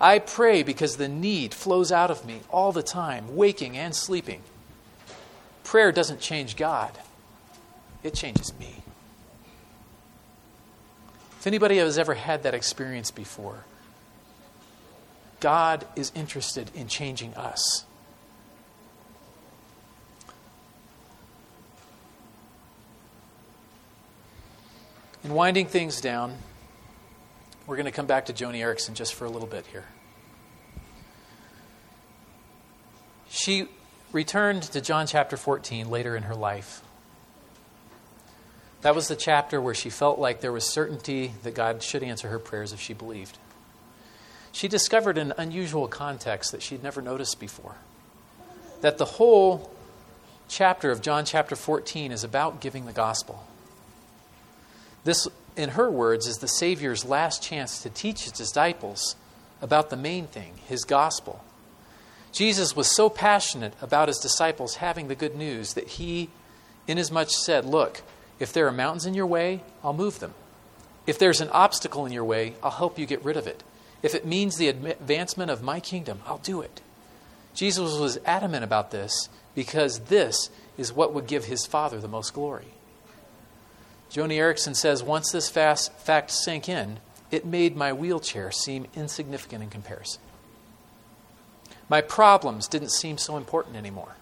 I 0.02 0.20
pray 0.20 0.64
because 0.64 0.98
the 0.98 1.10
need 1.10 1.54
flows 1.54 1.92
out 1.92 2.10
of 2.10 2.26
me 2.26 2.42
all 2.50 2.72
the 2.72 2.84
time, 2.84 3.36
waking 3.36 3.78
and 3.78 3.94
sleeping. 3.94 4.42
Prayer 5.64 5.92
doesn't 5.92 6.20
change 6.20 6.56
God, 6.56 6.98
it 8.02 8.14
changes 8.14 8.58
me. 8.58 8.82
If 11.40 11.48
anybody 11.48 11.78
has 11.78 11.98
ever 11.98 12.16
had 12.16 12.44
that 12.44 12.54
experience 12.54 13.12
before, 13.12 13.64
God 15.40 15.86
is 15.96 16.12
interested 16.16 16.70
in 16.76 16.88
changing 16.88 17.34
us. 17.36 17.86
In 25.24 25.34
winding 25.34 25.68
things 25.68 26.02
down, 26.02 26.38
we're 27.70 27.76
going 27.76 27.86
to 27.86 27.92
come 27.92 28.08
back 28.08 28.26
to 28.26 28.34
Joni 28.34 28.62
Eareckson 28.62 28.96
just 28.96 29.14
for 29.14 29.26
a 29.26 29.30
little 29.30 29.48
bit 29.48 29.64
here. 29.68 29.86
She 33.30 33.68
returned 34.12 34.64
to 34.64 34.82
John 34.82 35.06
chapter 35.06 35.38
14 35.38 35.88
later 35.88 36.16
in 36.16 36.24
her 36.24 36.34
life. 36.34 36.82
That 38.82 38.96
was 38.96 39.08
the 39.08 39.16
chapter 39.16 39.62
where 39.62 39.76
she 39.76 39.92
felt 39.92 40.18
like 40.18 40.42
there 40.42 40.52
was 40.52 40.66
certainty 40.66 41.34
that 41.44 41.54
God 41.54 41.84
should 41.84 42.02
answer 42.02 42.30
her 42.30 42.40
prayers 42.40 42.74
if 42.74 42.80
she 42.80 42.94
believed. 42.94 43.38
She 44.52 44.68
discovered 44.68 45.20
an 45.20 45.34
unusual 45.38 45.88
context 45.88 46.52
that 46.54 46.64
she'd 46.64 46.82
never 46.82 47.04
noticed 47.04 47.40
before. 47.40 47.76
That 48.82 48.98
the 48.98 49.06
whole 49.06 49.70
chapter 50.48 50.90
of 50.90 51.04
John 51.04 51.24
chapter 51.24 51.56
14 51.56 52.12
is 52.12 52.24
about 52.24 52.62
giving 52.62 52.88
the 52.88 52.94
gospel. 52.94 53.46
This, 55.04 55.28
in 55.60 55.72
her 55.72 55.92
words, 55.92 56.26
is 56.26 56.38
the 56.38 56.48
Savior's 56.48 57.04
last 57.04 57.44
chance 57.44 57.82
to 57.84 57.90
teach 57.90 58.24
his 58.24 58.32
disciples 58.32 59.16
about 59.62 59.90
the 59.90 59.98
main 59.98 60.26
thing, 60.26 60.54
his 60.68 60.86
gospel. 60.86 61.44
Jesus 62.32 62.76
was 62.76 62.96
so 62.96 63.10
passionate 63.10 63.74
about 63.82 64.08
his 64.08 64.20
disciples 64.20 64.76
having 64.76 65.08
the 65.08 65.16
good 65.16 65.36
news 65.36 65.74
that 65.74 65.88
he, 65.88 66.30
inasmuch, 66.88 67.30
said, 67.30 67.66
Look, 67.66 68.02
if 68.40 68.54
there 68.54 68.68
are 68.68 68.72
mountains 68.72 69.06
in 69.06 69.14
your 69.14 69.26
way, 69.26 69.62
I'll 69.84 69.94
move 69.94 70.20
them. 70.20 70.34
If 71.06 71.20
there's 71.20 71.42
an 71.42 71.50
obstacle 71.50 72.06
in 72.06 72.14
your 72.14 72.24
way, 72.24 72.54
I'll 72.64 72.72
help 72.72 72.98
you 72.98 73.06
get 73.06 73.26
rid 73.26 73.36
of 73.36 73.48
it. 73.48 73.64
If 74.02 74.16
it 74.16 74.26
means 74.26 74.56
the 74.56 74.70
advancement 74.70 75.52
of 75.52 75.62
my 75.62 75.80
kingdom, 75.82 76.22
I'll 76.26 76.38
do 76.38 76.62
it. 76.62 76.82
Jesus 77.54 78.00
was 78.00 78.20
adamant 78.26 78.64
about 78.64 78.92
this 78.92 79.28
because 79.56 80.00
this 80.02 80.50
is 80.78 80.94
what 80.94 81.14
would 81.14 81.28
give 81.28 81.46
his 81.46 81.66
Father 81.66 82.00
the 82.00 82.08
most 82.08 82.34
glory. 82.34 82.68
Joni 84.12 84.38
Eareckson 84.38 84.76
says 84.76 85.04
once 85.04 85.32
this 85.32 85.50
fast 85.50 85.94
fact 85.94 86.32
sank 86.32 86.68
in, 86.68 87.00
it 87.32 87.46
made 87.46 87.76
my 87.76 87.94
wheelchair 87.94 88.52
seem 88.52 88.88
insignificant 88.96 89.64
in 89.64 89.70
comparison. 89.70 90.22
My 91.88 92.02
problems 92.02 92.68
didn't 92.68 92.92
seem 92.92 93.18
so 93.18 93.38
important 93.38 93.76
anymore. 93.76 94.16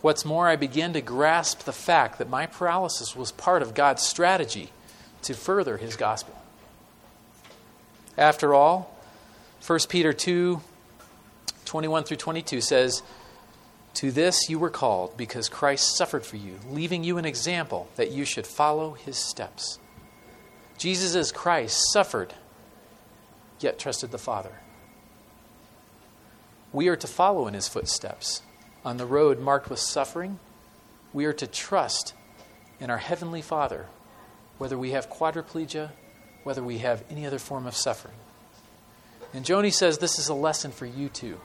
What's 0.00 0.24
more, 0.24 0.48
I 0.48 0.56
began 0.56 0.92
to 0.94 1.00
grasp 1.00 1.60
the 1.60 1.72
fact 1.72 2.18
that 2.18 2.30
my 2.30 2.46
paralysis 2.46 3.14
was 3.14 3.32
part 3.32 3.62
of 3.62 3.74
God's 3.74 4.02
strategy 4.02 4.70
to 5.22 5.34
further 5.34 5.76
his 5.76 5.96
gospel. 5.96 6.34
After 8.16 8.54
all, 8.54 8.96
1 9.66 9.78
Peter 9.88 10.12
2 10.12 10.60
21 11.66 12.02
through 12.02 12.16
22 12.16 12.60
says, 12.60 13.02
To 13.94 14.10
this 14.10 14.48
you 14.48 14.58
were 14.58 14.70
called, 14.70 15.16
because 15.16 15.48
Christ 15.48 15.96
suffered 15.96 16.24
for 16.24 16.36
you, 16.36 16.58
leaving 16.68 17.04
you 17.04 17.18
an 17.18 17.24
example 17.24 17.88
that 17.96 18.12
you 18.12 18.24
should 18.24 18.46
follow 18.46 18.92
his 18.92 19.16
steps. 19.16 19.78
Jesus 20.78 21.14
as 21.14 21.32
Christ 21.32 21.92
suffered, 21.92 22.32
yet 23.58 23.78
trusted 23.78 24.10
the 24.10 24.18
Father. 24.18 24.52
We 26.72 26.88
are 26.88 26.96
to 26.96 27.06
follow 27.06 27.46
in 27.46 27.54
his 27.54 27.68
footsteps. 27.68 28.42
On 28.84 28.96
the 28.96 29.06
road 29.06 29.40
marked 29.40 29.68
with 29.68 29.80
suffering, 29.80 30.38
we 31.12 31.24
are 31.24 31.32
to 31.34 31.46
trust 31.46 32.14
in 32.78 32.90
our 32.90 32.98
Heavenly 32.98 33.42
Father, 33.42 33.86
whether 34.56 34.78
we 34.78 34.92
have 34.92 35.10
quadriplegia, 35.10 35.90
whether 36.44 36.62
we 36.62 36.78
have 36.78 37.04
any 37.10 37.26
other 37.26 37.38
form 37.38 37.66
of 37.66 37.76
suffering. 37.76 38.14
And 39.34 39.44
Joni 39.44 39.72
says 39.72 39.98
this 39.98 40.18
is 40.18 40.28
a 40.28 40.34
lesson 40.34 40.70
for 40.70 40.86
you 40.86 41.08
too. 41.08 41.40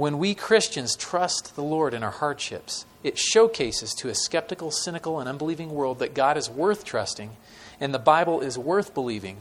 When 0.00 0.18
we 0.18 0.34
Christians 0.34 0.96
trust 0.96 1.56
the 1.56 1.62
Lord 1.62 1.92
in 1.92 2.02
our 2.02 2.10
hardships, 2.10 2.86
it 3.02 3.18
showcases 3.18 3.92
to 3.96 4.08
a 4.08 4.14
skeptical, 4.14 4.70
cynical, 4.70 5.20
and 5.20 5.28
unbelieving 5.28 5.68
world 5.68 5.98
that 5.98 6.14
God 6.14 6.38
is 6.38 6.48
worth 6.48 6.86
trusting 6.86 7.36
and 7.78 7.92
the 7.92 7.98
Bible 7.98 8.40
is 8.40 8.56
worth 8.56 8.94
believing 8.94 9.36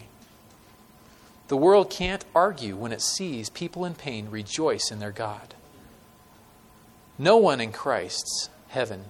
the 1.48 1.56
world 1.56 1.90
can't 1.90 2.26
argue 2.36 2.76
when 2.76 2.92
it 2.92 3.02
sees 3.02 3.50
people 3.50 3.86
in 3.86 3.96
pain 3.96 4.30
rejoice 4.30 4.92
in 4.92 5.00
their 5.00 5.14
God. 5.14 5.56
No 7.18 7.38
one 7.38 7.62
in 7.62 7.72
Christ's 7.72 8.50
heaven 8.68 9.06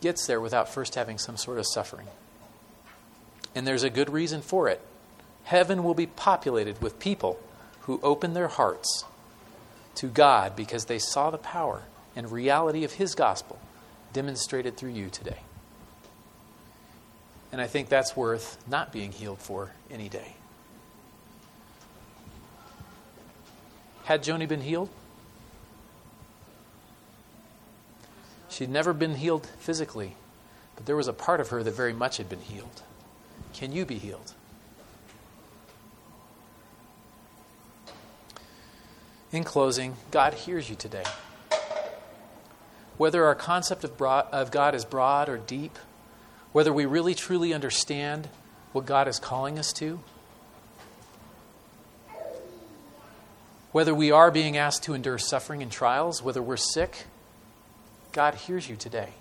gets 0.00 0.24
there 0.28 0.40
without 0.40 0.68
first 0.68 0.94
having 0.94 1.18
some 1.18 1.36
sort 1.36 1.58
of 1.58 1.66
suffering. 1.66 2.06
And 3.56 3.66
there's 3.66 3.82
a 3.82 3.90
good 3.90 4.08
reason 4.08 4.40
for 4.40 4.68
it. 4.68 4.80
Heaven 5.42 5.82
will 5.82 5.94
be 5.94 6.06
populated 6.06 6.80
with 6.80 7.00
people 7.00 7.40
who 7.82 8.00
opened 8.02 8.34
their 8.36 8.48
hearts 8.48 9.04
to 9.96 10.08
God 10.08 10.56
because 10.56 10.86
they 10.86 10.98
saw 10.98 11.30
the 11.30 11.38
power 11.38 11.82
and 12.16 12.30
reality 12.30 12.84
of 12.84 12.92
His 12.92 13.14
gospel 13.14 13.58
demonstrated 14.12 14.76
through 14.76 14.90
you 14.90 15.08
today. 15.10 15.38
And 17.50 17.60
I 17.60 17.66
think 17.66 17.88
that's 17.88 18.16
worth 18.16 18.56
not 18.66 18.92
being 18.92 19.12
healed 19.12 19.38
for 19.38 19.72
any 19.90 20.08
day. 20.08 20.34
Had 24.04 24.22
Joni 24.22 24.48
been 24.48 24.62
healed? 24.62 24.88
She'd 28.48 28.70
never 28.70 28.92
been 28.92 29.14
healed 29.14 29.46
physically, 29.58 30.14
but 30.76 30.86
there 30.86 30.96
was 30.96 31.08
a 31.08 31.12
part 31.12 31.40
of 31.40 31.48
her 31.48 31.62
that 31.62 31.70
very 31.72 31.92
much 31.92 32.18
had 32.18 32.28
been 32.28 32.40
healed. 32.40 32.82
Can 33.54 33.72
you 33.72 33.86
be 33.86 33.98
healed? 33.98 34.34
In 39.32 39.44
closing, 39.44 39.96
God 40.10 40.34
hears 40.34 40.68
you 40.68 40.76
today. 40.76 41.04
Whether 42.98 43.24
our 43.24 43.34
concept 43.34 43.82
of, 43.82 43.96
broad, 43.96 44.26
of 44.30 44.50
God 44.50 44.74
is 44.74 44.84
broad 44.84 45.30
or 45.30 45.38
deep, 45.38 45.78
whether 46.52 46.70
we 46.70 46.84
really 46.84 47.14
truly 47.14 47.54
understand 47.54 48.28
what 48.72 48.84
God 48.84 49.08
is 49.08 49.18
calling 49.18 49.58
us 49.58 49.72
to, 49.74 50.00
whether 53.72 53.94
we 53.94 54.10
are 54.10 54.30
being 54.30 54.58
asked 54.58 54.82
to 54.82 54.92
endure 54.92 55.16
suffering 55.16 55.62
and 55.62 55.72
trials, 55.72 56.22
whether 56.22 56.42
we're 56.42 56.58
sick, 56.58 57.06
God 58.12 58.34
hears 58.34 58.68
you 58.68 58.76
today. 58.76 59.14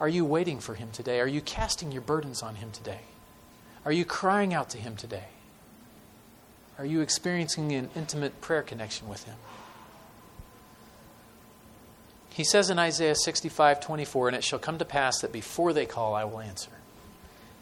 Are 0.00 0.08
you 0.08 0.24
waiting 0.24 0.60
for 0.60 0.74
Him 0.74 0.88
today? 0.92 1.20
Are 1.20 1.26
you 1.26 1.42
casting 1.42 1.92
your 1.92 2.00
burdens 2.00 2.42
on 2.42 2.54
Him 2.54 2.70
today? 2.70 3.00
Are 3.84 3.92
you 3.92 4.06
crying 4.06 4.54
out 4.54 4.70
to 4.70 4.78
Him 4.78 4.96
today? 4.96 5.24
Are 6.78 6.84
you 6.84 7.00
experiencing 7.00 7.72
an 7.72 7.90
intimate 7.96 8.40
prayer 8.40 8.62
connection 8.62 9.08
with 9.08 9.24
Him? 9.24 9.36
He 12.30 12.44
says 12.44 12.68
in 12.68 12.78
Isaiah 12.78 13.14
65 13.14 13.80
24, 13.80 14.28
And 14.28 14.36
it 14.36 14.44
shall 14.44 14.58
come 14.58 14.76
to 14.78 14.84
pass 14.84 15.20
that 15.20 15.32
before 15.32 15.72
they 15.72 15.86
call, 15.86 16.14
I 16.14 16.24
will 16.24 16.40
answer. 16.40 16.70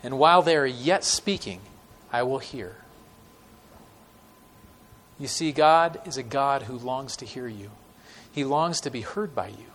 And 0.03 0.19
while 0.19 0.43
they 0.43 0.57
are 0.57 0.67
yet 0.67 1.05
speaking, 1.05 1.61
I 2.13 2.25
will 2.25 2.41
hear. 2.41 2.77
You 5.19 5.29
see, 5.29 5.53
God 5.53 6.01
is 6.07 6.17
a 6.17 6.25
God 6.25 6.63
who 6.63 6.77
longs 6.77 7.17
to 7.19 7.25
hear 7.25 7.47
you, 7.47 7.71
He 8.33 8.43
longs 8.43 8.81
to 8.81 8.91
be 8.91 9.03
heard 9.03 9.33
by 9.33 9.49
you, 9.49 9.71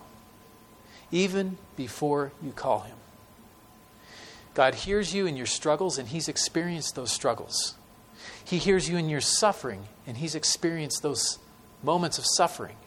even 1.12 1.58
before 1.78 2.34
you 2.44 2.52
call 2.52 2.82
Him. 2.82 2.98
God 4.54 4.76
hears 4.76 5.14
you 5.14 5.26
in 5.26 5.38
your 5.38 5.46
struggles, 5.46 5.98
and 5.98 6.10
He's 6.10 6.28
experienced 6.28 6.96
those 6.96 7.12
struggles. 7.12 7.76
He 8.50 8.58
hears 8.58 8.89
you 8.89 8.97
in 8.97 9.10
your 9.10 9.22
suffering, 9.22 9.84
and 10.08 10.18
He's 10.18 10.34
experienced 10.34 11.04
those 11.04 11.38
moments 11.84 12.18
of 12.18 12.26
suffering. 12.26 12.78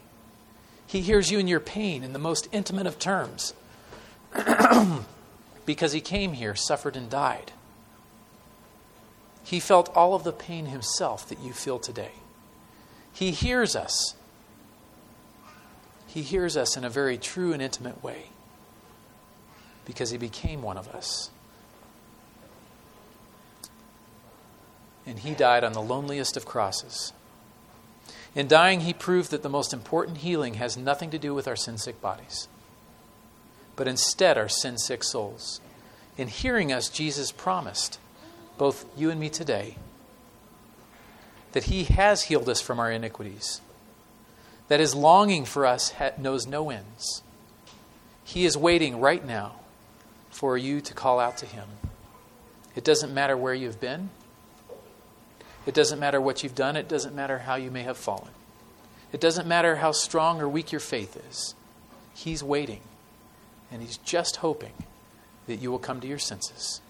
He 0.85 0.99
hears 0.99 1.31
you 1.31 1.39
in 1.39 1.47
your 1.47 1.61
pain 1.61 2.03
in 2.03 2.11
the 2.11 2.19
most 2.19 2.49
intimate 2.51 2.85
of 2.85 2.99
terms 2.99 3.53
because 5.65 5.93
he 5.93 6.01
came 6.01 6.33
here, 6.33 6.53
suffered, 6.53 6.97
and 6.97 7.09
died. 7.09 7.53
He 9.43 9.61
felt 9.61 9.95
all 9.95 10.13
of 10.13 10.23
the 10.25 10.33
pain 10.33 10.65
himself 10.65 11.27
that 11.29 11.39
you 11.39 11.53
feel 11.53 11.79
today. 11.79 12.11
He 13.13 13.31
hears 13.31 13.75
us. 13.75 14.15
He 16.07 16.21
hears 16.23 16.57
us 16.57 16.75
in 16.75 16.83
a 16.83 16.89
very 16.89 17.17
true 17.17 17.53
and 17.53 17.61
intimate 17.61 18.03
way 18.03 18.25
because 19.85 20.11
he 20.11 20.17
became 20.17 20.61
one 20.61 20.77
of 20.77 20.89
us. 20.89 21.31
And 25.05 25.19
he 25.19 25.33
died 25.33 25.63
on 25.63 25.73
the 25.73 25.81
loneliest 25.81 26.37
of 26.37 26.45
crosses 26.45 27.13
in 28.35 28.47
dying, 28.47 28.81
he 28.81 28.93
proved 28.93 29.29
that 29.31 29.43
the 29.43 29.49
most 29.49 29.73
important 29.73 30.17
healing 30.17 30.55
has 30.55 30.75
nothing 30.75 31.11
to 31.11 31.19
do 31.19 31.35
with 31.35 31.47
our 31.47 31.55
sin 31.55 31.77
sick 31.77 32.01
bodies, 32.01 32.47
but 33.75 33.87
instead 33.87 34.37
our 34.37 34.49
sin 34.49 34.77
sick 34.77 35.03
souls. 35.03 35.61
In 36.17 36.27
hearing 36.27 36.71
us, 36.71 36.89
Jesus 36.89 37.31
promised, 37.31 37.99
both 38.57 38.85
you 38.97 39.11
and 39.11 39.19
me 39.19 39.29
today, 39.29 39.75
that 41.51 41.65
he 41.65 41.83
has 41.83 42.23
healed 42.23 42.49
us 42.49 42.59
from 42.59 42.79
our 42.79 42.91
iniquities, 42.91 43.61
that 44.67 44.79
his 44.79 44.95
longing 44.95 45.45
for 45.45 45.65
us 45.67 45.93
knows 46.17 46.47
no 46.47 46.71
ends. 46.71 47.21
He 48.23 48.45
is 48.45 48.57
waiting 48.57 48.99
right 48.99 49.23
now 49.23 49.57
for 50.31 50.57
you 50.57 50.81
to 50.81 50.93
call 50.95 51.19
out 51.19 51.37
to 51.37 51.45
him. 51.45 51.67
It 52.75 52.83
doesn't 52.83 53.13
matter 53.13 53.37
where 53.37 53.53
you've 53.53 53.79
been. 53.79 54.09
It 55.65 55.73
doesn't 55.73 55.99
matter 55.99 56.19
what 56.19 56.43
you've 56.43 56.55
done, 56.55 56.75
it 56.75 56.87
doesn't 56.87 57.15
matter 57.15 57.39
how 57.39 57.55
you 57.55 57.71
may 57.71 57.83
have 57.83 57.97
fallen. 57.97 58.31
It 59.11 59.21
doesn't 59.21 59.47
matter 59.47 59.77
how 59.77 59.91
strong 59.91 60.41
or 60.41 60.49
weak 60.49 60.71
your 60.71 60.81
faith 60.81 61.15
is. 61.29 61.55
He's 62.13 62.43
waiting, 62.43 62.81
And 63.71 63.81
He's 63.81 63.97
just 63.97 64.37
hoping 64.37 64.73
that 65.47 65.57
you 65.57 65.71
will 65.71 65.79
come 65.79 66.01
to 66.01 66.07
your 66.07 66.19
senses, 66.19 66.81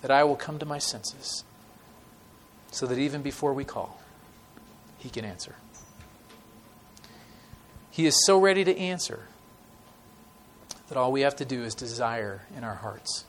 that 0.00 0.10
I 0.10 0.24
will 0.24 0.36
come 0.36 0.58
to 0.58 0.66
my 0.66 0.78
senses, 0.78 1.44
so 2.70 2.86
that 2.86 2.98
even 2.98 3.22
before 3.22 3.52
we 3.52 3.64
call, 3.64 4.00
He 4.98 5.10
can 5.10 5.24
answer. 5.24 5.56
He 7.90 8.06
is 8.06 8.24
so 8.24 8.38
ready 8.38 8.64
to 8.64 8.76
answer 8.76 9.24
that 10.88 10.96
all 10.96 11.12
we 11.12 11.22
have 11.22 11.36
to 11.36 11.44
do 11.44 11.62
is 11.62 11.74
desire 11.74 12.42
in 12.56 12.64
our 12.64 12.76
hearts 12.76 13.24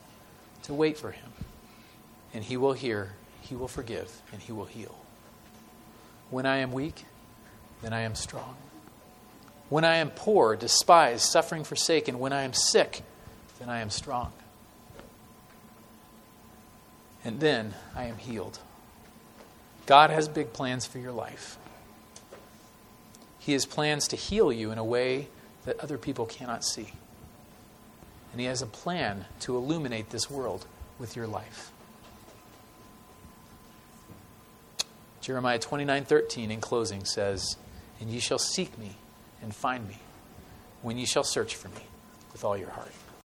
to 0.62 0.74
wait 0.74 0.96
for 0.98 1.10
Him. 1.10 1.32
And 2.32 2.44
He 2.44 2.56
will 2.56 2.72
hear, 2.72 3.12
He 3.44 3.54
will 3.54 3.68
forgive, 3.68 4.22
and 4.32 4.40
He 4.40 4.52
will 4.52 4.64
heal. 4.64 4.96
When 6.30 6.46
I 6.46 6.58
am 6.58 6.72
weak, 6.72 7.04
then 7.82 7.92
I 7.92 8.00
am 8.00 8.14
strong. 8.14 8.56
When 9.68 9.84
I 9.84 9.96
am 9.96 10.10
poor, 10.10 10.56
despised, 10.56 11.22
suffering, 11.22 11.62
forsaken, 11.62 12.18
when 12.18 12.32
I 12.32 12.42
am 12.42 12.54
sick, 12.54 13.02
then 13.58 13.68
I 13.68 13.80
am 13.80 13.90
strong. 13.90 14.32
And 17.22 17.40
then 17.40 17.74
I 17.94 18.04
am 18.04 18.16
healed. 18.16 18.58
God 19.86 20.08
has 20.08 20.26
big 20.28 20.52
plans 20.54 20.86
for 20.86 20.98
your 20.98 21.12
life. 21.12 21.58
He 23.38 23.52
has 23.52 23.66
plans 23.66 24.08
to 24.08 24.16
heal 24.16 24.50
you 24.50 24.70
in 24.70 24.78
a 24.78 24.84
way 24.84 25.28
that 25.66 25.78
other 25.80 25.98
people 25.98 26.24
cannot 26.24 26.64
see. 26.64 26.92
And 28.32 28.40
He 28.40 28.46
has 28.46 28.62
a 28.62 28.66
plan 28.66 29.26
to 29.40 29.54
illuminate 29.54 30.08
this 30.10 30.30
world 30.30 30.66
with 30.98 31.14
your 31.14 31.26
life. 31.26 31.70
Jeremiah 35.24 35.58
29:13 35.58 36.50
in 36.50 36.60
closing 36.60 37.06
says, 37.06 37.56
"And 37.98 38.10
ye 38.10 38.20
shall 38.20 38.38
seek 38.38 38.76
me 38.76 38.98
and 39.40 39.54
find 39.54 39.88
me 39.88 40.00
when 40.82 40.98
ye 40.98 41.06
shall 41.06 41.24
search 41.24 41.56
for 41.56 41.68
me 41.68 41.86
with 42.30 42.44
all 42.44 42.58
your 42.58 42.68
heart." 42.68 42.92